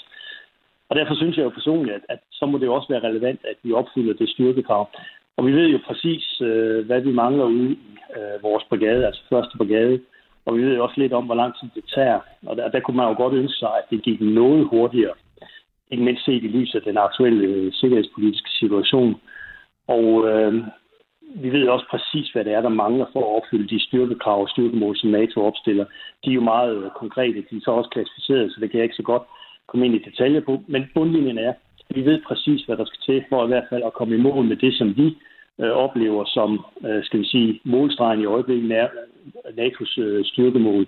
Og 0.88 0.96
derfor 0.96 1.14
synes 1.14 1.37
jeg 1.37 1.44
jo 1.44 1.48
personligt, 1.48 1.94
at, 1.94 2.03
at 2.09 2.18
så 2.33 2.46
må 2.46 2.59
det 2.59 2.66
jo 2.66 2.74
også 2.74 2.88
være 2.88 3.09
relevant, 3.09 3.40
at 3.44 3.57
vi 3.62 3.72
opfylder 3.72 4.14
det 4.14 4.29
styrkekrav. 4.29 4.88
Og 5.37 5.46
vi 5.46 5.53
ved 5.53 5.68
jo 5.68 5.79
præcis, 5.87 6.40
øh, 6.40 6.87
hvad 6.87 7.01
vi 7.01 7.12
mangler 7.12 7.44
ude 7.44 7.70
i 7.72 7.79
øh, 8.16 8.42
vores 8.42 8.64
brigade, 8.68 9.07
altså 9.07 9.22
første 9.31 9.57
brigade. 9.59 10.01
Og 10.46 10.57
vi 10.57 10.62
ved 10.62 10.74
jo 10.74 10.85
også 10.85 11.01
lidt 11.01 11.12
om, 11.12 11.24
hvor 11.24 11.35
lang 11.35 11.55
tid 11.61 11.68
det 11.74 11.85
tager. 11.94 12.20
Og 12.46 12.57
der, 12.57 12.68
der 12.68 12.81
kunne 12.81 12.96
man 12.96 13.09
jo 13.09 13.14
godt 13.22 13.35
ønske 13.35 13.59
sig, 13.59 13.68
at 13.68 13.85
det 13.90 14.03
gik 14.03 14.20
noget 14.20 14.66
hurtigere 14.66 15.14
ikke 15.90 16.05
mindst 16.05 16.24
set 16.24 16.44
i 16.44 16.48
lyset 16.48 16.74
af 16.74 16.83
den 16.83 16.98
aktuelle 16.98 17.44
øh, 17.46 17.72
sikkerhedspolitiske 17.72 18.51
situation. 18.51 19.20
Og 19.88 20.29
øh, 20.29 20.55
vi 21.35 21.51
ved 21.51 21.68
også 21.68 21.87
præcis, 21.90 22.31
hvad 22.31 22.44
det 22.44 22.53
er, 22.53 22.61
der 22.61 22.68
mangler 22.68 23.07
for 23.12 23.20
at 23.20 23.37
opfylde 23.37 23.68
de 23.68 23.85
styrkekrav 23.87 24.40
og 24.42 24.48
styrkemål, 24.48 24.96
som 24.96 25.11
NATO 25.11 25.44
opstiller. 25.44 25.85
De 26.24 26.31
er 26.31 26.35
jo 26.35 26.40
meget 26.40 26.85
øh, 26.85 26.90
konkrete, 26.90 27.44
de 27.51 27.57
er 27.57 27.61
så 27.64 27.70
også 27.70 27.90
klassificeret, 27.90 28.53
så 28.53 28.61
det 28.61 28.70
kan 28.70 28.79
jeg 28.79 28.85
ikke 28.85 29.01
så 29.03 29.03
godt 29.03 29.22
komme 29.66 29.87
ind 29.87 29.94
i 29.94 30.05
detaljer 30.09 30.40
på. 30.40 30.61
Men 30.66 30.90
bundlinjen 30.94 31.38
er, 31.38 31.53
at 31.88 31.96
vi 31.96 32.05
ved 32.05 32.22
præcis, 32.29 32.62
hvad 32.62 32.77
der 32.77 32.85
skal 32.85 33.01
til 33.07 33.24
for 33.29 33.44
i 33.44 33.48
hvert 33.48 33.68
fald 33.70 33.83
at 33.87 33.92
komme 33.92 34.14
i 34.14 34.20
mål 34.20 34.44
med 34.44 34.57
det, 34.57 34.74
som 34.74 34.96
vi 34.96 35.16
øh, 35.61 35.70
oplever 35.70 36.24
som, 36.24 36.64
øh, 36.87 37.05
skal 37.05 37.20
vi 37.20 37.24
sige, 37.24 37.61
målstregen 37.64 38.20
i 38.20 38.24
øjeblikket 38.24 38.72
er 38.72 38.88
øh, 39.46 39.55
NATO's 39.59 40.01
øh, 40.01 40.24
styrkemål. 40.24 40.87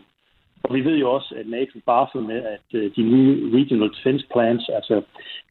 Og 0.63 0.75
vi 0.75 0.85
ved 0.85 0.97
jo 0.97 1.13
også, 1.13 1.35
at 1.37 1.47
NATO 1.49 1.79
barsler 1.87 2.23
med, 2.23 2.43
at 2.57 2.69
øh, 2.75 2.91
de 2.97 3.03
nye 3.03 3.59
Regional 3.59 3.91
Defense 3.97 4.27
Plans, 4.33 4.69
altså 4.69 5.03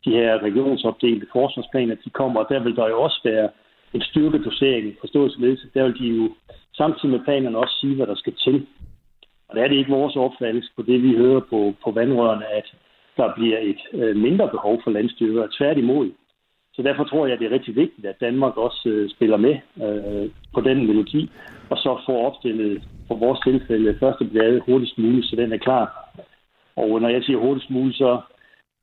de 0.05 0.11
her 0.11 0.43
regionsopdelte 0.43 1.27
forsvarsplaner, 1.31 1.95
de 2.05 2.09
kommer, 2.09 2.39
og 2.39 2.49
der 2.49 2.59
vil 2.63 2.75
der 2.75 2.87
jo 2.87 3.01
også 3.01 3.21
være 3.23 3.49
en 3.93 4.01
styrkedosering, 4.01 4.95
forståelsesledelse. 4.99 5.67
Der 5.73 5.83
vil 5.83 5.99
de 5.99 6.07
jo 6.07 6.29
samtidig 6.73 7.09
med 7.09 7.25
planerne 7.25 7.57
også 7.57 7.75
sige, 7.81 7.95
hvad 7.95 8.07
der 8.07 8.15
skal 8.15 8.33
til. 8.33 8.67
Og 9.47 9.55
der 9.55 9.63
er 9.63 9.67
det 9.67 9.75
ikke 9.75 9.91
vores 9.91 10.15
opfattelse 10.15 10.69
på 10.75 10.81
det, 10.81 11.03
vi 11.03 11.15
hører 11.15 11.39
på, 11.39 11.73
på 11.83 11.91
vandrørene, 11.91 12.47
at 12.59 12.73
der 13.17 13.33
bliver 13.35 13.59
et 13.59 13.81
øh, 13.93 14.15
mindre 14.15 14.49
behov 14.49 14.81
for 14.83 14.91
landstyrker. 14.91 15.47
Tværtimod. 15.57 16.11
Så 16.79 16.83
derfor 16.83 17.03
tror 17.03 17.27
jeg, 17.27 17.39
det 17.39 17.47
er 17.47 17.51
rigtig 17.51 17.75
vigtigt, 17.75 18.07
at 18.07 18.21
Danmark 18.21 18.57
også 18.57 18.89
øh, 18.89 19.09
spiller 19.09 19.37
med 19.37 19.55
øh, 19.85 20.29
på 20.53 20.61
den 20.61 20.87
melodi, 20.87 21.31
og 21.69 21.77
så 21.77 22.01
får 22.05 22.27
opstillet 22.27 22.83
for 23.07 23.15
vores 23.15 23.39
tilfælde 23.39 23.97
første 23.99 24.25
blade 24.25 24.61
hurtigst 24.65 24.97
muligt, 24.97 25.25
så 25.25 25.35
den 25.35 25.53
er 25.53 25.57
klar. 25.57 25.85
Og 26.75 27.01
når 27.01 27.09
jeg 27.09 27.23
siger 27.23 27.39
hurtigst 27.39 27.69
muligt, 27.69 27.97
så 27.97 28.21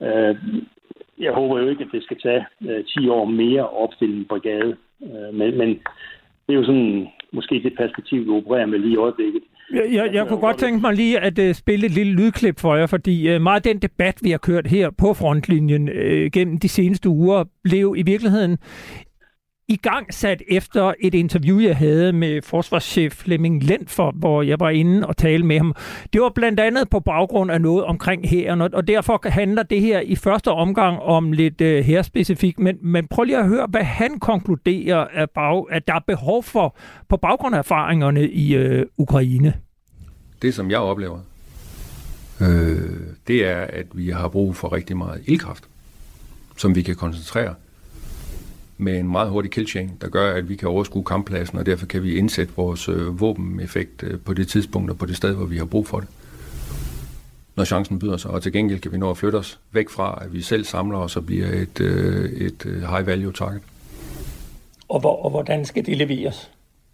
øh, 0.02 0.36
jeg 1.18 1.32
håber 1.32 1.60
jo 1.60 1.68
ikke, 1.68 1.84
at 1.84 1.92
det 1.92 2.02
skal 2.02 2.20
tage 2.20 2.44
øh, 2.68 2.84
10 2.84 3.08
år 3.08 3.24
mere 3.24 3.62
at 3.62 3.76
opstille 3.84 4.16
en 4.16 4.24
brigade. 4.24 4.76
Øh, 5.02 5.34
men, 5.34 5.58
men 5.58 5.68
det 6.46 6.52
er 6.52 6.60
jo 6.60 6.64
sådan 6.64 7.08
måske 7.32 7.62
det 7.62 7.74
perspektiv, 7.76 8.24
vi 8.24 8.30
opererer 8.30 8.66
med 8.66 8.78
lige 8.78 8.94
i 8.94 9.02
øjeblikket. 9.06 9.42
Jeg, 9.72 9.82
jeg, 9.92 10.10
jeg 10.12 10.26
kunne 10.28 10.40
godt 10.40 10.58
tænke 10.58 10.80
mig 10.80 10.94
lige 10.94 11.20
at 11.20 11.38
uh, 11.38 11.52
spille 11.52 11.86
et 11.86 11.92
lille 11.92 12.12
lydklip 12.12 12.60
for 12.60 12.76
jer, 12.76 12.86
fordi 12.86 13.34
uh, 13.34 13.42
meget 13.42 13.66
af 13.66 13.74
den 13.74 13.78
debat, 13.82 14.18
vi 14.22 14.30
har 14.30 14.38
kørt 14.38 14.66
her 14.66 14.90
på 14.98 15.14
frontlinjen 15.14 15.88
uh, 15.88 16.30
gennem 16.32 16.58
de 16.58 16.68
seneste 16.68 17.08
uger, 17.08 17.44
blev 17.64 17.94
i 17.96 18.02
virkeligheden 18.02 18.58
i 19.68 19.76
gang 19.76 20.14
sat 20.14 20.42
efter 20.48 20.94
et 21.00 21.14
interview, 21.14 21.58
jeg 21.58 21.76
havde 21.76 22.12
med 22.12 22.42
forsvarschef 22.42 23.12
Flemming 23.12 23.64
Lentfor, 23.64 24.10
hvor 24.10 24.42
jeg 24.42 24.60
var 24.60 24.70
inde 24.70 25.06
og 25.06 25.16
tale 25.16 25.46
med 25.46 25.56
ham. 25.56 25.74
Det 26.12 26.20
var 26.20 26.32
blandt 26.34 26.60
andet 26.60 26.90
på 26.90 27.00
baggrund 27.00 27.50
af 27.50 27.60
noget 27.60 27.84
omkring 27.84 28.28
hæren, 28.28 28.60
og 28.60 28.88
derfor 28.88 29.28
handler 29.28 29.62
det 29.62 29.80
her 29.80 30.00
i 30.00 30.16
første 30.16 30.50
omgang 30.50 30.98
om 30.98 31.32
lidt 31.32 31.60
øh, 31.60 31.78
uh, 31.78 31.84
herspecifikt, 31.84 32.58
men, 32.58 32.78
men 32.82 33.08
prøv 33.08 33.24
lige 33.24 33.38
at 33.38 33.48
høre, 33.48 33.66
hvad 33.70 33.82
han 33.82 34.18
konkluderer, 34.20 35.06
at, 35.12 35.30
bag, 35.30 35.64
at 35.70 35.88
der 35.88 35.94
er 35.94 36.04
behov 36.06 36.42
for 36.42 36.76
på 37.08 37.16
baggrund 37.16 37.54
af 37.54 37.58
erfaringerne 37.58 38.28
i 38.28 38.54
øh, 38.54 38.86
Ukraine. 38.96 39.54
Det, 40.42 40.54
som 40.54 40.70
jeg 40.70 40.78
oplever, 40.78 41.18
øh, 42.40 42.46
det 43.26 43.46
er, 43.46 43.60
at 43.60 43.86
vi 43.92 44.10
har 44.10 44.28
brug 44.28 44.56
for 44.56 44.72
rigtig 44.72 44.96
meget 44.96 45.22
ildkraft, 45.26 45.64
som 46.56 46.74
vi 46.74 46.82
kan 46.82 46.96
koncentrere 46.96 47.54
med 48.78 48.98
en 48.98 49.08
meget 49.08 49.30
hurtig 49.30 49.50
killchain, 49.50 49.90
der 50.00 50.08
gør, 50.08 50.34
at 50.34 50.48
vi 50.48 50.56
kan 50.56 50.68
overskue 50.68 51.04
kamppladsen, 51.04 51.58
og 51.58 51.66
derfor 51.66 51.86
kan 51.86 52.02
vi 52.02 52.16
indsætte 52.16 52.52
vores 52.56 52.88
øh, 52.88 53.20
våbeneffekt 53.20 54.02
øh, 54.02 54.20
på 54.20 54.34
det 54.34 54.48
tidspunkt 54.48 54.90
og 54.90 54.98
på 54.98 55.06
det 55.06 55.16
sted, 55.16 55.34
hvor 55.34 55.46
vi 55.46 55.56
har 55.56 55.64
brug 55.64 55.86
for 55.86 56.00
det. 56.00 56.08
Når 57.56 57.64
chancen 57.64 57.98
byder 57.98 58.16
sig, 58.16 58.30
og 58.30 58.42
til 58.42 58.52
gengæld 58.52 58.80
kan 58.80 58.92
vi 58.92 58.98
nå 58.98 59.10
at 59.10 59.18
flytte 59.18 59.36
os 59.36 59.58
væk 59.72 59.88
fra, 59.88 60.18
at 60.22 60.32
vi 60.32 60.42
selv 60.42 60.64
samler 60.64 60.98
os 60.98 61.16
og 61.16 61.26
bliver 61.26 61.46
et, 61.46 61.80
øh, 61.80 62.30
et 62.32 62.66
øh, 62.66 62.82
high 62.82 63.06
value 63.06 63.32
target. 63.32 63.60
Og, 64.88 65.00
hvor, 65.00 65.24
og 65.24 65.30
hvordan 65.30 65.64
skal 65.64 65.86
det 65.86 65.96
leveres? 65.96 66.50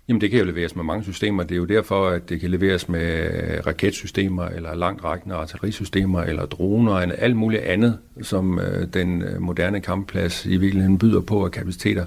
Jamen 0.09 0.21
det 0.21 0.31
kan 0.31 0.39
jo 0.39 0.45
leveres 0.45 0.77
med 0.77 0.85
mange 0.85 1.05
systemer. 1.05 1.43
Det 1.43 1.53
er 1.53 1.57
jo 1.57 1.65
derfor, 1.65 2.09
at 2.09 2.29
det 2.29 2.41
kan 2.41 2.51
leveres 2.51 2.89
med 2.89 3.31
raketsystemer, 3.67 4.45
eller 4.45 4.75
langtrækkende 4.75 5.35
artillerisystemer, 5.35 6.23
eller 6.23 6.47
droner, 6.47 6.95
eller 6.95 7.15
alt 7.15 7.37
muligt 7.37 7.63
andet, 7.63 7.99
som 8.23 8.59
øh, 8.59 8.89
den 8.95 9.23
øh, 9.23 9.43
moderne 9.43 9.81
kampplads 9.81 10.47
i 10.47 10.57
virkeligheden 10.57 10.99
byder 10.99 11.21
på 11.21 11.45
af 11.45 11.51
kapaciteter, 11.51 12.07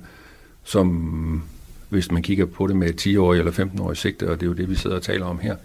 som 0.64 1.44
hvis 1.90 2.12
man 2.12 2.22
kigger 2.22 2.46
på 2.46 2.68
det 2.68 2.76
med 2.76 2.94
10 2.94 3.18
år 3.18 3.34
eller 3.34 3.52
15 3.52 3.80
år 3.80 3.94
sigte, 3.94 4.30
og 4.30 4.36
det 4.36 4.44
er 4.44 4.48
jo 4.48 4.54
det, 4.54 4.70
vi 4.70 4.76
sidder 4.76 4.96
og 4.96 5.02
taler 5.02 5.26
om 5.26 5.40
her, 5.40 5.56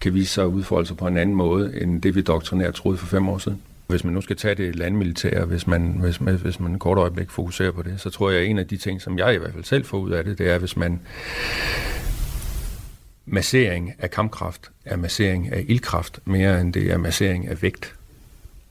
kan 0.00 0.14
vise 0.14 0.32
sig 0.32 0.44
at 0.44 0.48
udfolde 0.48 0.86
sig 0.86 0.96
på 0.96 1.06
en 1.06 1.16
anden 1.16 1.36
måde, 1.36 1.82
end 1.82 2.02
det 2.02 2.14
vi 2.14 2.20
doktrinært 2.20 2.74
troede 2.74 2.98
for 2.98 3.06
fem 3.06 3.28
år 3.28 3.38
siden. 3.38 3.62
Hvis 3.86 4.04
man 4.04 4.14
nu 4.14 4.20
skal 4.20 4.36
tage 4.36 4.54
det 4.54 4.76
landmilitære, 4.76 5.44
hvis 5.44 5.66
man, 5.66 5.96
hvis 6.00 6.20
man, 6.20 6.36
hvis 6.36 6.60
man 6.60 6.78
kort 6.78 6.98
øjeblik 6.98 7.30
fokuserer 7.30 7.70
på 7.70 7.82
det, 7.82 8.00
så 8.00 8.10
tror 8.10 8.30
jeg, 8.30 8.40
at 8.40 8.46
en 8.46 8.58
af 8.58 8.66
de 8.66 8.76
ting, 8.76 9.02
som 9.02 9.18
jeg 9.18 9.34
i 9.34 9.38
hvert 9.38 9.52
fald 9.52 9.64
selv 9.64 9.84
får 9.84 9.98
ud 9.98 10.10
af 10.10 10.24
det, 10.24 10.38
det 10.38 10.50
er, 10.50 10.58
hvis 10.58 10.76
man 10.76 11.00
massering 13.26 13.92
af 13.98 14.10
kampkraft 14.10 14.70
er 14.84 14.96
massering 14.96 15.52
af 15.52 15.64
ildkraft, 15.68 16.20
mere 16.24 16.60
end 16.60 16.72
det 16.72 16.90
er 16.90 16.96
massering 16.96 17.48
af 17.48 17.62
vægt. 17.62 17.94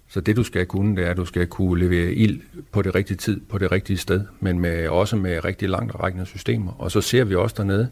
Så 0.10 0.22
det 0.22 0.36
du 0.36 0.44
skal 0.44 0.66
kunne, 0.66 0.96
det 0.96 1.06
er, 1.06 1.12
at 1.12 1.18
du 1.18 1.26
skal 1.26 1.48
kunne 1.48 1.80
levere 1.80 2.14
ild 2.14 2.42
på 2.72 2.82
det 2.82 2.96
rigtige 2.96 3.18
tid, 3.18 3.42
på 3.50 3.58
det 3.58 3.72
rigtige 3.72 3.98
sted, 3.98 4.22
men 4.40 4.60
med, 4.60 4.88
også 4.88 5.16
med 5.16 5.46
rigtig 5.46 5.70
langt 5.70 5.96
rækkende 5.96 6.26
systemer. 6.26 6.72
Og 6.82 6.92
så 6.92 7.02
ser 7.02 7.24
vi 7.24 7.36
også 7.36 7.56
dernede, 7.58 7.90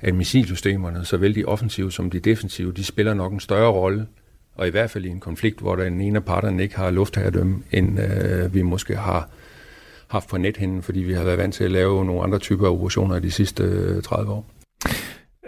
at 0.00 0.14
missilsystemerne, 0.14 1.04
såvel 1.04 1.34
de 1.34 1.44
offensive 1.44 1.92
som 1.92 2.10
de 2.10 2.20
defensive, 2.20 2.72
de 2.72 2.84
spiller 2.84 3.14
nok 3.14 3.32
en 3.32 3.40
større 3.40 3.70
rolle, 3.70 4.06
og 4.58 4.66
i 4.66 4.70
hvert 4.70 4.90
fald 4.90 5.04
i 5.04 5.08
en 5.08 5.20
konflikt, 5.20 5.60
hvor 5.60 5.76
den 5.76 6.00
ene 6.00 6.16
af 6.16 6.24
parterne 6.24 6.62
ikke 6.62 6.76
har 6.76 6.90
luftherredømme, 6.90 7.56
end 7.72 7.98
øh, 8.00 8.54
vi 8.54 8.62
måske 8.62 8.96
har 8.96 9.28
haft 10.10 10.30
på 10.30 10.38
nethinden, 10.38 10.82
fordi 10.82 11.00
vi 11.00 11.12
har 11.12 11.24
været 11.24 11.38
vant 11.38 11.54
til 11.54 11.64
at 11.64 11.70
lave 11.70 12.04
nogle 12.04 12.22
andre 12.22 12.38
typer 12.38 12.66
af 12.66 12.70
operationer 12.70 13.18
de 13.18 13.30
sidste 13.30 13.62
30 14.02 14.30
øh, 14.30 14.36
år. 14.36 14.46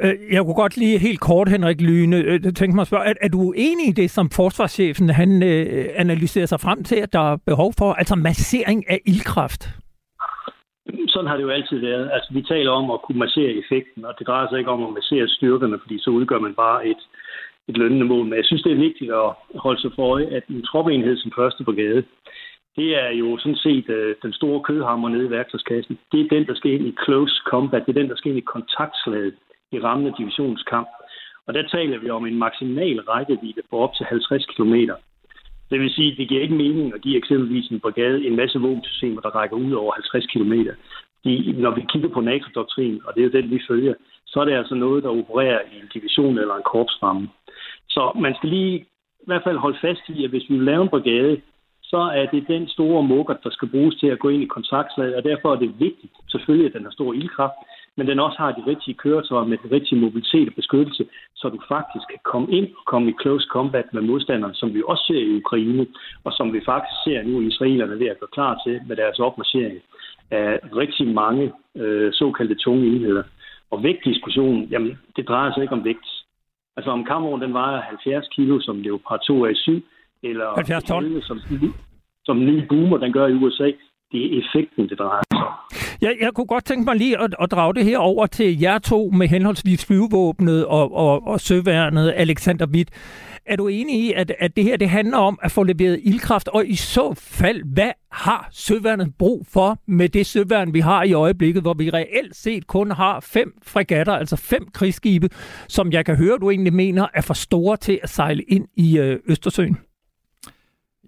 Øh, 0.02 0.14
jeg 0.32 0.42
kunne 0.44 0.54
godt 0.54 0.76
lige 0.76 0.98
helt 0.98 1.20
kort, 1.20 1.48
Henrik 1.48 1.80
Lyne, 1.80 2.16
øh, 2.16 2.40
tænke 2.40 2.74
mig 2.74 2.82
at 2.82 2.86
spørge, 2.86 3.04
er, 3.04 3.14
er 3.20 3.28
du 3.28 3.52
enig 3.56 3.88
i 3.88 3.92
det, 3.92 4.10
som 4.10 4.30
forsvarschefen 4.30 5.08
han 5.10 5.42
øh, 5.42 5.86
analyserer 5.96 6.46
sig 6.46 6.60
frem 6.60 6.84
til, 6.84 6.96
at 6.96 7.12
der 7.12 7.32
er 7.32 7.36
behov 7.46 7.72
for, 7.78 7.92
altså 7.92 8.14
massering 8.16 8.90
af 8.90 9.00
ildkraft? 9.06 9.62
Sådan 11.08 11.28
har 11.28 11.36
det 11.36 11.42
jo 11.42 11.50
altid 11.50 11.78
været. 11.78 12.10
Altså, 12.12 12.28
vi 12.34 12.42
taler 12.42 12.70
om 12.70 12.90
at 12.90 13.02
kunne 13.02 13.18
massere 13.18 13.50
effekten, 13.62 14.04
og 14.04 14.14
det 14.18 14.26
drejer 14.26 14.48
sig 14.48 14.58
ikke 14.58 14.70
om 14.70 14.82
at 14.84 14.92
massere 14.94 15.28
styrkerne, 15.28 15.78
fordi 15.82 15.96
så 15.98 16.10
udgør 16.10 16.38
man 16.38 16.54
bare 16.54 16.86
et, 16.86 17.02
et 17.68 17.76
lønnende 17.76 18.06
mål. 18.06 18.24
Men 18.24 18.36
jeg 18.36 18.44
synes, 18.44 18.62
det 18.62 18.72
er 18.72 18.86
vigtigt 18.88 19.12
at 19.12 19.30
holde 19.54 19.80
sig 19.80 19.90
for 19.94 20.04
øje, 20.14 20.26
at 20.26 20.44
en 20.48 20.62
troppeenhed 20.62 21.16
som 21.16 21.32
første 21.36 21.64
brigade, 21.64 22.02
det 22.76 22.88
er 23.04 23.10
jo 23.10 23.38
sådan 23.38 23.62
set 23.66 23.88
øh, 23.88 24.16
den 24.22 24.32
store 24.32 24.60
kødhammer 24.68 25.08
nede 25.08 25.26
i 25.26 25.30
værktøjskassen. 25.30 25.98
Det 26.12 26.20
er 26.20 26.34
den, 26.34 26.46
der 26.46 26.54
skal 26.54 26.70
ind 26.72 26.86
i 26.86 26.96
close 27.04 27.34
combat. 27.46 27.86
Det 27.86 27.96
er 27.96 28.00
den, 28.00 28.10
der 28.10 28.16
skal 28.16 28.30
ind 28.30 28.38
i 28.38 28.52
kontaktslaget 28.54 29.34
i 29.72 29.78
rammende 29.80 30.14
divisionskamp. 30.18 30.88
Og 31.46 31.54
der 31.54 31.68
taler 31.68 31.98
vi 31.98 32.10
om 32.10 32.26
en 32.26 32.38
maksimal 32.38 33.00
rækkevidde 33.00 33.62
på 33.70 33.78
op 33.78 33.94
til 33.94 34.06
50 34.06 34.46
km. 34.46 34.74
Det 35.70 35.80
vil 35.80 35.90
sige, 35.90 36.12
at 36.12 36.18
det 36.18 36.28
giver 36.28 36.42
ikke 36.42 36.54
mening 36.54 36.94
at 36.94 37.00
give 37.00 37.16
eksempelvis 37.16 37.68
en 37.68 37.80
brigade 37.80 38.26
en 38.26 38.36
masse 38.36 38.58
våbensystemer, 38.58 39.20
der 39.20 39.36
rækker 39.36 39.56
ud 39.56 39.72
over 39.72 39.92
50 39.92 40.26
km. 40.26 40.52
De, 41.24 41.52
når 41.52 41.70
vi 41.70 41.82
kigger 41.92 42.08
på 42.08 42.20
NATO-doktrin, 42.20 43.00
og 43.04 43.14
det 43.14 43.20
er 43.20 43.24
jo 43.24 43.40
den, 43.40 43.50
vi 43.50 43.60
følger, 43.68 43.94
så 44.26 44.40
er 44.40 44.44
det 44.44 44.52
altså 44.52 44.74
noget, 44.74 45.02
der 45.02 45.08
opererer 45.08 45.60
i 45.72 45.76
en 45.80 45.90
division 45.94 46.38
eller 46.38 46.54
en 46.54 46.70
korpsramme. 46.72 47.28
Så 47.90 48.12
man 48.20 48.34
skal 48.34 48.48
lige 48.48 48.76
i 49.20 49.26
hvert 49.26 49.44
fald 49.44 49.58
holde 49.58 49.78
fast 49.80 50.00
i, 50.08 50.24
at 50.24 50.30
hvis 50.30 50.50
vi 50.50 50.54
vil 50.54 50.64
lave 50.64 50.82
en 50.82 50.88
brigade, 50.88 51.40
så 51.82 51.96
er 52.20 52.26
det 52.26 52.48
den 52.48 52.68
store 52.68 53.02
mukker, 53.02 53.34
der 53.44 53.50
skal 53.50 53.68
bruges 53.68 53.94
til 53.96 54.06
at 54.06 54.18
gå 54.18 54.28
ind 54.28 54.42
i 54.42 54.54
kontaktslaget, 54.56 55.14
og 55.14 55.24
derfor 55.24 55.52
er 55.52 55.58
det 55.58 55.80
vigtigt, 55.80 56.12
selvfølgelig, 56.30 56.66
at 56.66 56.74
den 56.76 56.84
har 56.84 56.90
stor 56.90 57.12
ildkraft, 57.12 57.58
men 57.96 58.06
den 58.06 58.20
også 58.20 58.38
har 58.38 58.52
de 58.52 58.66
rigtige 58.66 58.94
køretøjer 58.94 59.46
med 59.46 59.58
den 59.62 59.72
rigtige 59.72 60.00
mobilitet 60.00 60.48
og 60.48 60.54
beskyttelse, 60.54 61.04
så 61.36 61.48
du 61.48 61.60
faktisk 61.68 62.06
kan 62.10 62.22
komme 62.32 62.48
ind 62.58 62.68
og 62.78 62.84
komme 62.86 63.10
i 63.10 63.14
close 63.22 63.46
combat 63.50 63.86
med 63.92 64.02
modstanderen, 64.02 64.54
som 64.54 64.74
vi 64.74 64.82
også 64.86 65.04
ser 65.08 65.18
i 65.18 65.36
Ukraine, 65.36 65.86
og 66.24 66.32
som 66.32 66.52
vi 66.52 66.60
faktisk 66.64 66.98
ser 67.04 67.22
nu, 67.22 67.40
israelerne 67.40 67.98
ved 67.98 68.06
at 68.06 68.20
gå 68.20 68.26
klar 68.26 68.60
til 68.66 68.80
med 68.88 68.96
deres 68.96 69.18
opmarchering 69.18 69.78
af 70.30 70.60
rigtig 70.76 71.06
mange 71.22 71.52
øh, 71.76 72.12
såkaldte 72.12 72.54
tunge 72.54 72.86
enheder. 72.86 73.22
Og 73.70 73.82
vægtdiskussionen, 73.82 74.64
jamen, 74.64 74.98
det 75.16 75.28
drejer 75.28 75.52
sig 75.52 75.62
ikke 75.62 75.74
om 75.74 75.84
vægt. 75.84 76.08
Altså 76.78 76.90
om 76.90 77.04
kammeren, 77.04 77.40
den 77.42 77.52
vejer 77.52 77.80
70 77.80 78.28
kilo, 78.36 78.60
som 78.60 78.76
Leopard 78.80 79.20
2 79.26 79.44
er 79.44 79.54
7, 79.54 79.82
eller 80.22 80.46
70 80.54 80.84
ton. 80.84 81.22
som, 81.22 81.38
som 82.24 82.36
nye 82.38 82.66
boomer, 82.68 82.98
den 82.98 83.12
gør 83.12 83.26
i 83.26 83.32
USA. 83.32 83.68
Det 84.12 84.20
er 84.24 84.40
effekten, 84.40 84.88
det 84.88 84.98
drejer 84.98 85.22
sig 85.32 85.46
om. 85.46 85.52
Jeg, 86.00 86.12
jeg 86.20 86.30
kunne 86.34 86.46
godt 86.46 86.64
tænke 86.64 86.84
mig 86.84 86.96
lige 86.96 87.18
at, 87.20 87.34
at 87.40 87.50
drage 87.50 87.74
det 87.74 87.84
her 87.84 87.98
over 87.98 88.26
til 88.26 88.60
jer 88.60 88.78
to 88.78 89.10
med 89.18 89.28
henholdsvis 89.28 89.86
flyvevåbnet 89.86 90.66
og, 90.66 90.94
og, 90.94 91.26
og 91.26 91.40
søværnet 91.40 92.12
Alexander 92.16 92.66
Witt. 92.74 92.90
Er 93.48 93.56
du 93.56 93.68
enig 93.68 94.00
i, 94.00 94.12
at, 94.12 94.32
at 94.38 94.56
det 94.56 94.64
her 94.64 94.76
det 94.76 94.90
handler 94.90 95.18
om 95.18 95.38
at 95.42 95.52
få 95.52 95.62
leveret 95.62 96.00
ildkraft, 96.02 96.48
og 96.48 96.66
i 96.66 96.76
så 96.76 97.14
fald, 97.14 97.62
hvad 97.64 97.90
har 98.12 98.48
søværnet 98.52 99.14
brug 99.18 99.46
for 99.46 99.78
med 99.86 100.08
det 100.08 100.26
søværn, 100.26 100.74
vi 100.74 100.80
har 100.80 101.02
i 101.02 101.12
øjeblikket, 101.12 101.62
hvor 101.62 101.74
vi 101.74 101.90
reelt 101.90 102.36
set 102.36 102.66
kun 102.66 102.90
har 102.90 103.20
fem 103.20 103.52
fregatter, 103.62 104.12
altså 104.12 104.36
fem 104.36 104.68
krigsskibe, 104.74 105.28
som 105.68 105.92
jeg 105.92 106.04
kan 106.04 106.16
høre, 106.16 106.38
du 106.38 106.50
egentlig 106.50 106.72
mener 106.72 107.06
er 107.14 107.20
for 107.20 107.34
store 107.34 107.76
til 107.76 108.00
at 108.02 108.10
sejle 108.10 108.42
ind 108.42 108.66
i 108.76 108.98
øh, 108.98 109.20
Østersøen? 109.26 109.78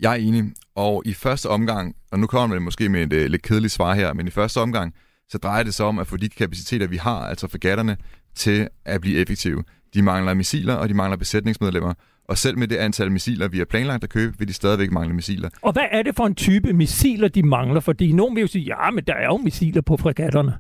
Jeg 0.01 0.13
er 0.13 0.17
enig, 0.17 0.45
og 0.75 1.03
i 1.07 1.13
første 1.13 1.49
omgang, 1.49 1.97
og 2.13 2.19
nu 2.19 2.27
kommer 2.27 2.57
det 2.57 2.63
måske 2.63 2.89
med 2.89 3.03
et 3.03 3.13
øh, 3.13 3.31
lidt 3.31 3.43
kedeligt 3.43 3.73
svar 3.73 3.95
her, 3.95 4.13
men 4.13 4.27
i 4.27 4.31
første 4.31 4.59
omgang, 4.59 4.95
så 5.29 5.39
drejer 5.39 5.63
det 5.63 5.75
sig 5.75 5.87
om 5.87 5.99
at 5.99 6.07
få 6.07 6.17
de 6.17 6.29
kapaciteter, 6.29 6.87
vi 6.87 6.97
har, 6.97 7.27
altså 7.27 7.49
fregatterne, 7.49 7.97
til 8.35 8.69
at 8.85 9.01
blive 9.01 9.19
effektive. 9.19 9.65
De 9.95 10.03
mangler 10.03 10.35
missiler, 10.35 10.75
og 10.75 10.89
de 10.89 10.95
mangler 10.95 11.17
besætningsmedlemmer. 11.17 11.95
Og 12.31 12.39
selv 12.39 12.59
med 12.59 12.69
det 12.69 12.77
antal 12.77 13.13
missiler, 13.13 13.49
vi 13.49 13.59
har 13.59 13.65
planlagt 13.65 14.05
at 14.05 14.11
købe, 14.11 14.39
vil 14.39 14.49
de 14.49 14.53
stadigvæk 14.53 14.93
mangle 14.93 15.15
missiler. 15.15 15.49
Og 15.63 15.73
hvad 15.73 15.83
er 15.91 16.03
det 16.03 16.17
for 16.17 16.27
en 16.27 16.35
type 16.35 16.73
missiler, 16.73 17.29
de 17.29 17.43
mangler? 17.43 17.81
Fordi 17.81 18.13
nogen 18.13 18.37
vil 18.37 18.41
jo 18.41 18.47
sige, 18.47 18.65
ja, 18.65 18.91
men 18.91 19.05
der 19.05 19.15
er 19.15 19.25
jo 19.25 19.37
missiler 19.37 19.81
på 19.81 19.97
fregatterne. 19.97 20.59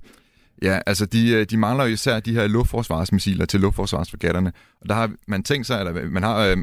Ja, 0.63 0.79
altså 0.87 1.07
de, 1.07 1.31
øh, 1.31 1.47
de 1.51 1.57
mangler 1.57 1.85
jo 1.85 1.93
især 1.93 2.21
de 2.21 2.35
her 2.35 2.47
luftforsvarsmissiler 2.47 3.47
til 3.47 3.61
luftforsvarsfregatterne. 3.61 4.53
Og 4.81 4.89
der 4.89 4.95
har 4.95 5.11
man 5.27 5.43
tænkt 5.43 5.67
sig, 5.67 5.79
eller 5.79 6.11
man 6.11 6.23
har 6.23 6.47
øh, 6.47 6.57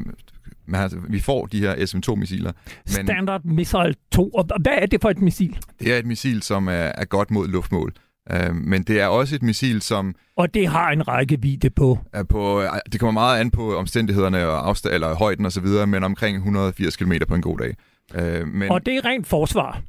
man 0.66 0.80
har, 0.80 0.92
vi 1.08 1.20
får 1.20 1.46
de 1.46 1.60
her 1.60 1.86
SM-2-missiler. 1.86 2.52
Men 2.84 3.06
Standard 3.06 3.44
Missile 3.44 3.94
2. 4.12 4.28
Og 4.28 4.48
hvad 4.60 4.72
er 4.76 4.86
det 4.86 5.02
for 5.02 5.10
et 5.10 5.20
missil? 5.20 5.58
Det 5.80 5.94
er 5.94 5.98
et 5.98 6.06
missil, 6.06 6.42
som 6.42 6.68
er, 6.68 6.72
er 6.72 7.04
godt 7.04 7.30
mod 7.30 7.48
luftmål. 7.48 7.92
Uh, 8.34 8.56
men 8.56 8.82
det 8.82 9.00
er 9.00 9.06
også 9.06 9.34
et 9.34 9.42
missil, 9.42 9.82
som... 9.82 10.14
Og 10.36 10.54
det 10.54 10.68
har 10.68 10.90
en 10.90 11.08
rækkevidde 11.08 11.70
på? 11.70 11.98
Er 12.12 12.22
på 12.22 12.62
det 12.92 13.00
kommer 13.00 13.20
meget 13.20 13.40
an 13.40 13.50
på 13.50 13.76
omstændighederne 13.76 14.46
og 14.46 14.68
afstand, 14.68 14.94
eller 14.94 15.14
højden 15.14 15.46
og 15.46 15.52
så 15.52 15.60
videre, 15.60 15.86
men 15.86 16.04
omkring 16.04 16.36
180 16.36 16.96
km 16.96 17.12
på 17.28 17.34
en 17.34 17.42
god 17.42 17.58
dag. 17.58 17.74
Uh, 18.14 18.48
men, 18.48 18.70
og 18.70 18.86
det 18.86 18.96
er 18.96 19.04
rent 19.04 19.26
forsvar? 19.26 19.82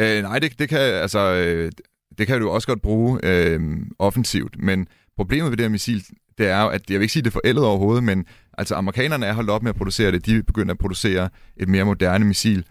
Uh, 0.00 0.22
nej, 0.22 0.38
det, 0.38 0.58
det 0.58 0.68
kan 0.68 0.78
altså... 0.78 1.52
Uh, 1.64 1.70
det 2.18 2.26
kan 2.26 2.40
du 2.40 2.50
også 2.50 2.68
godt 2.68 2.82
bruge 2.82 3.20
uh, 3.24 3.62
offensivt, 3.98 4.54
men 4.58 4.88
problemet 5.16 5.50
ved 5.50 5.56
det 5.56 5.64
her 5.64 5.70
missil, 5.70 6.04
det 6.38 6.48
er 6.48 6.62
jo, 6.62 6.68
at 6.68 6.90
jeg 6.90 6.98
vil 6.98 7.02
ikke 7.02 7.12
sige, 7.12 7.22
det 7.22 7.28
er 7.28 7.32
forældet 7.32 7.64
overhovedet, 7.64 8.04
men 8.04 8.24
altså 8.58 8.74
amerikanerne 8.74 9.26
er 9.26 9.32
holdt 9.32 9.50
op 9.50 9.62
med 9.62 9.70
at 9.70 9.76
producere 9.76 10.12
det. 10.12 10.26
De 10.26 10.42
begynder 10.42 10.74
at 10.74 10.78
producere 10.78 11.28
et 11.56 11.68
mere 11.68 11.84
moderne 11.84 12.24
missil. 12.24 12.64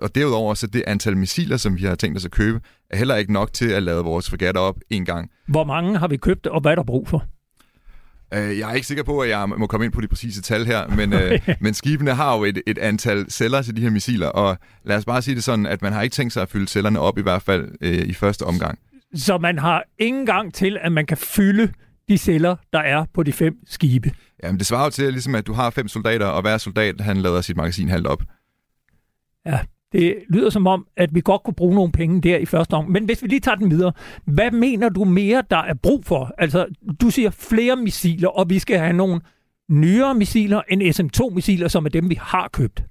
Og 0.00 0.14
derudover 0.14 0.54
så 0.54 0.66
det 0.66 0.82
antal 0.86 1.16
missiler, 1.16 1.56
som 1.56 1.76
vi 1.76 1.84
har 1.84 1.94
tænkt 1.94 2.16
os 2.16 2.24
at 2.24 2.30
købe, 2.30 2.60
er 2.90 2.96
heller 2.96 3.16
ikke 3.16 3.32
nok 3.32 3.52
til 3.52 3.68
at 3.68 3.82
lade 3.82 4.04
vores 4.04 4.30
fregatter 4.30 4.60
op 4.60 4.76
en 4.90 5.04
gang. 5.04 5.30
Hvor 5.46 5.64
mange 5.64 5.98
har 5.98 6.08
vi 6.08 6.16
købt, 6.16 6.46
og 6.46 6.60
hvad 6.60 6.70
er 6.72 6.74
der 6.74 6.82
brug 6.82 7.08
for? 7.08 7.24
Øh, 8.34 8.58
jeg 8.58 8.70
er 8.70 8.74
ikke 8.74 8.86
sikker 8.86 9.04
på, 9.04 9.20
at 9.20 9.28
jeg 9.28 9.48
må 9.48 9.66
komme 9.66 9.84
ind 9.84 9.92
på 9.92 10.00
de 10.00 10.08
præcise 10.08 10.42
tal 10.42 10.66
her, 10.66 10.88
men, 10.88 11.12
øh, 11.12 11.40
men 11.60 11.74
skibene 11.74 12.14
har 12.14 12.36
jo 12.36 12.44
et, 12.44 12.62
et 12.66 12.78
antal 12.78 13.30
celler 13.30 13.62
til 13.62 13.76
de 13.76 13.82
her 13.82 13.90
missiler, 13.90 14.28
og 14.28 14.58
lad 14.84 14.96
os 14.96 15.04
bare 15.04 15.22
sige 15.22 15.34
det 15.34 15.44
sådan, 15.44 15.66
at 15.66 15.82
man 15.82 15.92
har 15.92 16.02
ikke 16.02 16.14
tænkt 16.14 16.32
sig 16.32 16.42
at 16.42 16.48
fylde 16.48 16.66
cellerne 16.66 17.00
op 17.00 17.18
i 17.18 17.22
hvert 17.22 17.42
fald 17.42 17.68
øh, 17.80 17.98
i 17.98 18.14
første 18.14 18.42
omgang. 18.42 18.78
Så 19.14 19.38
man 19.38 19.58
har 19.58 19.84
ingen 19.98 20.26
gang 20.26 20.54
til, 20.54 20.78
at 20.80 20.92
man 20.92 21.06
kan 21.06 21.16
fylde 21.16 21.72
de 22.08 22.18
celler, 22.18 22.56
der 22.72 22.78
er 22.78 23.04
på 23.14 23.22
de 23.22 23.32
fem 23.32 23.54
skibe. 23.66 24.12
Jamen, 24.42 24.58
det 24.58 24.66
svarer 24.66 24.84
jo 24.84 24.90
til, 24.90 25.12
ligesom, 25.12 25.34
at 25.34 25.46
du 25.46 25.52
har 25.52 25.70
fem 25.70 25.88
soldater, 25.88 26.26
og 26.26 26.42
hver 26.42 26.58
soldat 26.58 27.00
han 27.00 27.16
lader 27.16 27.40
sit 27.40 27.56
magasin 27.56 27.88
halvt 27.88 28.06
op. 28.06 28.22
Ja, 29.46 29.58
det 29.92 30.14
lyder 30.28 30.50
som 30.50 30.66
om, 30.66 30.86
at 30.96 31.14
vi 31.14 31.20
godt 31.20 31.42
kunne 31.42 31.54
bruge 31.54 31.74
nogle 31.74 31.92
penge 31.92 32.20
der 32.20 32.38
i 32.38 32.46
første 32.46 32.74
omgang. 32.74 32.92
Men 32.92 33.04
hvis 33.04 33.22
vi 33.22 33.28
lige 33.28 33.40
tager 33.40 33.54
den 33.54 33.70
videre, 33.70 33.92
hvad 34.24 34.50
mener 34.50 34.88
du 34.88 35.04
mere, 35.04 35.42
der 35.50 35.56
er 35.56 35.74
brug 35.74 36.04
for? 36.04 36.34
Altså, 36.38 36.66
du 37.00 37.10
siger 37.10 37.30
flere 37.30 37.76
missiler, 37.76 38.28
og 38.28 38.50
vi 38.50 38.58
skal 38.58 38.78
have 38.78 38.92
nogle 38.92 39.20
nyere 39.70 40.14
missiler 40.14 40.62
end 40.68 40.92
SM-2-missiler, 40.92 41.68
som 41.68 41.84
er 41.84 41.88
dem, 41.88 42.10
vi 42.10 42.18
har 42.20 42.48
købt. 42.52 42.84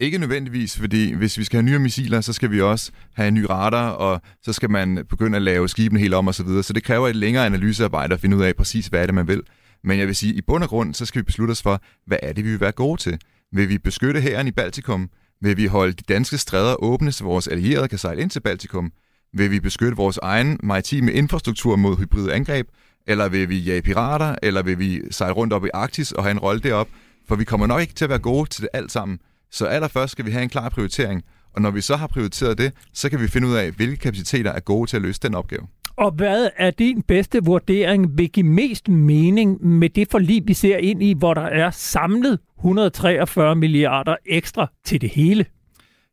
Ikke 0.00 0.18
nødvendigvis, 0.18 0.78
fordi 0.78 1.14
hvis 1.14 1.38
vi 1.38 1.44
skal 1.44 1.56
have 1.56 1.70
nye 1.70 1.78
missiler, 1.78 2.20
så 2.20 2.32
skal 2.32 2.50
vi 2.50 2.60
også 2.60 2.92
have 3.14 3.28
en 3.28 3.34
ny 3.34 3.44
radar, 3.50 3.90
og 3.90 4.20
så 4.42 4.52
skal 4.52 4.70
man 4.70 5.06
begynde 5.08 5.36
at 5.36 5.42
lave 5.42 5.68
skibene 5.68 6.00
helt 6.00 6.14
om 6.14 6.26
og 6.26 6.34
så 6.34 6.44
videre. 6.44 6.62
Så 6.62 6.72
det 6.72 6.84
kræver 6.84 7.08
et 7.08 7.16
længere 7.16 7.46
analysearbejde 7.46 8.14
at 8.14 8.20
finde 8.20 8.36
ud 8.36 8.42
af 8.42 8.56
præcis, 8.56 8.86
hvad 8.86 9.02
er 9.02 9.06
det, 9.06 9.14
man 9.14 9.28
vil. 9.28 9.42
Men 9.84 9.98
jeg 9.98 10.06
vil 10.06 10.16
sige, 10.16 10.32
at 10.32 10.38
i 10.38 10.42
bund 10.42 10.62
og 10.62 10.68
grund, 10.68 10.94
så 10.94 11.06
skal 11.06 11.18
vi 11.18 11.24
beslutte 11.24 11.52
os 11.52 11.62
for, 11.62 11.82
hvad 12.06 12.18
er 12.22 12.32
det, 12.32 12.44
vi 12.44 12.50
vil 12.50 12.60
være 12.60 12.72
gode 12.72 13.00
til. 13.00 13.18
Vil 13.52 13.68
vi 13.68 13.78
beskytte 13.78 14.20
hæren 14.20 14.46
i 14.46 14.50
Baltikum? 14.50 15.10
Vil 15.40 15.56
vi 15.56 15.66
holde 15.66 15.92
de 15.92 16.02
danske 16.08 16.38
stræder 16.38 16.82
åbne, 16.82 17.12
så 17.12 17.24
vores 17.24 17.48
allierede 17.48 17.88
kan 17.88 17.98
sejle 17.98 18.22
ind 18.22 18.30
til 18.30 18.40
Baltikum? 18.40 18.92
Vil 19.32 19.50
vi 19.50 19.60
beskytte 19.60 19.96
vores 19.96 20.18
egen 20.22 20.60
maritime 20.62 21.12
infrastruktur 21.12 21.76
mod 21.76 21.96
hybride 21.96 22.32
angreb? 22.34 22.68
eller 23.06 23.28
vil 23.28 23.48
vi 23.48 23.58
jage 23.58 23.82
pirater, 23.82 24.34
eller 24.42 24.62
vil 24.62 24.78
vi 24.78 25.02
sejle 25.10 25.34
rundt 25.34 25.52
op 25.52 25.64
i 25.64 25.68
Arktis 25.74 26.12
og 26.12 26.24
have 26.24 26.30
en 26.30 26.38
rolle 26.38 26.60
derop? 26.60 26.88
For 27.28 27.36
vi 27.36 27.44
kommer 27.44 27.66
nok 27.66 27.80
ikke 27.80 27.94
til 27.94 28.04
at 28.04 28.08
være 28.10 28.18
gode 28.18 28.48
til 28.48 28.62
det 28.62 28.68
alt 28.72 28.92
sammen. 28.92 29.18
Så 29.50 29.66
allerførst 29.66 30.12
skal 30.12 30.24
vi 30.24 30.30
have 30.30 30.42
en 30.42 30.48
klar 30.48 30.68
prioritering, 30.68 31.22
og 31.54 31.62
når 31.62 31.70
vi 31.70 31.80
så 31.80 31.96
har 31.96 32.06
prioriteret 32.06 32.58
det, 32.58 32.72
så 32.94 33.10
kan 33.10 33.20
vi 33.20 33.28
finde 33.28 33.48
ud 33.48 33.54
af, 33.54 33.70
hvilke 33.70 33.96
kapaciteter 33.96 34.52
er 34.52 34.60
gode 34.60 34.90
til 34.90 34.96
at 34.96 35.02
løse 35.02 35.20
den 35.22 35.34
opgave. 35.34 35.66
Og 36.00 36.10
hvad 36.10 36.48
er 36.56 36.70
din 36.70 37.02
bedste 37.02 37.44
vurdering 37.44 38.18
vil 38.18 38.30
give 38.30 38.46
mest 38.46 38.88
mening 38.88 39.66
med 39.66 39.88
det 39.88 40.08
forlig, 40.10 40.42
vi 40.46 40.54
ser 40.54 40.76
ind 40.76 41.02
i, 41.02 41.12
hvor 41.12 41.34
der 41.34 41.42
er 41.42 41.70
samlet 41.70 42.38
143 42.58 43.56
milliarder 43.56 44.16
ekstra 44.26 44.72
til 44.84 45.00
det 45.00 45.10
hele? 45.10 45.46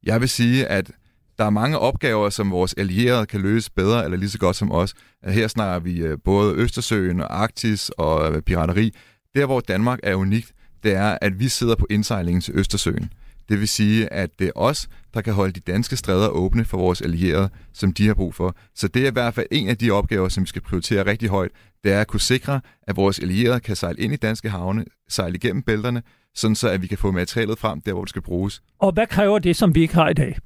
Jeg 0.03 0.21
vil 0.21 0.29
sige, 0.29 0.67
at 0.67 0.91
der 1.37 1.45
er 1.45 1.49
mange 1.49 1.79
opgaver, 1.79 2.29
som 2.29 2.51
vores 2.51 2.73
allierede 2.73 3.25
kan 3.25 3.41
løse 3.41 3.71
bedre 3.75 4.05
eller 4.05 4.17
lige 4.17 4.29
så 4.29 4.39
godt 4.39 4.55
som 4.55 4.71
os. 4.71 4.93
Her 5.23 5.47
snakker 5.47 5.79
vi 5.79 5.97
øh, 5.97 6.17
både 6.25 6.55
Østersøen 6.55 7.21
og 7.21 7.41
Arktis 7.41 7.89
og 7.89 8.33
øh, 8.35 8.41
pirateri. 8.41 8.93
Der, 9.35 9.45
hvor 9.45 9.59
Danmark 9.59 9.99
er 10.03 10.15
unikt, 10.15 10.51
det 10.83 10.95
er, 10.95 11.17
at 11.21 11.39
vi 11.39 11.47
sidder 11.47 11.75
på 11.75 11.87
indsejlingen 11.89 12.41
til 12.41 12.53
Østersøen. 12.57 13.09
Det 13.49 13.59
vil 13.59 13.67
sige, 13.67 14.13
at 14.13 14.39
det 14.39 14.47
er 14.47 14.51
os, 14.55 14.89
der 15.13 15.21
kan 15.21 15.33
holde 15.33 15.53
de 15.53 15.59
danske 15.59 15.97
stræder 15.97 16.27
åbne 16.27 16.65
for 16.65 16.77
vores 16.77 17.01
allierede, 17.01 17.49
som 17.73 17.93
de 17.93 18.07
har 18.07 18.13
brug 18.13 18.35
for. 18.35 18.55
Så 18.75 18.87
det 18.87 19.03
er 19.03 19.07
i 19.07 19.13
hvert 19.13 19.33
fald 19.33 19.47
en 19.51 19.69
af 19.69 19.77
de 19.77 19.91
opgaver, 19.91 20.29
som 20.29 20.43
vi 20.43 20.47
skal 20.47 20.61
prioritere 20.61 21.05
rigtig 21.05 21.29
højt. 21.29 21.51
Det 21.83 21.91
er 21.91 22.01
at 22.01 22.07
kunne 22.07 22.19
sikre, 22.19 22.61
at 22.87 22.95
vores 22.95 23.19
allierede 23.19 23.59
kan 23.59 23.75
sejle 23.75 23.99
ind 23.99 24.13
i 24.13 24.15
danske 24.15 24.49
havne, 24.49 24.85
sejle 25.09 25.35
igennem 25.35 25.63
bælterne, 25.63 26.03
sådan 26.35 26.55
så 26.55 26.69
at 26.69 26.81
vi 26.81 26.87
kan 26.87 26.97
få 26.97 27.11
materialet 27.11 27.59
frem 27.59 27.81
der, 27.81 27.93
hvor 27.93 28.03
det 28.03 28.09
skal 28.09 28.21
bruges. 28.21 28.61
Og 28.79 28.91
hvad 28.91 29.07
kræver 29.07 29.39
det, 29.39 29.55
som 29.55 29.75
vi 29.75 29.81
ikke 29.81 29.93
har 29.93 30.09
i 30.09 30.13
dag? 30.13 30.37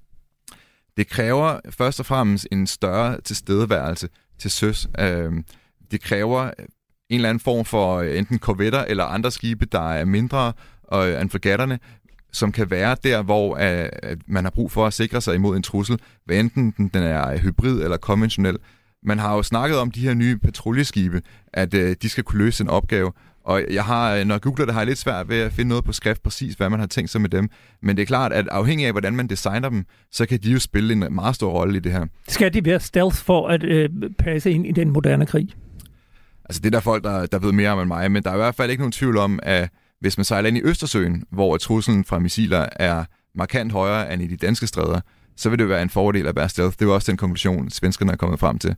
Det 0.98 1.08
kræver 1.08 1.60
først 1.70 2.00
og 2.00 2.06
fremmest 2.06 2.48
en 2.52 2.68
større 2.68 3.22
tilstedeværelse 3.22 4.10
til 4.40 4.52
søs. 4.52 4.88
Øhm, 5.00 5.46
det 5.92 6.02
kræver 6.02 6.44
en 6.44 7.16
eller 7.16 7.30
anden 7.30 7.40
form 7.40 7.66
for 7.66 7.98
øh, 7.98 8.18
enten 8.18 8.40
korvetter 8.40 8.84
eller 8.84 9.04
andre 9.04 9.32
skibe, 9.32 9.66
der 9.66 9.92
er 9.92 10.06
mindre 10.06 10.54
øh, 10.94 11.22
end 11.22 11.30
fregatterne, 11.30 11.80
som 12.34 12.52
kan 12.52 12.72
være 12.72 12.96
der, 13.04 13.22
hvor 13.22 13.56
uh, 13.56 14.18
man 14.28 14.44
har 14.44 14.52
brug 14.52 14.72
for 14.72 14.88
at 14.88 14.94
sikre 14.94 15.22
sig 15.22 15.36
imod 15.36 15.58
en 15.58 15.64
trussel, 15.64 16.00
hvad 16.26 16.40
enten 16.40 16.74
den, 16.94 17.04
er 17.04 17.38
hybrid 17.38 17.84
eller 17.84 17.98
konventionel. 17.98 18.58
Man 19.04 19.20
har 19.20 19.36
jo 19.36 19.44
snakket 19.44 19.78
om 19.78 19.92
de 19.92 20.00
her 20.00 20.14
nye 20.14 20.38
patruljeskibe, 20.38 21.22
at 21.54 21.74
uh, 21.74 21.92
de 22.02 22.10
skal 22.10 22.24
kunne 22.24 22.44
løse 22.44 22.64
en 22.64 22.70
opgave, 22.70 23.12
og 23.44 23.64
jeg 23.70 23.84
har, 23.84 24.24
når 24.24 24.36
jeg 24.36 24.42
googler 24.42 24.66
det, 24.66 24.74
har 24.74 24.82
jeg 24.82 24.88
lidt 24.88 24.98
svært 24.98 25.30
ved 25.30 25.40
at 25.40 25.54
finde 25.54 25.70
noget 25.70 25.84
på 25.84 25.92
skrift 25.92 26.24
præcis, 26.24 26.54
hvad 26.54 26.70
man 26.70 26.80
har 26.80 26.88
tænkt 26.88 27.10
sig 27.10 27.22
med 27.22 27.30
dem. 27.30 27.50
Men 27.82 27.98
det 27.98 28.02
er 28.02 28.06
klart, 28.06 28.34
at 28.34 28.48
afhængig 28.48 28.86
af, 28.86 28.94
hvordan 28.94 29.16
man 29.16 29.28
designer 29.28 29.70
dem, 29.70 29.86
så 30.12 30.26
kan 30.26 30.40
de 30.40 30.52
jo 30.52 30.60
spille 30.60 30.94
en 30.94 31.14
meget 31.14 31.36
stor 31.36 31.52
rolle 31.52 31.78
i 31.78 31.80
det 31.80 31.92
her. 31.92 32.06
Skal 32.28 32.54
de 32.54 32.66
være 32.66 32.80
stealth 32.80 33.16
for 33.16 33.48
at 33.48 33.64
øh, 33.64 33.90
passe 34.20 34.52
ind 34.52 34.68
i 34.68 34.72
den 34.72 34.90
moderne 34.90 35.26
krig? 35.26 35.50
Altså 36.46 36.62
det 36.62 36.66
er 36.66 36.72
der 36.72 36.80
folk, 36.80 37.04
der, 37.04 37.26
der 37.26 37.40
ved 37.40 37.52
mere 37.52 37.70
om 37.70 37.80
end 37.80 37.88
mig, 37.88 38.12
men 38.12 38.24
der 38.24 38.30
er 38.30 38.34
i 38.34 38.38
hvert 38.38 38.56
fald 38.56 38.72
ikke 38.72 38.82
nogen 38.82 38.92
tvivl 38.92 39.18
om, 39.18 39.40
at 39.44 39.70
hvis 40.02 40.18
man 40.18 40.26
sejler 40.26 40.48
ind 40.48 40.58
i 40.58 40.62
Østersøen, 40.64 41.24
hvor 41.30 41.58
truslen 41.58 42.06
fra 42.06 42.20
missiler 42.20 42.66
er 42.76 43.06
markant 43.36 43.72
højere 43.72 44.14
end 44.14 44.22
i 44.22 44.28
de 44.28 44.38
danske 44.38 44.68
stræder, 44.68 45.00
så 45.38 45.50
vil 45.50 45.60
det 45.60 45.70
være 45.70 45.82
en 45.82 45.90
fordel 45.90 46.28
at 46.28 46.36
være 46.36 46.50
stealth. 46.50 46.76
Det 46.80 46.88
var 46.88 46.94
også 46.94 47.12
den 47.12 47.18
konklusion, 47.18 47.70
svenskerne 47.70 48.12
er 48.12 48.16
kommet 48.16 48.40
frem 48.40 48.60
til. 48.60 48.76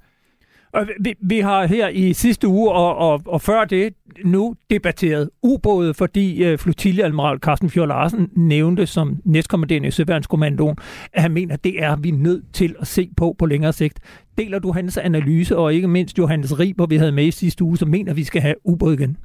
Og 0.73 0.87
vi, 0.99 1.13
vi 1.21 1.39
har 1.39 1.65
her 1.65 1.87
i 1.87 2.13
sidste 2.13 2.47
uge 2.47 2.71
og, 2.71 2.95
og, 2.97 3.21
og 3.25 3.41
før 3.41 3.65
det 3.65 3.93
nu 4.25 4.55
debatteret 4.69 5.29
ubåde, 5.43 5.93
fordi 5.93 6.43
øh, 6.43 6.57
flotilleadmiral 6.57 7.37
Carsten 7.39 7.69
Fjord 7.69 7.87
Larsen 7.87 8.29
nævnte 8.35 8.85
som 8.85 9.17
næstkommanderende 9.25 9.87
i 9.87 9.91
Søværnskommandoen, 9.91 10.77
at 11.13 11.21
han 11.21 11.31
mener, 11.31 11.53
at 11.53 11.63
det 11.63 11.83
er 11.83 11.95
vi 11.95 12.11
nødt 12.11 12.53
til 12.53 12.75
at 12.79 12.87
se 12.87 13.09
på 13.17 13.35
på 13.39 13.45
længere 13.45 13.73
sigt. 13.73 13.99
Deler 14.37 14.59
du 14.59 14.71
hans 14.71 14.97
analyse, 14.97 15.57
og 15.57 15.73
ikke 15.73 15.87
mindst 15.87 16.17
Johannes 16.17 16.59
Riber, 16.59 16.85
vi 16.85 16.97
havde 16.97 17.11
med 17.11 17.25
i 17.25 17.31
sidste 17.31 17.63
uge, 17.63 17.77
som 17.77 17.89
mener, 17.89 18.11
at 18.11 18.17
vi 18.17 18.23
skal 18.23 18.41
have 18.41 18.55
ubåd 18.63 18.93
igen? 18.93 19.17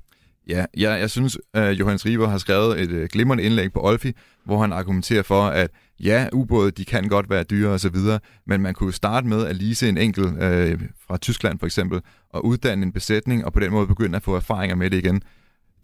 Ja, 0.49 0.65
ja 0.79 0.91
jeg 0.93 1.11
synes, 1.11 1.39
at 1.55 1.73
Johannes 1.73 2.07
Riber 2.07 2.29
har 2.29 2.39
skrevet 2.39 2.81
et 2.81 2.91
øh, 2.91 3.09
glimrende 3.13 3.45
indlæg 3.45 3.73
på 3.73 3.81
Olfi, 3.87 4.13
hvor 4.45 4.61
han 4.61 4.73
argumenterer 4.73 5.23
for, 5.23 5.43
at 5.43 5.71
ja, 6.01 6.29
ubåde, 6.33 6.71
de 6.71 6.85
kan 6.85 7.09
godt 7.09 7.31
være 7.31 7.43
dyre 7.43 7.71
og 7.71 7.81
så 7.81 7.89
videre, 7.89 8.21
men 8.47 8.61
man 8.61 8.75
kunne 8.75 8.93
starte 8.93 9.27
med 9.27 9.47
at 9.47 9.57
lease 9.57 9.89
en 9.89 9.99
enkelt 9.99 10.43
øh, 10.43 10.81
fra 11.07 11.17
Tyskland 11.17 11.59
for 11.59 11.67
eksempel, 11.67 12.01
og 12.33 12.45
uddanne 12.45 12.87
en 12.87 12.93
besætning, 12.93 13.45
og 13.45 13.53
på 13.53 13.61
den 13.61 13.73
måde 13.73 13.87
begynde 13.87 14.17
at 14.17 14.23
få 14.23 14.37
erfaringer 14.37 14.77
med 14.77 14.91
det 14.91 14.99
igen. 14.99 15.23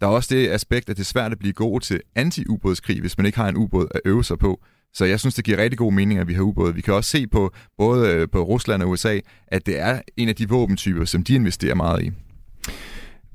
Der 0.01 0.07
er 0.07 0.11
også 0.11 0.35
det 0.35 0.49
aspekt, 0.49 0.89
at 0.89 0.97
det 0.97 1.03
er 1.03 1.05
svært 1.05 1.31
at 1.31 1.39
blive 1.39 1.53
god 1.53 1.81
til 1.81 2.01
anti-ubådskrig, 2.15 2.99
hvis 2.99 3.17
man 3.17 3.25
ikke 3.25 3.37
har 3.37 3.49
en 3.49 3.55
ubåd 3.55 3.87
at 3.95 4.01
øve 4.05 4.23
sig 4.23 4.39
på. 4.39 4.61
Så 4.93 5.05
jeg 5.05 5.19
synes, 5.19 5.35
det 5.35 5.45
giver 5.45 5.57
rigtig 5.57 5.77
god 5.77 5.93
mening, 5.93 6.19
at 6.19 6.27
vi 6.27 6.33
har 6.33 6.41
ubåde. 6.41 6.75
Vi 6.75 6.81
kan 6.81 6.93
også 6.93 7.09
se 7.09 7.27
på 7.27 7.53
både 7.77 8.09
øh, 8.13 8.27
på 8.31 8.43
Rusland 8.43 8.83
og 8.83 8.89
USA, 8.89 9.19
at 9.47 9.65
det 9.65 9.79
er 9.79 10.01
en 10.17 10.29
af 10.29 10.35
de 10.35 10.49
våbentyper, 10.49 11.05
som 11.05 11.23
de 11.23 11.35
investerer 11.35 11.75
meget 11.75 12.03
i. 12.03 12.11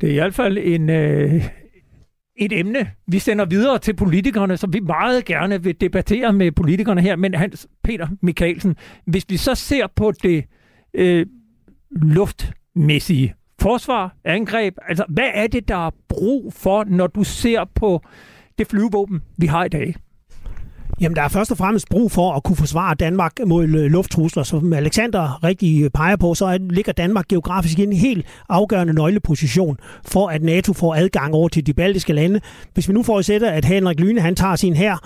Det 0.00 0.08
er 0.08 0.12
i 0.12 0.14
hvert 0.14 0.34
fald 0.34 0.58
en, 0.60 0.90
øh, 0.90 1.44
et 2.36 2.52
emne, 2.52 2.90
vi 3.06 3.18
sender 3.18 3.44
videre 3.44 3.78
til 3.78 3.96
politikerne, 3.96 4.56
som 4.56 4.72
vi 4.72 4.80
meget 4.80 5.24
gerne 5.24 5.62
vil 5.62 5.80
debattere 5.80 6.32
med 6.32 6.52
politikerne 6.52 7.00
her. 7.00 7.16
Men 7.16 7.34
Hans 7.34 7.68
Peter 7.84 8.08
Mikkelsen, 8.22 8.76
hvis 9.06 9.26
vi 9.28 9.36
så 9.36 9.54
ser 9.54 9.86
på 9.96 10.12
det 10.22 10.44
øh, 10.94 11.26
luftmæssige 11.90 13.34
forsvar, 13.60 14.16
angreb, 14.24 14.74
altså 14.88 15.04
hvad 15.08 15.30
er 15.34 15.46
det, 15.46 15.68
der 15.68 15.86
er 15.86 15.90
brug 16.08 16.52
for, 16.52 16.84
når 16.84 17.06
du 17.06 17.24
ser 17.24 17.64
på 17.74 18.02
det 18.58 18.66
flyvevåben, 18.66 19.20
vi 19.38 19.46
har 19.46 19.64
i 19.64 19.68
dag? 19.68 19.94
Jamen, 21.00 21.16
der 21.16 21.22
er 21.22 21.28
først 21.28 21.50
og 21.50 21.58
fremmest 21.58 21.88
brug 21.88 22.12
for 22.12 22.32
at 22.32 22.42
kunne 22.42 22.56
forsvare 22.56 22.94
Danmark 22.94 23.32
mod 23.46 23.66
lufttrusler. 23.66 24.42
Som 24.42 24.72
Alexander 24.72 25.44
rigtig 25.44 25.92
peger 25.92 26.16
på, 26.16 26.34
så 26.34 26.58
ligger 26.70 26.92
Danmark 26.92 27.28
geografisk 27.28 27.78
i 27.78 27.82
en 27.82 27.92
helt 27.92 28.26
afgørende 28.48 28.92
nøgleposition 28.92 29.78
for, 30.06 30.28
at 30.28 30.42
NATO 30.42 30.72
får 30.72 30.94
adgang 30.94 31.34
over 31.34 31.48
til 31.48 31.66
de 31.66 31.74
baltiske 31.74 32.12
lande. 32.12 32.40
Hvis 32.74 32.88
vi 32.88 32.92
nu 32.92 33.02
forudsætter, 33.02 33.50
at 33.50 33.64
Henrik 33.64 34.00
Lyne 34.00 34.20
han 34.20 34.36
tager 34.36 34.56
sin 34.56 34.74
her 34.74 34.96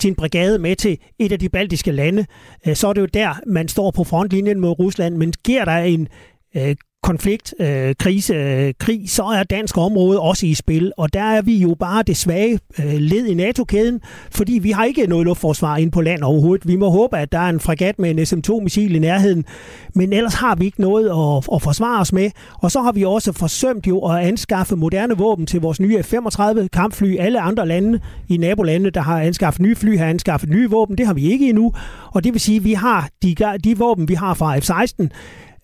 sin 0.00 0.14
brigade 0.14 0.58
med 0.58 0.76
til 0.76 0.98
et 1.18 1.32
af 1.32 1.38
de 1.38 1.48
baltiske 1.48 1.92
lande, 1.92 2.26
øh, 2.66 2.76
så 2.76 2.88
er 2.88 2.92
det 2.92 3.00
jo 3.00 3.06
der, 3.06 3.40
man 3.46 3.68
står 3.68 3.90
på 3.90 4.04
frontlinjen 4.04 4.60
mod 4.60 4.78
Rusland. 4.78 5.16
Men 5.16 5.32
sker 5.32 5.64
der 5.64 5.76
en 5.76 6.08
øh, 6.56 6.76
konflikt, 7.02 7.54
øh, 7.60 7.94
krise, 7.98 8.34
øh, 8.34 8.74
krig, 8.78 9.10
så 9.10 9.22
er 9.22 9.42
dansk 9.42 9.78
område 9.78 10.20
også 10.20 10.46
i 10.46 10.54
spil. 10.54 10.92
Og 10.96 11.12
der 11.12 11.22
er 11.22 11.42
vi 11.42 11.56
jo 11.56 11.76
bare 11.78 12.02
det 12.02 12.16
svage 12.16 12.58
øh, 12.78 12.94
led 12.94 13.26
i 13.26 13.34
NATO-kæden, 13.34 14.00
fordi 14.30 14.52
vi 14.52 14.70
har 14.70 14.84
ikke 14.84 15.06
noget 15.06 15.26
luftforsvar 15.26 15.76
ind 15.76 15.92
på 15.92 16.00
land 16.00 16.22
overhovedet. 16.22 16.68
Vi 16.68 16.76
må 16.76 16.90
håbe, 16.90 17.18
at 17.18 17.32
der 17.32 17.38
er 17.38 17.48
en 17.48 17.60
fregat 17.60 17.98
med 17.98 18.10
en 18.10 18.26
SM-2-missil 18.26 18.94
i 18.94 18.98
nærheden, 18.98 19.44
men 19.94 20.12
ellers 20.12 20.34
har 20.34 20.54
vi 20.54 20.64
ikke 20.64 20.80
noget 20.80 21.08
at, 21.08 21.54
at 21.54 21.62
forsvare 21.62 22.00
os 22.00 22.12
med. 22.12 22.30
Og 22.58 22.70
så 22.70 22.82
har 22.82 22.92
vi 22.92 23.04
også 23.04 23.32
forsømt 23.32 23.86
jo 23.86 23.98
at 24.00 24.18
anskaffe 24.18 24.76
moderne 24.76 25.16
våben 25.16 25.46
til 25.46 25.60
vores 25.60 25.80
nye 25.80 26.02
F-35 26.02 26.66
kampfly. 26.72 27.16
Alle 27.18 27.40
andre 27.40 27.68
lande 27.68 28.00
i 28.28 28.36
nabolandene, 28.36 28.90
der 28.90 29.00
har 29.00 29.20
anskaffet 29.20 29.62
nye 29.62 29.76
fly, 29.76 29.98
har 29.98 30.06
anskaffet 30.06 30.50
nye 30.50 30.70
våben. 30.70 30.98
Det 30.98 31.06
har 31.06 31.14
vi 31.14 31.32
ikke 31.32 31.48
endnu. 31.48 31.72
Og 32.12 32.24
det 32.24 32.32
vil 32.32 32.40
sige, 32.40 32.56
at 32.56 32.64
vi 32.64 32.72
har 32.72 33.08
de, 33.22 33.34
de 33.64 33.78
våben, 33.78 34.08
vi 34.08 34.14
har 34.14 34.34
fra 34.34 34.58
F-16, 34.58 35.08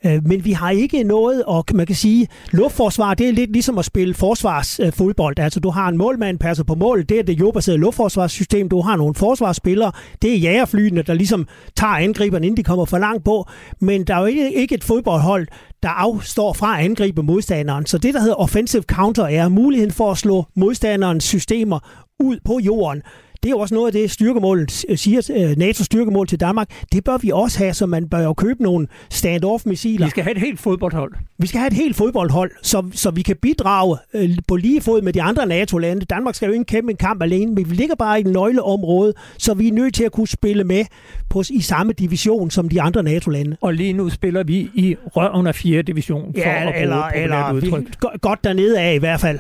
Øh, 0.07 0.26
men 0.26 0.44
vi 0.44 0.53
har 0.53 0.70
ikke 0.70 1.03
noget, 1.03 1.44
og 1.44 1.64
man 1.74 1.86
kan 1.86 1.96
sige, 1.96 2.28
luftforsvar, 2.53 3.14
det 3.14 3.28
er 3.28 3.32
lidt 3.32 3.53
ligesom 3.53 3.78
at 3.78 3.84
spille 3.84 4.14
forsvarsfodbold. 4.14 5.38
Øh, 5.38 5.44
altså, 5.44 5.61
du 5.61 5.70
har 5.70 5.88
en 5.88 5.96
målmand, 5.96 6.38
passer 6.38 6.64
på 6.64 6.74
mål, 6.74 7.05
det 7.09 7.18
er 7.18 7.22
det 7.22 7.40
jordbaserede 7.40 7.80
luftforsvarssystem. 7.80 8.68
Du 8.68 8.80
har 8.80 8.96
nogle 8.96 9.14
forsvarsspillere, 9.14 9.92
det 10.22 10.32
er 10.34 10.38
jægerflyene, 10.38 11.03
der 11.03 11.14
ligesom 11.14 11.46
tager 11.76 11.92
angriberne, 11.92 12.46
inden 12.46 12.57
de 12.57 12.62
kommer 12.62 12.84
for 12.84 12.99
langt 12.99 13.24
på. 13.24 13.49
Men 13.80 14.05
der 14.05 14.14
er 14.14 14.20
jo 14.20 14.26
ikke 14.55 14.74
et 14.74 14.84
fodboldhold, 14.84 15.46
der 15.82 15.88
afstår 15.88 16.53
fra 16.53 16.78
at 16.78 16.84
angribe 16.84 17.22
modstanderen. 17.22 17.86
Så 17.86 17.99
det, 17.99 18.14
der 18.14 18.20
hedder 18.20 18.34
offensive 18.34 18.82
counter, 18.82 19.24
er 19.24 19.49
muligheden 19.49 19.92
for 19.92 20.11
at 20.11 20.18
slå 20.18 20.44
modstanderens 20.57 21.24
systemer 21.24 21.78
ud 22.20 22.38
på 22.44 22.59
jorden. 22.62 23.03
Det 23.43 23.49
er 23.49 23.51
jo 23.51 23.59
også 23.59 23.74
noget 23.74 23.86
af 23.86 23.93
det, 23.93 24.11
styrkemålet 24.11 24.84
øh, 24.89 24.99
siger, 24.99 25.30
øh, 25.36 25.57
NATO 25.57 25.84
styrkemål 25.84 26.26
til 26.26 26.41
Danmark. 26.41 26.84
Det 26.93 27.05
bør 27.05 27.18
vi 27.18 27.30
også 27.30 27.59
have, 27.59 27.74
så 27.74 27.86
man 27.86 28.09
bør 28.09 28.20
jo 28.20 28.32
købe 28.32 28.62
nogle 28.62 28.86
stand-off-missiler. 29.11 30.07
Vi 30.07 30.11
skal 30.11 30.22
have 30.22 30.36
et 30.36 30.41
helt 30.41 30.61
fodboldhold. 30.61 31.12
Vi 31.39 31.47
skal 31.47 31.59
have 31.59 31.66
et 31.66 31.72
helt 31.72 31.97
fodboldhold, 31.97 32.51
så, 32.62 32.91
så 32.93 33.11
vi 33.11 33.22
kan 33.22 33.36
bidrage 33.43 33.97
øh, 34.14 34.30
på 34.49 34.57
lige 34.57 34.80
fod 34.80 35.03
med 35.03 35.12
de 35.12 35.22
andre 35.22 35.47
NATO-lande. 35.47 36.05
Danmark 36.05 36.34
skal 36.34 36.47
jo 36.47 36.53
ikke 36.53 36.64
kæmpe 36.64 36.91
en 36.91 36.97
kamp 36.97 37.22
alene, 37.22 37.55
men 37.55 37.70
vi 37.70 37.74
ligger 37.74 37.95
bare 37.95 38.18
i 38.18 38.20
et 38.20 38.26
nøgleområde, 38.26 39.14
så 39.39 39.55
vi 39.55 39.68
er 39.68 39.72
nødt 39.72 39.95
til 39.95 40.05
at 40.05 40.12
kunne 40.12 40.28
spille 40.28 40.64
med 40.64 40.84
på, 41.28 41.43
i 41.51 41.61
samme 41.61 41.93
division 41.93 42.51
som 42.51 42.68
de 42.68 42.82
andre 42.82 43.03
NATO-lande. 43.03 43.57
Og 43.61 43.74
lige 43.74 43.93
nu 43.93 44.09
spiller 44.09 44.43
vi 44.43 44.70
i 44.74 44.97
røven 45.07 45.47
af 45.47 45.55
4. 45.55 45.82
division, 45.82 46.34
for 46.34 46.41
ja, 46.41 46.68
at 46.68 46.82
eller, 46.82 46.97
bruge 46.97 47.22
eller 47.22 47.53
udtryk. 47.53 47.84
Vi, 47.84 48.18
godt 48.20 48.45
dernede 48.45 48.80
af 48.80 48.95
i 48.95 48.99
hvert 48.99 49.20
fald. 49.20 49.39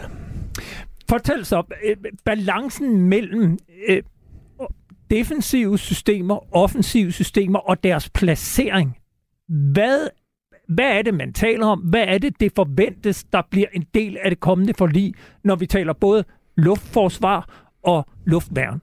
Fortæl 1.08 1.44
så, 1.44 1.62
øh, 1.84 1.96
balancen 2.24 3.00
mellem 3.00 3.58
øh, 3.88 4.02
defensive 5.10 5.78
systemer, 5.78 6.56
offensive 6.56 7.12
systemer 7.12 7.58
og 7.58 7.84
deres 7.84 8.10
placering. 8.10 8.96
Hvad, 9.48 10.08
hvad 10.68 10.98
er 10.98 11.02
det, 11.02 11.14
man 11.14 11.32
taler 11.32 11.66
om? 11.66 11.78
Hvad 11.78 12.04
er 12.08 12.18
det, 12.18 12.40
det 12.40 12.52
forventes, 12.56 13.24
der 13.24 13.42
bliver 13.50 13.66
en 13.72 13.84
del 13.94 14.18
af 14.24 14.30
det 14.30 14.40
kommende 14.40 14.74
forlig, 14.78 15.14
når 15.44 15.56
vi 15.56 15.66
taler 15.66 15.92
både 15.92 16.24
luftforsvar 16.56 17.68
og 17.84 18.06
luftværn? 18.26 18.80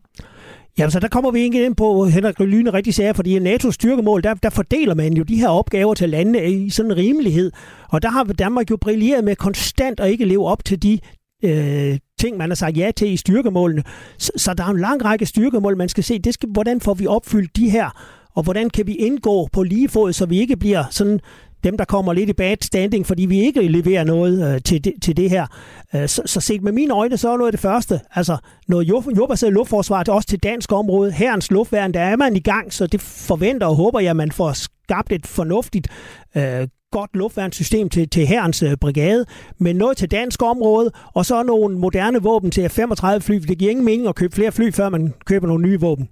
Jamen, 0.77 0.91
så 0.91 0.99
der 0.99 1.07
kommer 1.07 1.31
vi 1.31 1.39
ikke 1.39 1.65
ind 1.65 1.75
på, 1.75 2.05
Henrik 2.05 2.39
Lyne 2.39 2.73
rigtig 2.73 2.93
sagde, 2.93 3.13
fordi 3.13 3.35
i 3.35 3.39
NATO's 3.39 3.71
styrkemål, 3.71 4.23
der, 4.23 4.33
der 4.33 4.49
fordeler 4.49 4.95
man 4.95 5.13
jo 5.13 5.23
de 5.23 5.35
her 5.35 5.49
opgaver 5.49 5.93
til 5.93 6.09
landene 6.09 6.51
i 6.51 6.69
sådan 6.69 6.91
en 6.91 6.97
rimelighed. 6.97 7.51
Og 7.89 8.01
der 8.01 8.09
har 8.09 8.23
Danmark 8.23 8.71
jo 8.71 8.77
brilleret 8.77 9.23
med 9.23 9.35
konstant 9.35 9.99
at 9.99 10.09
ikke 10.09 10.25
leve 10.25 10.47
op 10.47 10.65
til 10.65 10.83
de 10.83 10.99
øh, 11.43 11.97
ting, 12.19 12.37
man 12.37 12.49
har 12.49 12.55
sagt 12.55 12.77
ja 12.77 12.91
til 12.95 13.11
i 13.11 13.17
styrkemålene. 13.17 13.83
Så, 14.17 14.31
så 14.37 14.53
der 14.53 14.63
er 14.63 14.69
en 14.69 14.79
lang 14.79 15.05
række 15.05 15.25
styrkemål, 15.25 15.77
man 15.77 15.89
skal 15.89 16.03
se, 16.03 16.19
det 16.19 16.33
skal, 16.33 16.49
hvordan 16.49 16.81
får 16.81 16.93
vi 16.93 17.07
opfyldt 17.07 17.55
de 17.55 17.69
her, 17.69 17.89
og 18.35 18.43
hvordan 18.43 18.69
kan 18.69 18.87
vi 18.87 18.93
indgå 18.93 19.47
på 19.53 19.63
lige 19.63 19.89
fod, 19.89 20.13
så 20.13 20.25
vi 20.25 20.39
ikke 20.39 20.57
bliver 20.57 20.83
sådan 20.91 21.19
dem, 21.63 21.77
der 21.77 21.85
kommer 21.85 22.13
lidt 22.13 22.29
i 22.29 22.33
bad 22.33 22.57
standing, 22.61 23.07
fordi 23.07 23.25
vi 23.25 23.41
ikke 23.41 23.61
leverer 23.67 24.03
noget 24.03 24.53
øh, 24.53 24.61
til, 24.61 24.83
det, 24.83 24.93
til 25.01 25.17
det 25.17 25.29
her. 25.29 25.47
Øh, 25.95 26.07
så, 26.07 26.21
så 26.25 26.41
set 26.41 26.63
med 26.63 26.71
mine 26.71 26.93
øjne, 26.93 27.17
så 27.17 27.29
er 27.29 27.37
noget 27.37 27.47
af 27.47 27.53
det 27.53 27.59
første. 27.59 27.99
Altså 28.11 28.37
noget 28.67 28.87
jordbaseret 28.87 29.53
luftforsvar, 29.53 30.03
det 30.03 30.11
er 30.11 30.13
også 30.13 30.27
til 30.27 30.43
dansk 30.43 30.71
område. 30.71 31.11
Herrens 31.11 31.51
luftværn, 31.51 31.93
der 31.93 32.01
er 32.01 32.15
man 32.15 32.35
i 32.35 32.39
gang, 32.39 32.73
så 32.73 32.87
det 32.87 33.01
forventer 33.01 33.67
og 33.67 33.75
håber 33.75 33.99
jeg, 33.99 34.09
at 34.09 34.15
man 34.15 34.31
får 34.31 34.53
skabt 34.53 35.11
et 35.11 35.27
fornuftigt 35.27 35.87
øh, 36.35 36.67
godt 36.95 37.15
luftværnssystem 37.15 37.89
til, 37.89 38.09
til 38.09 38.27
herrens 38.27 38.63
øh, 38.63 38.77
brigade, 38.77 39.25
men 39.57 39.75
noget 39.75 39.97
til 39.97 40.11
dansk 40.11 40.41
område, 40.43 40.91
og 41.13 41.25
så 41.25 41.43
nogle 41.43 41.77
moderne 41.77 42.21
våben 42.21 42.51
til 42.51 42.65
F-35 42.65 43.17
fly. 43.19 43.35
Det 43.35 43.57
giver 43.57 43.71
ingen 43.71 43.85
mening 43.85 44.07
at 44.07 44.15
købe 44.15 44.35
flere 44.35 44.51
fly, 44.51 44.71
før 44.71 44.89
man 44.89 45.13
køber 45.25 45.47
nogle 45.47 45.67
nye 45.67 45.79
våben. 45.79 46.09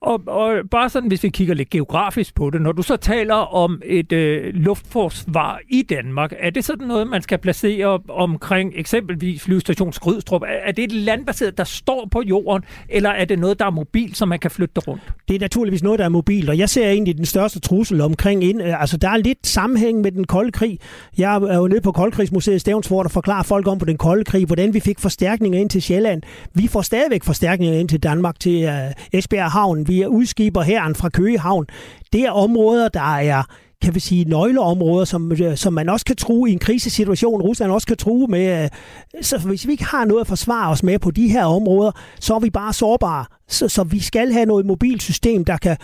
Og, 0.00 0.20
og 0.26 0.52
bare 0.70 0.88
sådan, 0.88 1.08
hvis 1.08 1.22
vi 1.22 1.28
kigger 1.28 1.54
lidt 1.54 1.70
geografisk 1.70 2.34
på 2.34 2.50
det, 2.50 2.62
når 2.62 2.72
du 2.72 2.82
så 2.82 2.96
taler 2.96 3.34
om 3.34 3.82
et 3.84 4.12
øh, 4.12 4.54
luftforsvar 4.54 5.60
i 5.68 5.82
Danmark, 5.82 6.32
er 6.38 6.50
det 6.50 6.64
sådan 6.64 6.88
noget, 6.88 7.06
man 7.06 7.22
skal 7.22 7.38
placere 7.38 8.00
omkring 8.08 8.72
eksempelvis 8.76 9.42
flyvestation 9.42 9.92
Skrydstrup? 9.92 10.42
Er 10.46 10.72
det 10.72 10.84
et 10.84 10.92
landbaseret, 10.92 11.58
der 11.58 11.64
står 11.64 12.08
på 12.10 12.22
jorden, 12.22 12.64
eller 12.88 13.10
er 13.10 13.24
det 13.24 13.38
noget, 13.38 13.58
der 13.58 13.66
er 13.66 13.70
mobilt, 13.70 14.16
som 14.16 14.28
man 14.28 14.38
kan 14.38 14.50
flytte 14.50 14.80
rundt? 14.80 15.02
Det 15.28 15.36
er 15.36 15.40
naturligvis 15.40 15.82
noget, 15.82 15.98
der 15.98 16.04
er 16.04 16.08
mobilt, 16.08 16.48
og 16.48 16.58
jeg 16.58 16.68
ser 16.68 16.88
egentlig 16.88 17.16
den 17.16 17.26
største 17.26 17.60
trussel 17.60 18.00
omkring 18.00 18.44
ind. 18.44 18.62
Altså, 18.62 18.96
der 18.96 19.08
er 19.08 19.16
lidt 19.16 19.46
sammenhæng 19.46 20.00
med 20.00 20.12
den 20.12 20.19
kolde 20.24 20.52
krig. 20.52 20.78
Jeg 21.18 21.34
er 21.34 21.56
jo 21.56 21.68
nede 21.68 21.80
på 21.80 21.92
Koldkrigsmuseet 21.92 22.56
i 22.56 22.58
Stævnsfort 22.58 23.06
og 23.06 23.12
forklarer 23.12 23.42
folk 23.42 23.66
om 23.66 23.78
på 23.78 23.84
den 23.84 23.96
kolde 23.96 24.24
krig, 24.24 24.46
hvordan 24.46 24.74
vi 24.74 24.80
fik 24.80 24.98
forstærkninger 24.98 25.60
ind 25.60 25.70
til 25.70 25.82
Sjælland. 25.82 26.22
Vi 26.54 26.66
får 26.66 26.82
stadigvæk 26.82 27.24
forstærkninger 27.24 27.78
ind 27.78 27.88
til 27.88 28.02
Danmark, 28.02 28.40
til 28.40 28.64
uh, 28.64 29.18
Esbjerg 29.18 29.50
Havn. 29.50 29.88
Vi 29.88 30.02
er 30.02 30.06
udskiber 30.06 30.62
herren 30.62 30.94
fra 30.94 31.08
Køge 31.08 31.38
Havn. 31.38 31.66
Det 32.12 32.20
er 32.20 32.30
områder, 32.30 32.88
der 32.88 33.16
er 33.16 33.42
kan 33.82 33.94
vi 33.94 34.00
sige, 34.00 34.24
nøgleområder, 34.24 35.04
som, 35.04 35.32
øh, 35.32 35.56
som 35.56 35.72
man 35.72 35.88
også 35.88 36.06
kan 36.06 36.16
tro 36.16 36.46
i 36.46 36.52
en 36.52 36.58
krisesituation, 36.58 37.42
Rusland 37.42 37.72
også 37.72 37.86
kan 37.86 37.96
tro 37.96 38.26
med. 38.28 38.62
Øh, 38.62 38.68
så 39.22 39.38
hvis 39.38 39.66
vi 39.66 39.72
ikke 39.72 39.84
har 39.84 40.04
noget 40.04 40.20
at 40.20 40.26
forsvare 40.26 40.70
os 40.70 40.82
med 40.82 40.98
på 40.98 41.10
de 41.10 41.28
her 41.28 41.44
områder, 41.44 41.92
så 42.20 42.34
er 42.34 42.40
vi 42.40 42.50
bare 42.50 42.72
sårbare. 42.72 43.24
Så, 43.48 43.68
så 43.68 43.82
vi 43.82 44.00
skal 44.00 44.32
have 44.32 44.46
noget 44.46 44.66
mobilt 44.66 45.02
system, 45.02 45.44
der 45.44 45.56
kan 45.56 45.76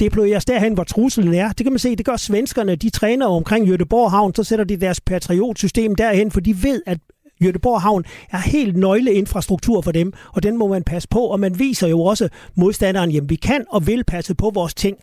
deployeres 0.00 0.44
derhen, 0.44 0.74
hvor 0.74 0.84
truslen 0.84 1.34
er. 1.34 1.48
Det 1.48 1.64
kan 1.64 1.72
man 1.72 1.78
se, 1.78 1.96
det 1.96 2.06
gør 2.06 2.16
svenskerne. 2.16 2.76
De 2.76 2.90
træner 2.90 3.26
omkring 3.26 3.68
Jødeborg 3.68 4.10
Havn, 4.10 4.34
så 4.34 4.44
sætter 4.44 4.64
de 4.64 4.76
deres 4.76 5.00
patriotsystem 5.00 5.94
derhen, 5.94 6.30
for 6.30 6.40
de 6.40 6.62
ved, 6.62 6.82
at 6.86 6.98
Jødeborg 7.44 7.80
Havn 7.80 8.04
er 8.32 8.38
helt 8.38 8.76
nøgleinfrastruktur 8.76 9.80
for 9.80 9.92
dem, 9.92 10.12
og 10.32 10.42
den 10.42 10.58
må 10.58 10.66
man 10.66 10.82
passe 10.82 11.08
på, 11.08 11.20
og 11.20 11.40
man 11.40 11.58
viser 11.58 11.88
jo 11.88 12.00
også 12.00 12.28
modstanderen, 12.54 13.10
jamen 13.10 13.30
vi 13.30 13.36
kan 13.36 13.64
og 13.70 13.86
vil 13.86 14.04
passe 14.04 14.34
på 14.34 14.50
vores 14.54 14.74
ting, 14.74 14.96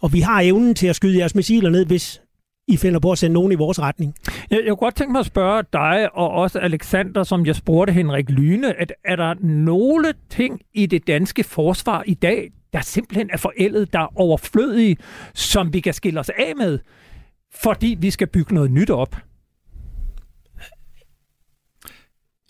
og 0.00 0.12
vi 0.12 0.20
har 0.20 0.40
evnen 0.40 0.74
til 0.74 0.86
at 0.86 0.96
skyde 0.96 1.18
jeres 1.18 1.34
missiler 1.34 1.70
ned, 1.70 1.86
hvis 1.86 2.20
i 2.68 2.76
finder 2.76 3.00
på 3.00 3.12
at 3.12 3.18
sende 3.18 3.34
nogen 3.34 3.52
i 3.52 3.54
vores 3.54 3.80
retning. 3.80 4.14
Jeg, 4.50 4.58
jeg 4.58 4.68
kunne 4.68 4.76
godt 4.76 4.94
tænke 4.94 5.12
mig 5.12 5.20
at 5.20 5.26
spørge 5.26 5.62
dig, 5.72 6.08
og 6.14 6.30
også 6.30 6.58
Alexander, 6.58 7.22
som 7.22 7.46
jeg 7.46 7.56
spurgte 7.56 7.92
Henrik 7.92 8.30
Lyne, 8.30 8.80
at 8.80 8.92
er 9.04 9.16
der 9.16 9.34
nogle 9.40 10.14
ting 10.30 10.60
i 10.74 10.86
det 10.86 11.06
danske 11.06 11.44
forsvar 11.44 12.02
i 12.06 12.14
dag, 12.14 12.50
der 12.72 12.80
simpelthen 12.80 13.30
er 13.32 13.36
forældet, 13.36 13.92
der 13.92 14.00
er 14.00 14.20
overflødige, 14.20 14.96
som 15.34 15.72
vi 15.72 15.80
kan 15.80 15.94
skille 15.94 16.20
os 16.20 16.28
af 16.28 16.52
med, 16.56 16.78
fordi 17.54 17.96
vi 18.00 18.10
skal 18.10 18.26
bygge 18.26 18.54
noget 18.54 18.70
nyt 18.70 18.90
op? 18.90 19.16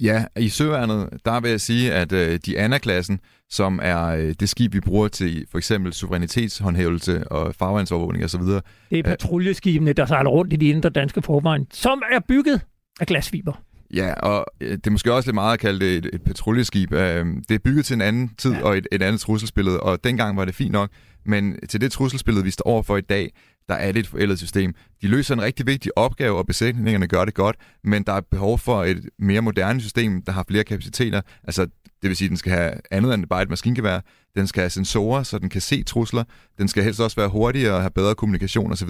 Ja, 0.03 0.25
i 0.37 0.49
søværnet, 0.49 1.09
der 1.25 1.41
vil 1.41 1.51
jeg 1.51 1.61
sige, 1.61 1.93
at 1.93 2.13
øh, 2.13 2.39
de 2.47 2.59
Anna-klassen, 2.59 3.21
som 3.51 3.81
er 3.83 4.07
øh, 4.07 4.35
det 4.41 4.49
skib, 4.49 4.75
vi 4.75 4.81
bruger 4.81 5.09
til 5.09 5.47
for 5.51 5.59
eksempel 5.59 5.93
suverænitetshåndhævelse 5.93 7.29
og 7.29 7.55
farvandsovervågning 7.55 8.25
osv. 8.25 8.41
Det 8.41 8.63
er 8.91 9.03
patruljeskibene, 9.03 9.93
der 9.93 10.07
sejler 10.07 10.31
rundt 10.31 10.53
i 10.53 10.57
de 10.57 10.69
indre 10.69 10.91
danske 10.91 11.23
forvejen, 11.23 11.67
som 11.73 12.03
er 12.13 12.21
bygget 12.29 12.61
af 13.01 13.07
glasfiber. 13.07 13.63
Ja, 13.95 14.13
og 14.13 14.47
øh, 14.61 14.71
det 14.71 14.87
er 14.87 14.91
måske 14.91 15.13
også 15.13 15.29
lidt 15.29 15.35
meget 15.35 15.53
at 15.53 15.59
kalde 15.59 15.81
det 15.81 15.97
et, 15.97 16.11
et 16.13 16.23
patruljeskib. 16.23 16.93
Øh, 16.93 17.27
det 17.49 17.55
er 17.55 17.59
bygget 17.59 17.85
til 17.85 17.95
en 17.95 18.01
anden 18.01 18.31
tid 18.39 18.53
ja. 18.53 18.63
og 18.63 18.79
et, 18.79 18.87
et 18.93 19.03
andet 19.03 19.21
trusselsbillede, 19.21 19.81
og 19.81 20.05
dengang 20.05 20.37
var 20.37 20.45
det 20.45 20.55
fint 20.55 20.73
nok. 20.73 20.91
Men 21.29 21.57
til 21.69 21.81
det 21.81 21.93
trusselsbillede, 21.93 22.45
vi 22.45 22.51
står 22.51 22.65
overfor 22.65 22.97
i 22.97 23.01
dag, 23.01 23.33
der 23.69 23.75
er 23.75 23.93
det 23.93 24.01
et 24.01 24.07
forældet 24.07 24.39
system. 24.39 24.75
De 25.03 25.09
løser 25.09 25.35
en 25.35 25.43
rigtig 25.43 25.67
vigtig 25.67 25.99
opgave, 25.99 26.39
og 26.39 26.47
besætningerne 26.47 27.07
gør 27.07 27.25
det 27.25 27.35
godt, 27.35 27.57
men 27.85 28.03
der 28.03 28.13
er 28.13 28.21
behov 28.21 28.59
for 28.59 28.85
et 28.85 29.11
mere 29.19 29.41
moderne 29.41 29.81
system, 29.81 30.23
der 30.23 30.33
har 30.33 30.45
flere 30.49 30.65
kapaciteter. 30.65 31.21
Altså, 31.45 31.63
det 32.03 32.09
vil 32.09 32.17
sige, 32.17 32.27
at 32.27 32.31
den 32.31 32.37
skal 32.37 32.53
have 32.53 32.73
andet 32.91 33.15
end 33.15 33.27
bare 33.27 33.43
et 33.43 33.51
maskingevær. 33.51 34.01
Den 34.37 34.47
skal 34.47 34.61
have 34.61 34.71
sensorer, 34.71 35.23
så 35.23 35.39
den 35.39 35.49
kan 35.49 35.61
se 35.61 35.83
trusler. 35.83 36.25
Den 36.59 36.69
skal 36.69 36.85
helst 36.85 37.01
også 37.01 37.17
være 37.17 37.29
hurtigere 37.29 37.75
og 37.75 37.81
have 37.81 37.91
bedre 37.91 38.15
kommunikation 38.15 38.73
osv. 38.73 38.89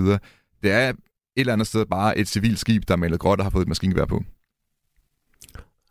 Det 0.62 0.70
er 0.72 0.88
et 0.88 0.96
eller 1.36 1.52
andet 1.52 1.66
sted 1.66 1.86
bare 1.86 2.18
et 2.18 2.28
civilt 2.28 2.58
skib, 2.58 2.82
der 2.88 2.94
er 2.94 2.98
malet 2.98 3.20
gråt 3.20 3.38
og 3.38 3.44
har 3.44 3.50
fået 3.50 3.62
et 3.62 3.68
maskingevær 3.68 4.04
på. 4.04 4.22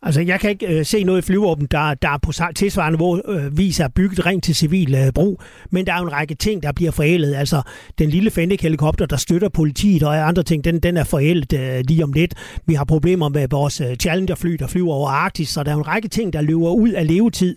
Altså, 0.02 0.20
jeg 0.20 0.40
kan 0.40 0.50
ikke 0.50 0.78
øh, 0.78 0.84
se 0.84 1.04
noget 1.04 1.22
i 1.22 1.26
flyvåben, 1.26 1.66
der, 1.66 1.94
der 1.94 2.18
på 2.22 2.32
tilsvarende 2.54 2.96
niveau 2.96 3.20
øh, 3.28 3.58
viser 3.58 3.88
bygget 3.88 4.26
rent 4.26 4.44
til 4.44 4.54
civil 4.54 4.94
øh, 4.94 5.12
brug, 5.12 5.42
men 5.70 5.86
der 5.86 5.92
er 5.92 5.98
jo 5.98 6.04
en 6.04 6.12
række 6.12 6.34
ting, 6.34 6.62
der 6.62 6.72
bliver 6.72 6.90
forældet. 6.90 7.34
Altså, 7.34 7.62
den 7.98 8.10
lille 8.10 8.30
Fendek-helikopter, 8.30 9.06
der 9.06 9.16
støtter 9.16 9.48
politiet 9.48 10.02
og 10.02 10.28
andre 10.28 10.42
ting, 10.42 10.64
den, 10.64 10.80
den 10.80 10.96
er 10.96 11.04
forældet 11.04 11.52
øh, 11.52 11.84
lige 11.88 12.04
om 12.04 12.12
lidt. 12.12 12.34
Vi 12.66 12.74
har 12.74 12.84
problemer 12.84 13.28
med 13.28 13.48
vores 13.50 13.80
øh, 13.80 13.96
Challenger-fly, 13.96 14.56
der 14.58 14.66
flyver 14.66 14.94
over 14.94 15.08
Arktis, 15.10 15.48
så 15.48 15.62
der 15.62 15.70
er 15.70 15.74
jo 15.74 15.80
en 15.80 15.86
række 15.86 16.08
ting, 16.08 16.32
der 16.32 16.40
løber 16.40 16.70
ud 16.70 16.90
af 16.90 17.06
levetid. 17.06 17.56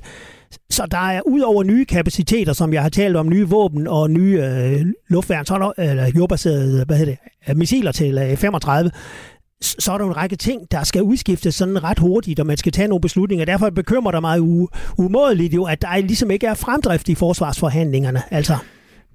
Så 0.70 0.86
der 0.92 1.10
er 1.10 1.22
ud 1.26 1.42
over 1.42 1.64
nye 1.64 1.86
kapaciteter, 1.86 2.54
som 2.54 2.74
jeg 2.74 2.82
har 2.82 2.90
talt 2.90 3.16
om, 3.16 3.30
nye 3.30 3.48
våben 3.48 3.88
og 3.88 4.12
nye 4.12 4.44
øh, 4.44 4.86
luftværn, 5.08 5.46
så 5.46 5.54
er 5.54 5.58
der, 5.58 5.72
eller 5.78 6.12
jordbaserede 6.16 6.86
hvad 6.86 6.98
hedder 6.98 7.16
det, 7.48 7.58
missiler 7.58 7.92
til 7.92 8.18
øh, 8.18 8.38
35, 8.38 8.92
så 9.62 9.92
er 9.92 9.98
der 9.98 10.06
en 10.06 10.18
række 10.18 10.36
ting, 10.36 10.72
der 10.72 10.84
skal 10.84 11.02
udskiftes 11.02 11.56
sådan 11.56 11.84
ret 11.84 12.00
hurtigt, 12.00 12.40
og 12.40 12.46
man 12.46 12.58
skal 12.58 12.72
tage 12.72 12.88
nogle 12.88 13.02
beslutninger. 13.02 13.46
Derfor 13.46 13.70
bekymrer 13.70 14.12
det 14.12 14.22
mig 14.22 14.42
umådeligt 14.98 15.54
jo, 15.54 15.64
at 15.64 15.82
der 15.82 15.98
ligesom 15.98 16.32
ikke 16.32 16.48
er 16.48 16.54
fremdrift 16.54 17.10
i 17.10 17.16
forsvarsforhandlingerne. 17.16 18.22
Altså. 18.32 18.58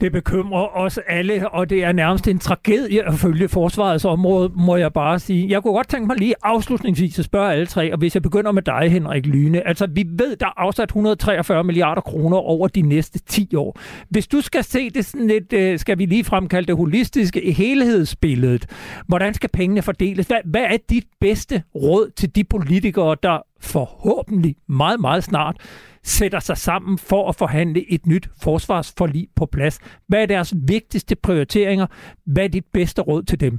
Det 0.01 0.12
bekymrer 0.12 0.76
os 0.76 0.99
alle, 1.09 1.49
og 1.49 1.70
det 1.70 1.84
er 1.84 1.92
nærmest 1.92 2.28
en 2.28 2.38
tragedie 2.38 3.09
at 3.09 3.14
følge 3.14 3.49
forsvarets 3.49 4.05
område, 4.05 4.53
må 4.55 4.76
jeg 4.76 4.92
bare 4.92 5.18
sige. 5.18 5.49
Jeg 5.49 5.62
kunne 5.62 5.74
godt 5.74 5.88
tænke 5.88 6.07
mig 6.07 6.16
lige 6.16 6.34
afslutningsvis 6.42 7.18
at 7.18 7.24
spørge 7.24 7.53
alle 7.53 7.66
tre, 7.66 7.92
og 7.92 7.99
hvis 7.99 8.14
jeg 8.14 8.22
begynder 8.22 8.53
med 8.53 8.62
dig, 8.62 8.90
Henrik 8.90 9.26
Lyne. 9.26 9.68
Altså, 9.68 9.86
vi 9.86 10.07
ved, 10.09 10.36
der 10.36 10.47
er 10.47 10.61
afsat 10.61 10.88
143 10.88 11.64
milliarder 11.64 12.01
kroner 12.01 12.36
over 12.36 12.68
de 12.68 12.82
næste 12.82 13.18
10 13.18 13.57
år. 13.57 13.80
Hvis 14.09 14.26
du 14.26 14.40
skal 14.40 14.64
se 14.64 14.90
det 14.90 15.05
sådan 15.05 15.26
lidt, 15.26 15.53
øh, 15.53 15.78
skal 15.78 15.99
vi 15.99 16.07
lige 16.07 16.24
fremkalde 16.24 16.66
det 16.66 16.76
holistiske 16.76 17.53
helhedsbilledet, 17.53 18.66
hvordan 19.07 19.34
skal 19.34 19.51
pengene 19.53 19.82
fordeles? 19.82 20.26
Hvad, 20.26 20.38
hvad 20.44 20.62
er 20.62 20.76
dit 20.90 21.05
bedste 21.20 21.62
råd 21.74 22.11
til 22.16 22.36
de 22.36 22.44
politikere, 22.44 23.16
der 23.22 23.38
forhåbentlig 23.61 24.54
meget, 24.68 25.00
meget 25.00 25.24
snart 25.24 25.57
sætter 26.02 26.38
sig 26.38 26.57
sammen 26.57 26.98
for 26.98 27.28
at 27.28 27.36
forhandle 27.38 27.92
et 27.92 28.07
nyt 28.07 28.28
forsvarsforlig 28.42 29.28
på 29.36 29.46
plads. 29.46 30.00
Hvad 30.09 30.22
er 30.22 30.26
deres 30.26 30.54
vigtigste 30.68 31.16
prioriteringer? 31.16 31.86
Hvad 32.26 32.44
er 32.44 32.48
dit 32.48 32.66
bedste 32.72 33.02
råd 33.02 33.22
til 33.22 33.40
dem? 33.40 33.59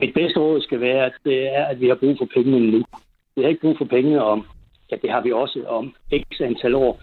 Mit 0.00 0.14
bedste 0.14 0.40
råd 0.40 0.60
skal 0.62 0.80
være, 0.80 1.06
at 1.06 1.12
det 1.24 1.56
er, 1.56 1.64
at 1.64 1.80
vi 1.80 1.88
har 1.88 1.94
brug 1.94 2.16
for 2.18 2.28
pengene 2.34 2.70
nu. 2.70 2.84
Vi 3.36 3.42
har 3.42 3.48
ikke 3.48 3.60
brug 3.60 3.78
for 3.78 3.84
pengene 3.84 4.24
om, 4.24 4.46
ja, 4.90 4.96
det 5.02 5.10
har 5.10 5.20
vi 5.20 5.32
også 5.32 5.64
om 5.68 5.94
x 6.14 6.40
antal 6.40 6.74
år, 6.74 7.00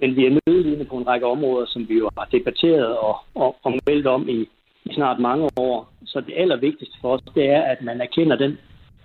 men 0.00 0.16
vi 0.16 0.26
er 0.26 0.38
nødlidende 0.46 0.84
på 0.84 0.96
en 0.96 1.06
række 1.06 1.26
områder, 1.26 1.66
som 1.66 1.88
vi 1.88 1.94
jo 1.94 2.10
har 2.18 2.28
debatteret 2.32 2.96
og, 2.98 3.16
og, 3.34 3.56
og 3.62 3.72
meldt 3.86 4.06
om 4.06 4.28
i, 4.28 4.48
i 4.84 4.94
snart 4.94 5.20
mange 5.20 5.50
år. 5.56 5.92
Så 6.04 6.20
det 6.20 6.34
allervigtigste 6.36 6.96
for 7.00 7.12
os, 7.14 7.22
det 7.34 7.46
er, 7.50 7.62
at 7.62 7.82
man 7.82 8.00
erkender 8.00 8.36
den 8.36 8.58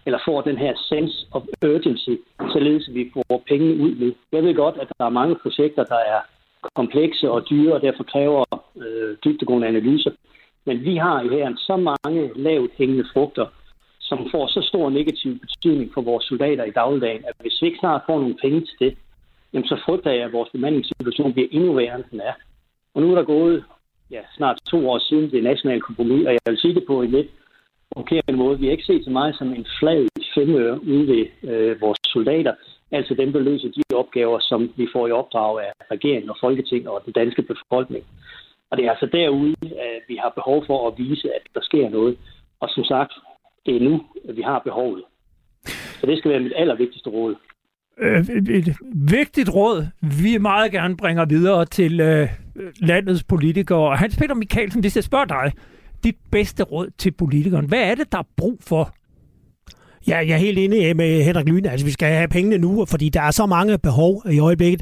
eller 0.06 0.20
får 0.26 0.42
den 0.42 0.58
her 0.58 0.74
sense 0.90 1.28
of 1.32 1.44
urgency, 1.66 2.16
således 2.54 2.88
at 2.88 2.94
vi 2.94 3.12
får 3.14 3.44
penge 3.48 3.76
ud 3.84 3.96
nu. 3.96 4.14
Jeg 4.32 4.44
ved 4.44 4.56
godt, 4.56 4.76
at 4.82 4.88
der 4.98 5.06
er 5.06 5.10
mange 5.10 5.36
projekter, 5.36 5.84
der 5.84 6.02
er 6.16 6.20
komplekse 6.76 7.32
og 7.32 7.50
dyre, 7.50 7.74
og 7.74 7.82
derfor 7.82 8.04
kræver 8.04 8.44
øh, 8.78 9.18
dybtegående 9.26 9.68
analyser. 9.68 10.12
Men 10.66 10.84
vi 10.84 10.96
har 10.96 11.22
i 11.22 11.28
her 11.28 11.54
så 11.58 11.76
mange 11.78 12.32
lavt 12.36 12.72
hængende 12.78 13.06
frugter, 13.14 13.46
som 14.00 14.30
får 14.32 14.48
så 14.48 14.62
stor 14.62 14.90
negativ 14.90 15.40
betydning 15.40 15.94
for 15.94 16.02
vores 16.02 16.26
soldater 16.26 16.64
i 16.64 16.72
dagligdagen, 16.72 17.24
at 17.28 17.34
hvis 17.40 17.62
vi 17.62 17.68
ikke 17.68 17.80
snart 17.80 18.02
får 18.06 18.20
nogle 18.20 18.38
penge 18.42 18.62
til 18.62 18.78
det, 18.80 18.98
jamen 19.54 19.68
så 19.68 19.78
frygter 19.86 20.12
jeg, 20.12 20.24
at 20.26 20.34
vores 20.34 20.50
bemandingssituation 20.50 21.34
bliver 21.34 21.48
endnu 21.52 21.74
værre, 21.74 21.96
end 21.96 22.04
den 22.12 22.20
er. 22.20 22.34
Og 22.94 23.02
nu 23.02 23.12
er 23.12 23.16
der 23.16 23.24
gået 23.24 23.64
ja, 24.12 24.22
snart 24.38 24.58
to 24.72 24.90
år 24.90 25.00
siden 25.00 25.32
det 25.32 25.44
nationale 25.44 25.82
kompromis, 25.82 26.26
og 26.28 26.34
jeg 26.34 26.40
vil 26.46 26.58
sige 26.58 26.76
det 26.76 26.86
på 26.88 27.02
en 27.02 27.12
lidt 27.12 27.28
provokerende 27.94 28.40
måde. 28.44 28.60
Vi 28.60 28.66
har 28.66 28.72
ikke 28.72 28.92
set 28.92 29.04
så 29.04 29.10
meget 29.10 29.36
som 29.38 29.54
en 29.54 29.66
flad 29.80 30.08
femøre 30.36 30.84
ude 30.84 31.08
ved 31.08 31.26
øh, 31.52 31.82
vores 31.82 32.00
soldater. 32.06 32.54
Altså 32.92 33.14
dem, 33.14 33.34
der 33.34 33.40
løser 33.40 33.70
de 33.70 33.96
opgaver, 33.96 34.40
som 34.40 34.72
vi 34.78 34.88
får 34.94 35.08
i 35.08 35.12
opdrag 35.12 35.60
af 35.68 35.72
regeringen 35.92 36.30
og 36.30 36.38
Folketinget 36.42 36.90
og 36.90 37.02
den 37.06 37.14
danske 37.14 37.42
befolkning. 37.42 38.04
Og 38.70 38.78
det 38.78 38.86
er 38.86 38.90
altså 38.90 39.10
derude, 39.12 39.56
at 39.64 40.02
vi 40.08 40.16
har 40.16 40.30
behov 40.30 40.64
for 40.68 40.88
at 40.88 40.94
vise, 40.98 41.28
at 41.38 41.42
der 41.56 41.62
sker 41.62 41.90
noget. 41.90 42.18
Og 42.60 42.70
som 42.70 42.84
sagt, 42.84 43.14
det 43.66 43.76
er 43.76 43.80
nu, 43.80 44.02
at 44.30 44.38
vi 44.38 44.42
har 44.42 44.60
behovet. 44.60 45.04
Så 46.00 46.08
det 46.08 46.18
skal 46.18 46.32
være 46.32 46.40
mit 46.40 46.54
allervigtigste 46.56 47.10
råd. 47.10 47.36
Øh, 48.00 48.20
et 48.60 48.76
vigtigt 49.10 49.50
råd, 49.56 49.88
vi 50.22 50.38
meget 50.38 50.72
gerne 50.72 50.98
bringer 50.98 51.26
videre 51.26 51.66
til 51.66 52.00
øh, 52.00 52.28
landets 52.82 53.24
politikere. 53.24 53.96
Hans 53.96 54.18
Peter 54.18 54.36
Mikkelsen, 54.36 54.82
hvis 54.82 54.96
jeg 54.96 55.04
spørger 55.04 55.26
dig, 55.26 55.52
dit 56.04 56.16
bedste 56.32 56.64
råd 56.64 56.90
til 56.98 57.12
politikeren, 57.12 57.66
hvad 57.66 57.80
er 57.80 57.96
det, 57.96 58.12
der 58.12 58.18
er 58.18 58.28
brug 58.38 58.58
for? 58.62 58.96
Ja, 60.08 60.18
jeg 60.18 60.30
er 60.30 60.38
helt 60.38 60.58
enig 60.58 60.90
eh, 60.90 60.96
med 60.96 61.24
Henrik 61.24 61.48
Lyne. 61.48 61.70
Altså, 61.70 61.86
vi 61.86 61.92
skal 61.92 62.14
have 62.14 62.28
pengene 62.28 62.58
nu, 62.58 62.86
fordi 62.86 63.10
der 63.10 63.22
er 63.22 63.32
så 63.32 63.46
mange 63.46 63.78
behov 63.78 64.24
i 64.32 64.40
øjeblikket. 64.40 64.82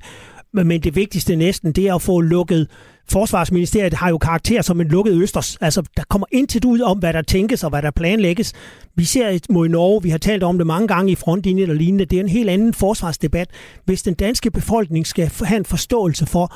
Men 0.53 0.83
det 0.83 0.95
vigtigste 0.95 1.35
næsten, 1.35 1.71
det 1.71 1.87
er 1.87 1.95
at 1.95 2.01
få 2.01 2.21
lukket 2.21 2.67
Forsvarsministeriet 3.11 3.93
har 3.93 4.09
jo 4.09 4.17
karakter 4.17 4.61
som 4.61 4.81
en 4.81 4.87
lukket 4.87 5.13
østers. 5.13 5.57
Altså, 5.61 5.83
der 5.97 6.03
kommer 6.09 6.27
intet 6.31 6.65
ud 6.65 6.79
om, 6.79 6.97
hvad 6.97 7.13
der 7.13 7.21
tænkes 7.21 7.63
og 7.63 7.69
hvad 7.69 7.81
der 7.81 7.91
planlægges. 7.91 8.53
Vi 8.95 9.03
ser 9.03 9.39
mod 9.49 9.67
Norge, 9.67 10.03
vi 10.03 10.09
har 10.09 10.17
talt 10.17 10.43
om 10.43 10.57
det 10.57 10.67
mange 10.67 10.87
gange 10.87 11.11
i 11.11 11.15
frontlinjen 11.15 11.69
og 11.69 11.75
lignende. 11.75 12.05
Det 12.05 12.15
er 12.15 12.23
en 12.23 12.29
helt 12.29 12.49
anden 12.49 12.73
forsvarsdebat. 12.73 13.49
Hvis 13.85 14.01
den 14.03 14.13
danske 14.13 14.51
befolkning 14.51 15.07
skal 15.07 15.31
have 15.43 15.57
en 15.57 15.65
forståelse 15.65 16.25
for, 16.25 16.53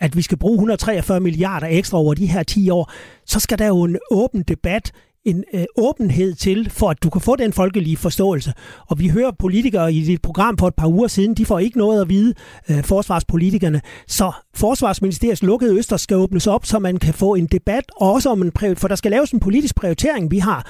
at 0.00 0.16
vi 0.16 0.22
skal 0.22 0.38
bruge 0.38 0.54
143 0.54 1.20
milliarder 1.20 1.66
ekstra 1.66 1.98
over 1.98 2.14
de 2.14 2.26
her 2.26 2.42
10 2.42 2.70
år, 2.70 2.92
så 3.26 3.40
skal 3.40 3.58
der 3.58 3.66
jo 3.66 3.82
en 3.82 3.98
åben 4.10 4.42
debat 4.42 4.92
en 5.24 5.44
øh, 5.54 5.64
åbenhed 5.76 6.34
til, 6.34 6.70
for 6.70 6.90
at 6.90 7.02
du 7.02 7.10
kan 7.10 7.20
få 7.20 7.36
den 7.36 7.52
folkelige 7.52 7.96
forståelse. 7.96 8.52
Og 8.86 8.98
vi 8.98 9.08
hører 9.08 9.30
politikere 9.38 9.92
i 9.92 10.04
dit 10.04 10.22
program 10.22 10.58
for 10.58 10.68
et 10.68 10.74
par 10.74 10.88
uger 10.88 11.08
siden, 11.08 11.34
de 11.34 11.46
får 11.46 11.58
ikke 11.58 11.78
noget 11.78 12.00
at 12.00 12.08
vide, 12.08 12.34
øh, 12.70 12.84
forsvarspolitikerne. 12.84 13.80
Så 14.06 14.32
Forsvarsministeriets 14.54 15.42
lukkede 15.42 15.78
øster 15.78 15.96
skal 15.96 16.16
åbnes 16.16 16.46
op, 16.46 16.66
så 16.66 16.78
man 16.78 16.96
kan 16.96 17.14
få 17.14 17.34
en 17.34 17.46
debat, 17.46 17.84
også 17.96 18.30
om 18.30 18.42
en 18.42 18.52
for 18.76 18.88
der 18.88 18.94
skal 18.94 19.10
laves 19.10 19.30
en 19.30 19.40
politisk 19.40 19.74
prioritering. 19.74 20.30
Vi 20.30 20.38
har 20.38 20.66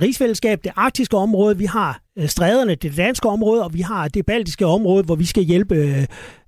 rigsfællesskab, 0.00 0.64
det 0.64 0.72
arktiske 0.76 1.16
område, 1.16 1.58
vi 1.58 1.64
har 1.64 2.00
øh, 2.18 2.28
stræderne, 2.28 2.74
det 2.74 2.96
danske 2.96 3.28
område, 3.28 3.64
og 3.64 3.74
vi 3.74 3.80
har 3.80 4.08
det 4.08 4.26
baltiske 4.26 4.66
område, 4.66 5.04
hvor 5.04 5.14
vi 5.14 5.24
skal 5.24 5.42
hjælpe 5.42 5.74
øh, 5.74 6.06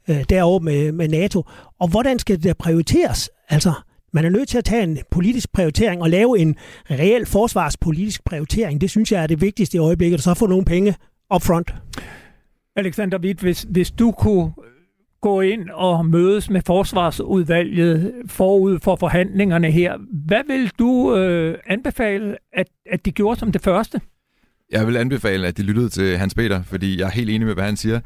øh 0.08 0.24
derovre 0.28 0.64
med, 0.64 0.92
med 0.92 1.08
NATO. 1.08 1.44
Og 1.80 1.88
hvordan 1.88 2.18
skal 2.18 2.42
det 2.42 2.56
prioriteres? 2.56 3.30
Altså, 3.48 3.72
man 4.12 4.24
er 4.24 4.28
nødt 4.28 4.48
til 4.48 4.58
at 4.58 4.64
tage 4.64 4.82
en 4.82 4.98
politisk 5.10 5.52
prioritering 5.52 6.02
og 6.02 6.10
lave 6.10 6.38
en 6.38 6.56
reel 6.90 7.26
forsvarspolitisk 7.26 8.24
prioritering. 8.24 8.80
Det 8.80 8.90
synes 8.90 9.12
jeg 9.12 9.22
er 9.22 9.26
det 9.26 9.40
vigtigste 9.40 9.76
i 9.76 9.78
øjeblikket, 9.78 10.18
og 10.18 10.22
så 10.22 10.34
få 10.34 10.46
nogle 10.46 10.64
penge 10.64 10.94
up 11.34 11.42
front. 11.42 11.74
Alexander 12.76 13.18
Witt, 13.18 13.40
hvis, 13.40 13.66
hvis 13.70 13.90
du 13.90 14.10
kunne 14.10 14.52
gå 15.20 15.40
ind 15.40 15.70
og 15.70 16.06
mødes 16.06 16.50
med 16.50 16.62
forsvarsudvalget 16.66 18.12
forud 18.26 18.78
for 18.78 18.96
forhandlingerne 18.96 19.70
her, 19.70 19.96
hvad 20.26 20.42
vil 20.46 20.70
du 20.78 21.16
øh, 21.16 21.58
anbefale, 21.66 22.36
at, 22.52 22.66
at 22.90 23.04
de 23.04 23.12
gjorde 23.12 23.40
som 23.40 23.52
det 23.52 23.62
første? 23.62 24.00
Jeg 24.70 24.86
vil 24.86 24.96
anbefale, 24.96 25.46
at 25.46 25.56
de 25.56 25.62
lyttede 25.62 25.88
til 25.88 26.18
Hans 26.18 26.34
Peter, 26.34 26.62
fordi 26.62 26.98
jeg 26.98 27.06
er 27.06 27.10
helt 27.10 27.30
enig 27.30 27.46
med, 27.46 27.54
hvad 27.54 27.64
han 27.64 27.76
siger. 27.76 28.00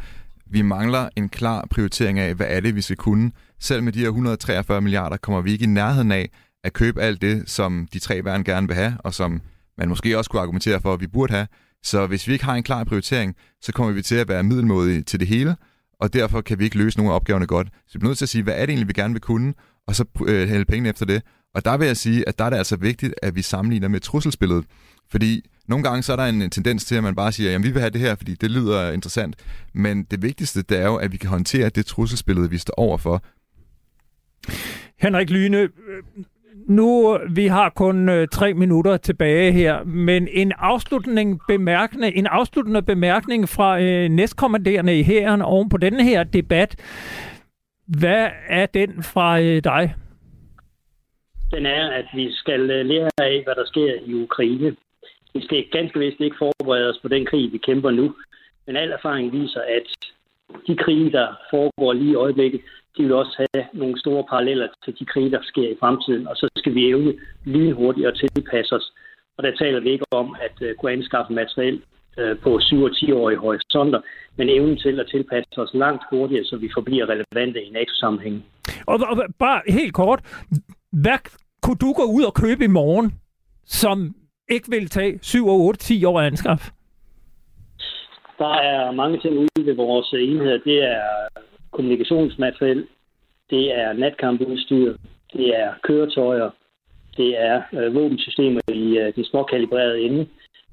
Vi 0.47 0.63
mangler 0.63 1.09
en 1.17 1.29
klar 1.29 1.67
prioritering 1.71 2.19
af, 2.19 2.35
hvad 2.35 2.47
er 2.51 2.61
det, 2.61 2.77
vi 2.77 2.81
skal 2.81 2.97
kunne. 2.97 3.31
Selv 3.61 3.83
med 3.83 3.93
de 3.93 3.99
her 3.99 4.07
143 4.07 4.81
milliarder 4.81 5.17
kommer 5.17 5.41
vi 5.41 5.53
ikke 5.53 5.65
i 5.65 5.69
nærheden 5.69 6.13
af 6.13 6.31
at 6.65 6.73
købe 6.73 7.03
alt 7.03 7.23
det, 7.23 7.51
som 7.51 7.89
de 7.93 7.99
tre 7.99 8.25
værn 8.25 8.45
gerne 8.45 8.67
vil 8.67 8.77
have, 8.77 8.97
og 8.99 9.15
som 9.15 9.41
man 9.79 9.89
måske 9.89 10.19
også 10.19 10.31
kunne 10.31 10.43
argumentere 10.43 10.81
for, 10.81 10.95
at 10.95 11.01
vi 11.01 11.07
burde 11.07 11.33
have. 11.33 11.47
Så 11.83 12.07
hvis 12.07 12.29
vi 12.29 12.33
ikke 12.33 12.45
har 12.45 12.55
en 12.55 12.63
klar 12.63 12.85
prioritering, 12.85 13.37
så 13.63 13.73
kommer 13.73 13.93
vi 13.93 14.03
til 14.03 14.15
at 14.15 14.29
være 14.29 14.43
middelmodige 14.43 15.03
til 15.03 15.21
det 15.21 15.29
hele, 15.29 15.57
og 16.01 16.13
derfor 16.13 16.41
kan 16.41 16.59
vi 16.59 16.65
ikke 16.65 16.79
løse 16.79 16.99
nogle 16.99 17.13
af 17.13 17.17
opgaverne 17.17 17.47
godt. 17.47 17.69
Så 17.87 17.99
vi 17.99 18.05
er 18.05 18.09
nødt 18.09 18.19
til 18.19 18.25
at 18.25 18.29
sige, 18.29 18.43
hvad 18.43 18.55
er 18.55 18.61
det 18.61 18.69
egentlig, 18.69 18.89
vi 18.89 18.93
gerne 18.93 19.15
vil 19.15 19.21
kunne, 19.21 19.55
og 19.87 19.95
så 19.95 20.05
øh, 20.27 20.49
hælde 20.49 20.65
pengene 20.65 20.89
efter 20.89 21.07
det. 21.07 21.23
Og 21.55 21.65
der 21.65 21.77
vil 21.77 21.87
jeg 21.87 21.97
sige, 21.97 22.29
at 22.29 22.39
der 22.39 22.45
er 22.45 22.51
det 22.51 22.57
altså 22.57 22.77
vigtigt, 22.77 23.15
at 23.23 23.35
vi 23.35 23.43
sammenligner 23.43 23.89
med 23.89 24.01
trusselsbilledet. 24.01 24.65
Fordi 25.11 25.45
nogle 25.69 25.85
gange 25.85 26.03
så 26.03 26.13
er 26.13 26.17
der 26.17 26.25
en 26.25 26.51
tendens 26.51 26.85
til, 26.85 26.95
at 26.95 27.03
man 27.03 27.15
bare 27.15 27.33
siger, 27.33 27.55
at 27.55 27.63
vi 27.63 27.71
vil 27.71 27.81
have 27.81 27.91
det 27.91 28.01
her, 28.01 28.15
fordi 28.15 28.35
det 28.35 28.51
lyder 28.51 28.93
interessant. 28.93 29.37
Men 29.75 30.05
det 30.05 30.23
vigtigste, 30.23 30.63
det 30.63 30.79
er 30.79 30.87
jo, 30.87 30.97
at 30.97 31.13
vi 31.13 31.17
kan 31.17 31.31
håndtere 31.31 31.69
det 31.69 31.87
trusselsbillede, 31.87 32.51
vi 32.51 32.59
står 32.59 32.75
overfor. 32.75 33.23
Henrik 35.01 35.31
Lyne, 35.31 35.69
nu 36.69 37.19
vi 37.35 37.47
har 37.47 37.69
kun 37.71 38.09
øh, 38.09 38.29
tre 38.29 38.55
minutter 38.55 38.97
tilbage 38.97 39.53
her, 39.53 39.85
men 39.85 40.29
en 40.33 40.53
afslutning 40.59 41.41
bemærkende, 41.49 42.17
en 42.17 42.27
afsluttende 42.27 42.83
bemærkning 42.83 43.49
fra 43.49 43.81
øh, 43.81 44.09
næstkommanderende 44.09 44.99
i 44.99 45.03
hæren 45.03 45.43
oven 45.43 45.69
på 45.69 45.77
denne 45.77 46.05
her 46.05 46.25
debat. 46.25 46.77
Hvad 47.87 48.29
er 48.49 48.67
den 48.67 49.03
fra 49.03 49.41
øh, 49.41 49.65
dig? 49.65 49.95
Den 51.51 51.67
er, 51.67 51.91
at 51.91 52.07
vi 52.15 52.33
skal 52.33 52.71
øh, 52.71 52.87
lære 52.87 53.11
af, 53.19 53.41
hvad 53.45 53.55
der 53.55 53.67
sker 53.67 53.95
i 54.07 54.15
Ukraine. 54.15 54.77
Vi 55.35 55.45
skal 55.45 55.65
ganske 55.73 55.99
vist 55.99 56.21
ikke 56.21 56.37
forberede 56.39 56.91
os 56.91 56.99
på 57.03 57.09
den 57.09 57.27
krig, 57.27 57.53
vi 57.53 57.59
kæmper 57.59 57.91
nu. 57.91 58.15
Men 58.67 58.77
al 58.77 58.91
erfaring 58.91 59.33
viser, 59.33 59.61
at 59.61 59.89
de 60.67 60.77
krige, 60.77 61.13
der 61.13 61.27
foregår 61.51 61.93
lige 61.93 62.13
i 62.13 62.15
øjeblikket, 62.15 62.61
de 62.97 63.03
vil 63.03 63.13
også 63.13 63.35
have 63.39 63.67
nogle 63.73 64.01
store 64.01 64.25
paralleller 64.31 64.69
til 64.85 64.99
de 64.99 65.05
krige, 65.05 65.31
der 65.31 65.43
sker 65.43 65.69
i 65.69 65.77
fremtiden. 65.81 66.29
Og 66.29 66.37
så 66.37 66.49
skal 66.57 66.75
vi 66.75 66.89
evne 66.89 67.15
lynhurtigt 67.45 68.07
at 68.07 68.21
tilpasse 68.35 68.75
os. 68.75 68.93
Og 69.37 69.45
der 69.45 69.57
taler 69.57 69.81
vi 69.81 69.91
ikke 69.91 70.05
om 70.11 70.37
at 70.41 70.57
uh, 70.61 70.69
kunne 70.79 70.93
anskaffe 70.93 71.33
materiel 71.33 71.83
uh, 72.19 72.39
på 72.43 72.51
7- 72.59 72.77
og 72.87 72.91
10-årige 72.91 73.39
horisonter, 73.39 74.01
men 74.37 74.49
evnen 74.49 74.77
til 74.79 75.01
at 75.01 75.07
tilpasse 75.11 75.59
os 75.59 75.75
langt 75.75 76.03
hurtigere, 76.11 76.45
så 76.45 76.57
vi 76.57 76.71
forbliver 76.75 77.07
relevante 77.09 77.63
i 77.63 77.71
NATO-sammenhæng. 77.71 78.45
Og, 78.87 79.01
og 79.11 79.17
bare 79.39 79.63
helt 79.69 79.95
kort, 79.95 80.21
hvad 80.93 81.19
kunne 81.63 81.77
du 81.77 81.93
gå 81.93 82.05
ud 82.17 82.25
og 82.25 82.35
købe 82.35 82.65
i 82.65 82.75
morgen, 82.81 83.13
som 83.67 84.15
ikke 84.49 84.71
vil 84.71 84.89
tage 84.89 85.19
7, 85.23 85.49
8, 85.49 85.81
10 85.81 86.05
år 86.05 86.21
at 86.21 86.27
anskaffe? 86.27 86.73
Der 88.39 88.55
er 88.55 88.93
mange 88.93 89.19
ting 89.19 89.35
ude 89.39 89.67
ved 89.67 89.75
vores 89.75 90.13
enheder. 90.13 90.59
Det 90.59 90.83
er 90.83 91.29
kommunikationsmateriel, 91.75 92.87
det 93.51 93.65
er 93.79 93.93
natkampudstyr, 93.93 94.97
det 95.33 95.47
er 95.61 95.69
køretøjer, 95.83 96.51
det 97.17 97.41
er 97.41 97.63
øh, 97.73 97.95
våbensystemer 97.95 98.61
i 98.69 98.99
øh, 98.99 99.15
den 99.15 99.25
småkalibrerede 99.25 100.01
ende. 100.01 100.27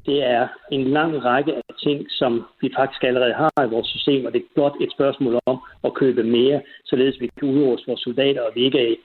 Det 0.05 0.23
er 0.23 0.47
en 0.71 0.83
lang 0.83 1.25
række 1.25 1.55
af 1.55 1.75
ting, 1.83 2.05
som 2.09 2.45
vi 2.61 2.69
faktisk 2.77 3.03
allerede 3.03 3.33
har 3.33 3.65
i 3.65 3.69
vores 3.69 3.87
system, 3.87 4.25
og 4.25 4.33
det 4.33 4.39
er 4.39 4.53
blot 4.55 4.75
et 4.81 4.91
spørgsmål 4.91 5.39
om 5.45 5.57
at 5.83 5.93
købe 5.93 6.23
mere, 6.23 6.61
således 6.85 7.21
vi 7.21 7.29
kan 7.39 7.49
udruste 7.49 7.87
vores 7.87 8.01
soldater, 8.01 8.41
og 8.41 8.51
vi 8.55 8.61
ikke 8.63 8.91
er 8.91 8.95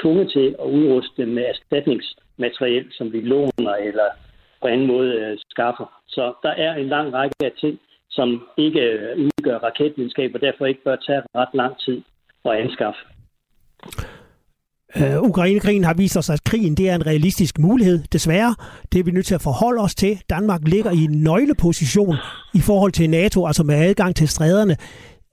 tvunget 0.00 0.30
til 0.30 0.56
at 0.62 0.66
udruste 0.66 1.22
dem 1.22 1.28
med 1.28 1.44
erstatningsmateriel, 1.44 2.86
som 2.90 3.12
vi 3.12 3.20
låner 3.20 3.74
eller 3.88 4.08
på 4.62 4.66
anden 4.68 4.86
måde 4.86 5.12
øh, 5.14 5.38
skaffer. 5.48 6.02
Så 6.06 6.32
der 6.42 6.50
er 6.50 6.74
en 6.74 6.88
lang 6.88 7.12
række 7.12 7.36
af 7.44 7.52
ting, 7.60 7.78
som 8.16 8.28
ikke 8.58 8.80
udgør 9.16 9.58
raketvidenskab, 9.58 10.30
og 10.34 10.40
derfor 10.40 10.66
ikke 10.66 10.84
bør 10.84 10.96
tage 10.96 11.22
ret 11.34 11.52
lang 11.54 11.74
tid 11.84 12.02
at 12.44 12.52
anskaffe. 12.52 13.00
Uh, 14.96 15.28
Ukrainekrigen 15.30 15.84
har 15.84 15.94
vist 15.94 16.16
os, 16.16 16.30
at 16.30 16.44
krigen 16.44 16.74
det 16.74 16.88
er 16.88 16.94
en 16.94 17.06
realistisk 17.06 17.58
mulighed. 17.58 17.98
Desværre, 18.12 18.54
det 18.92 19.00
er 19.00 19.04
vi 19.04 19.10
nødt 19.10 19.26
til 19.26 19.34
at 19.34 19.42
forholde 19.42 19.80
os 19.80 19.94
til. 19.94 20.22
Danmark 20.30 20.60
ligger 20.68 20.90
i 20.90 21.04
en 21.04 21.22
nøgleposition 21.22 22.16
i 22.54 22.60
forhold 22.60 22.92
til 22.92 23.10
NATO, 23.10 23.46
altså 23.46 23.62
med 23.62 23.74
adgang 23.74 24.16
til 24.16 24.28
stræderne. 24.28 24.76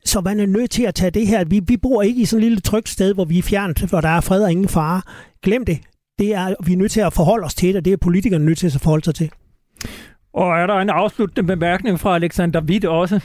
Så 0.05 0.21
man 0.21 0.39
er 0.39 0.45
nødt 0.45 0.71
til 0.71 0.83
at 0.83 0.95
tage 0.95 1.11
det 1.11 1.27
her. 1.27 1.45
Vi, 1.45 1.61
vi 1.67 1.77
bor 1.77 2.01
ikke 2.01 2.21
i 2.21 2.25
sådan 2.25 2.43
et 2.43 2.49
lille 2.49 2.61
trygt 2.61 2.89
sted, 2.89 3.13
hvor 3.13 3.25
vi 3.25 3.37
er 3.37 3.43
fjernt, 3.43 3.89
hvor 3.89 4.01
der 4.01 4.09
er 4.09 4.21
fred 4.21 4.43
og 4.43 4.51
ingen 4.51 4.69
fare. 4.69 5.01
Glem 5.43 5.65
det. 5.65 5.77
Det 6.19 6.33
er 6.33 6.55
vi 6.65 6.73
er 6.73 6.77
nødt 6.77 6.91
til 6.91 7.01
at 7.01 7.13
forholde 7.13 7.45
os 7.45 7.55
til, 7.55 7.77
og 7.77 7.85
det 7.85 7.93
er 7.93 7.97
politikerne 7.97 8.45
nødt 8.45 8.57
til 8.57 8.67
at 8.67 8.81
forholde 8.81 9.05
sig 9.05 9.15
til. 9.15 9.31
Og 10.39 10.59
er 10.59 10.67
der 10.67 10.79
en 10.79 10.89
afsluttende 10.89 11.47
bemærkning 11.47 11.99
fra 11.99 12.15
Alexander 12.15 12.61
Witt 12.61 12.85
også? 12.85 13.19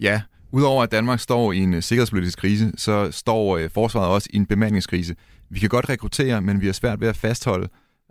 Ja, 0.00 0.22
udover 0.52 0.82
at 0.82 0.92
Danmark 0.92 1.20
står 1.20 1.52
i 1.52 1.58
en 1.58 1.74
øh, 1.74 1.82
sikkerhedspolitisk 1.82 2.38
krise, 2.38 2.72
så 2.76 3.10
står 3.10 3.56
øh, 3.56 3.70
forsvaret 3.70 4.08
også 4.08 4.28
i 4.32 4.36
en 4.36 4.46
bemandingskrise. 4.46 5.16
Vi 5.50 5.58
kan 5.58 5.68
godt 5.68 5.88
rekruttere, 5.88 6.40
men 6.40 6.60
vi 6.60 6.66
har 6.66 6.72
svært 6.72 7.00
ved 7.00 7.08
at 7.08 7.16
fastholde, 7.16 7.68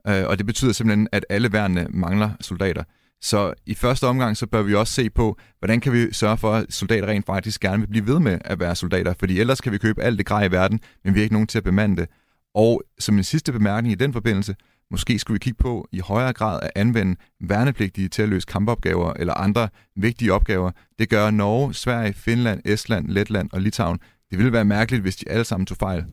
øh, 0.08 0.24
og 0.28 0.38
det 0.38 0.46
betyder 0.46 0.72
simpelthen, 0.72 1.08
at 1.12 1.26
alle 1.30 1.54
værnene 1.54 1.88
mangler 1.90 2.30
soldater. 2.42 2.84
Så 3.22 3.54
i 3.66 3.74
første 3.74 4.08
omgang, 4.08 4.38
så 4.38 4.48
bør 4.48 4.62
vi 4.62 4.76
også 4.76 4.94
se 4.94 5.10
på, 5.10 5.38
hvordan 5.60 5.80
kan 5.80 5.94
vi 5.94 6.14
sørge 6.14 6.38
for, 6.38 6.54
at 6.54 6.66
soldater 6.70 7.08
rent 7.08 7.26
faktisk 7.26 7.62
gerne 7.62 7.80
vil 7.80 7.88
blive 7.88 8.08
ved 8.08 8.20
med 8.20 8.40
at 8.46 8.60
være 8.60 8.76
soldater, 8.76 9.14
fordi 9.20 9.40
ellers 9.40 9.62
kan 9.62 9.72
vi 9.72 9.78
købe 9.78 10.04
alt 10.04 10.18
det 10.18 10.26
grej 10.26 10.46
i 10.46 10.52
verden, 10.52 10.80
men 11.04 11.14
vi 11.14 11.20
har 11.20 11.24
ikke 11.24 11.36
nogen 11.36 11.48
til 11.48 11.58
at 11.58 11.64
bemande 11.64 11.96
det. 12.02 12.10
Og 12.56 12.84
som 13.00 13.18
en 13.18 13.24
sidste 13.24 13.52
bemærkning 13.52 13.92
i 13.92 13.96
den 13.96 14.14
forbindelse, 14.14 14.56
Måske 14.94 15.20
skulle 15.20 15.36
vi 15.36 15.40
kigge 15.40 15.64
på 15.64 15.88
i 15.92 16.00
højere 16.00 16.34
grad 16.34 16.60
at 16.64 16.72
anvende 16.76 17.16
værnepligtige 17.42 18.08
til 18.08 18.22
at 18.22 18.30
løse 18.30 18.48
kampopgaver 18.48 19.14
eller 19.14 19.34
andre 19.34 19.70
vigtige 19.96 20.34
opgaver. 20.34 20.72
Det 21.00 21.10
gør 21.10 21.32
Norge, 21.32 21.74
Sverige, 21.74 22.14
Finland, 22.14 22.62
Estland, 22.66 23.10
Letland 23.10 23.50
og 23.54 23.62
Litauen. 23.62 24.00
Det 24.30 24.38
ville 24.38 24.54
være 24.54 24.66
mærkeligt, 24.66 25.02
hvis 25.02 25.16
de 25.16 25.30
alle 25.30 25.46
sammen 25.46 25.66
tog 25.66 25.78
fejl. 25.78 26.06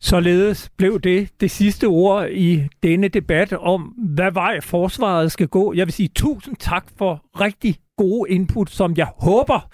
Således 0.00 0.70
blev 0.76 1.00
det 1.00 1.28
det 1.40 1.50
sidste 1.50 1.84
ord 1.84 2.28
i 2.30 2.68
denne 2.82 3.08
debat 3.08 3.52
om, 3.52 3.82
hvad 3.82 4.32
vej 4.32 4.60
forsvaret 4.60 5.32
skal 5.32 5.48
gå. 5.48 5.74
Jeg 5.74 5.86
vil 5.86 5.92
sige 5.92 6.08
tusind 6.14 6.56
tak 6.56 6.86
for 6.98 7.24
rigtig 7.40 7.76
gode 7.96 8.30
input, 8.30 8.70
som 8.70 8.96
jeg 8.96 9.08
håber 9.18 9.70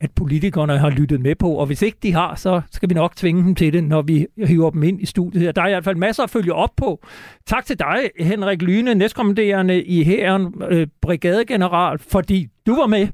at 0.00 0.10
politikerne 0.12 0.78
har 0.78 0.90
lyttet 0.90 1.20
med 1.20 1.34
på, 1.34 1.50
og 1.50 1.66
hvis 1.66 1.82
ikke 1.82 1.98
de 2.02 2.12
har, 2.12 2.34
så 2.34 2.60
skal 2.70 2.88
vi 2.88 2.94
nok 2.94 3.16
tvinge 3.16 3.44
dem 3.44 3.54
til 3.54 3.72
det, 3.72 3.84
når 3.84 4.02
vi 4.02 4.26
hiver 4.46 4.70
dem 4.70 4.82
ind 4.82 5.00
i 5.02 5.06
studiet 5.06 5.42
her. 5.42 5.52
Der 5.52 5.62
er 5.62 5.66
i 5.66 5.70
hvert 5.70 5.84
fald 5.84 5.96
masser 5.96 6.22
at 6.22 6.30
følge 6.30 6.54
op 6.54 6.70
på. 6.76 7.06
Tak 7.46 7.66
til 7.66 7.78
dig, 7.78 8.10
Henrik 8.20 8.62
Lyne, 8.62 8.94
næstkommanderende 8.94 9.84
i 9.84 10.04
hæren, 10.04 10.62
øh, 10.68 10.86
brigadegeneral, 11.00 11.98
fordi 11.98 12.48
du 12.66 12.76
var 12.76 12.86
med. 12.86 13.08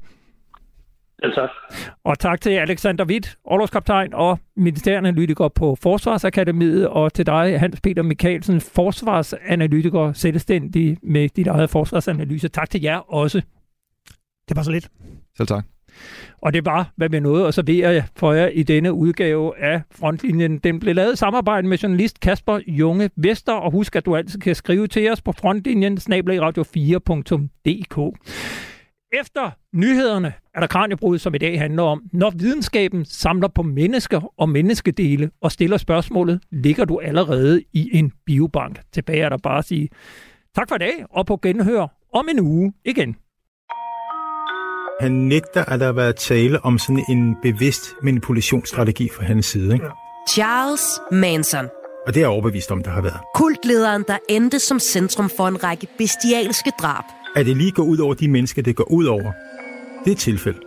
Ja, 1.23 1.29
tak. 1.29 1.49
Og 2.03 2.19
tak 2.19 2.41
til 2.41 2.49
Alexander 2.49 3.05
Witt, 3.05 3.37
overlovskaptajn 3.45 4.13
og 4.13 4.39
ministerianalytiker 4.55 5.47
på 5.47 5.77
Forsvarsakademiet, 5.81 6.87
og 6.87 7.13
til 7.13 7.25
dig, 7.25 7.59
Hans 7.59 7.81
Peter 7.81 8.03
Mikkelsen, 8.03 8.61
forsvarsanalytiker, 8.61 10.13
selvstændig 10.13 10.97
med 11.03 11.29
dit 11.29 11.47
eget 11.47 11.69
forsvarsanalyse. 11.69 12.47
Tak 12.47 12.69
til 12.69 12.81
jer 12.81 13.13
også. 13.13 13.41
Det 14.49 14.57
var 14.57 14.63
så 14.63 14.71
lidt. 14.71 14.89
Selv 15.37 15.47
tak. 15.47 15.74
Og 16.41 16.53
det 16.53 16.65
var, 16.65 16.91
hvad 16.95 17.09
vi 17.09 17.19
nåede 17.19 17.47
at 17.47 17.53
servere 17.53 18.03
for 18.15 18.33
jer 18.33 18.47
i 18.47 18.63
denne 18.63 18.93
udgave 18.93 19.57
af 19.57 19.81
Frontlinjen. 19.91 20.57
Den 20.57 20.79
blev 20.79 20.95
lavet 20.95 21.13
i 21.13 21.15
samarbejde 21.15 21.67
med 21.67 21.77
journalist 21.77 22.19
Kasper 22.19 22.59
Junge 22.67 23.09
Vester, 23.15 23.53
og 23.53 23.71
husk, 23.71 23.95
at 23.95 24.05
du 24.05 24.15
altid 24.15 24.39
kan 24.39 24.55
skrive 24.55 24.87
til 24.87 25.11
os 25.11 25.21
på 25.21 25.31
frontlinjen 25.31 25.97
radio4.dk. 25.97 28.17
Efter 29.19 29.51
nyhederne 29.73 30.33
er 30.53 30.59
der 30.59 30.67
Kranjebrud, 30.67 31.17
som 31.17 31.35
i 31.35 31.37
dag 31.37 31.59
handler 31.59 31.83
om, 31.83 32.03
når 32.13 32.29
videnskaben 32.29 33.05
samler 33.05 33.47
på 33.47 33.63
mennesker 33.63 34.33
og 34.37 34.49
menneskedele 34.49 35.31
og 35.41 35.51
stiller 35.51 35.77
spørgsmålet, 35.77 36.41
ligger 36.51 36.85
du 36.85 36.99
allerede 36.99 37.63
i 37.73 37.89
en 37.93 38.11
biobank? 38.25 38.81
Tilbage 38.93 39.21
er 39.21 39.29
der 39.29 39.37
bare 39.37 39.57
at 39.57 39.65
sige 39.65 39.89
tak 40.55 40.69
for 40.69 40.75
i 40.75 40.79
dag, 40.79 41.05
og 41.09 41.25
på 41.25 41.39
genhør 41.41 41.87
om 42.13 42.27
en 42.31 42.39
uge 42.39 42.73
igen. 42.85 43.15
Han 44.99 45.11
nægter, 45.11 45.65
at 45.65 45.79
der 45.79 45.85
har 45.85 45.93
været 45.93 46.15
tale 46.15 46.65
om 46.65 46.79
sådan 46.79 47.05
en 47.09 47.35
bevidst 47.41 47.81
manipulationsstrategi 48.03 49.09
fra 49.09 49.23
hans 49.23 49.45
side. 49.45 49.73
Ikke? 49.73 49.85
Charles 50.29 50.81
Manson. 51.11 51.65
Og 52.07 52.13
det 52.13 52.17
er 52.17 52.21
jeg 52.21 52.29
overbevist 52.29 52.71
om, 52.71 52.83
der 52.83 52.91
har 52.91 53.01
været. 53.01 53.19
Kultlederen, 53.35 54.03
der 54.07 54.17
endte 54.29 54.59
som 54.59 54.79
centrum 54.79 55.29
for 55.37 55.47
en 55.47 55.63
række 55.63 55.87
bestialske 55.97 56.71
drab. 56.81 57.03
At 57.35 57.45
det 57.45 57.57
lige 57.57 57.71
går 57.71 57.83
ud 57.83 57.97
over 57.97 58.13
de 58.13 58.27
mennesker, 58.27 58.61
det 58.61 58.75
går 58.75 58.91
ud 58.91 59.05
over, 59.05 59.31
det 60.03 60.07
er 60.07 60.11
et 60.11 60.17
tilfælde. 60.17 60.59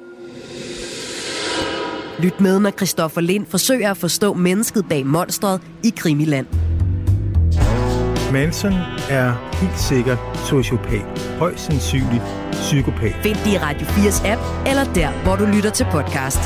Lyt 2.22 2.41
med, 2.41 2.61
når 2.61 2.70
Christoffer 2.70 3.20
Lind 3.20 3.47
forsøger 3.47 3.91
at 3.91 3.97
forstå 3.97 4.35
mennesket 4.35 4.85
bag 4.89 5.07
monstret 5.07 5.61
i 5.85 5.93
Krimiland. 5.97 6.47
Manson 8.33 8.72
er 9.11 9.57
helt 9.61 9.81
sikkert 9.81 10.18
sociopat. 10.49 11.37
Højst 11.39 11.64
sandsynligt 11.64 12.47
psykopat. 12.61 13.15
Find 13.23 13.37
det 13.45 13.53
i 13.53 13.59
Radio 13.59 13.87
4's 13.87 14.27
app, 14.27 14.43
eller 14.67 14.85
der, 14.95 15.11
hvor 15.25 15.37
du 15.37 15.45
lytter 15.45 15.71
til 15.71 15.87
podcast. 15.91 16.39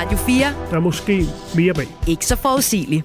Radio 0.00 0.18
4. 0.18 0.46
Der 0.70 0.76
er 0.76 0.80
måske 0.80 1.26
mere 1.54 1.74
bag. 1.74 1.86
Ikke 2.06 2.26
så 2.26 2.36
forudsigeligt. 2.36 3.04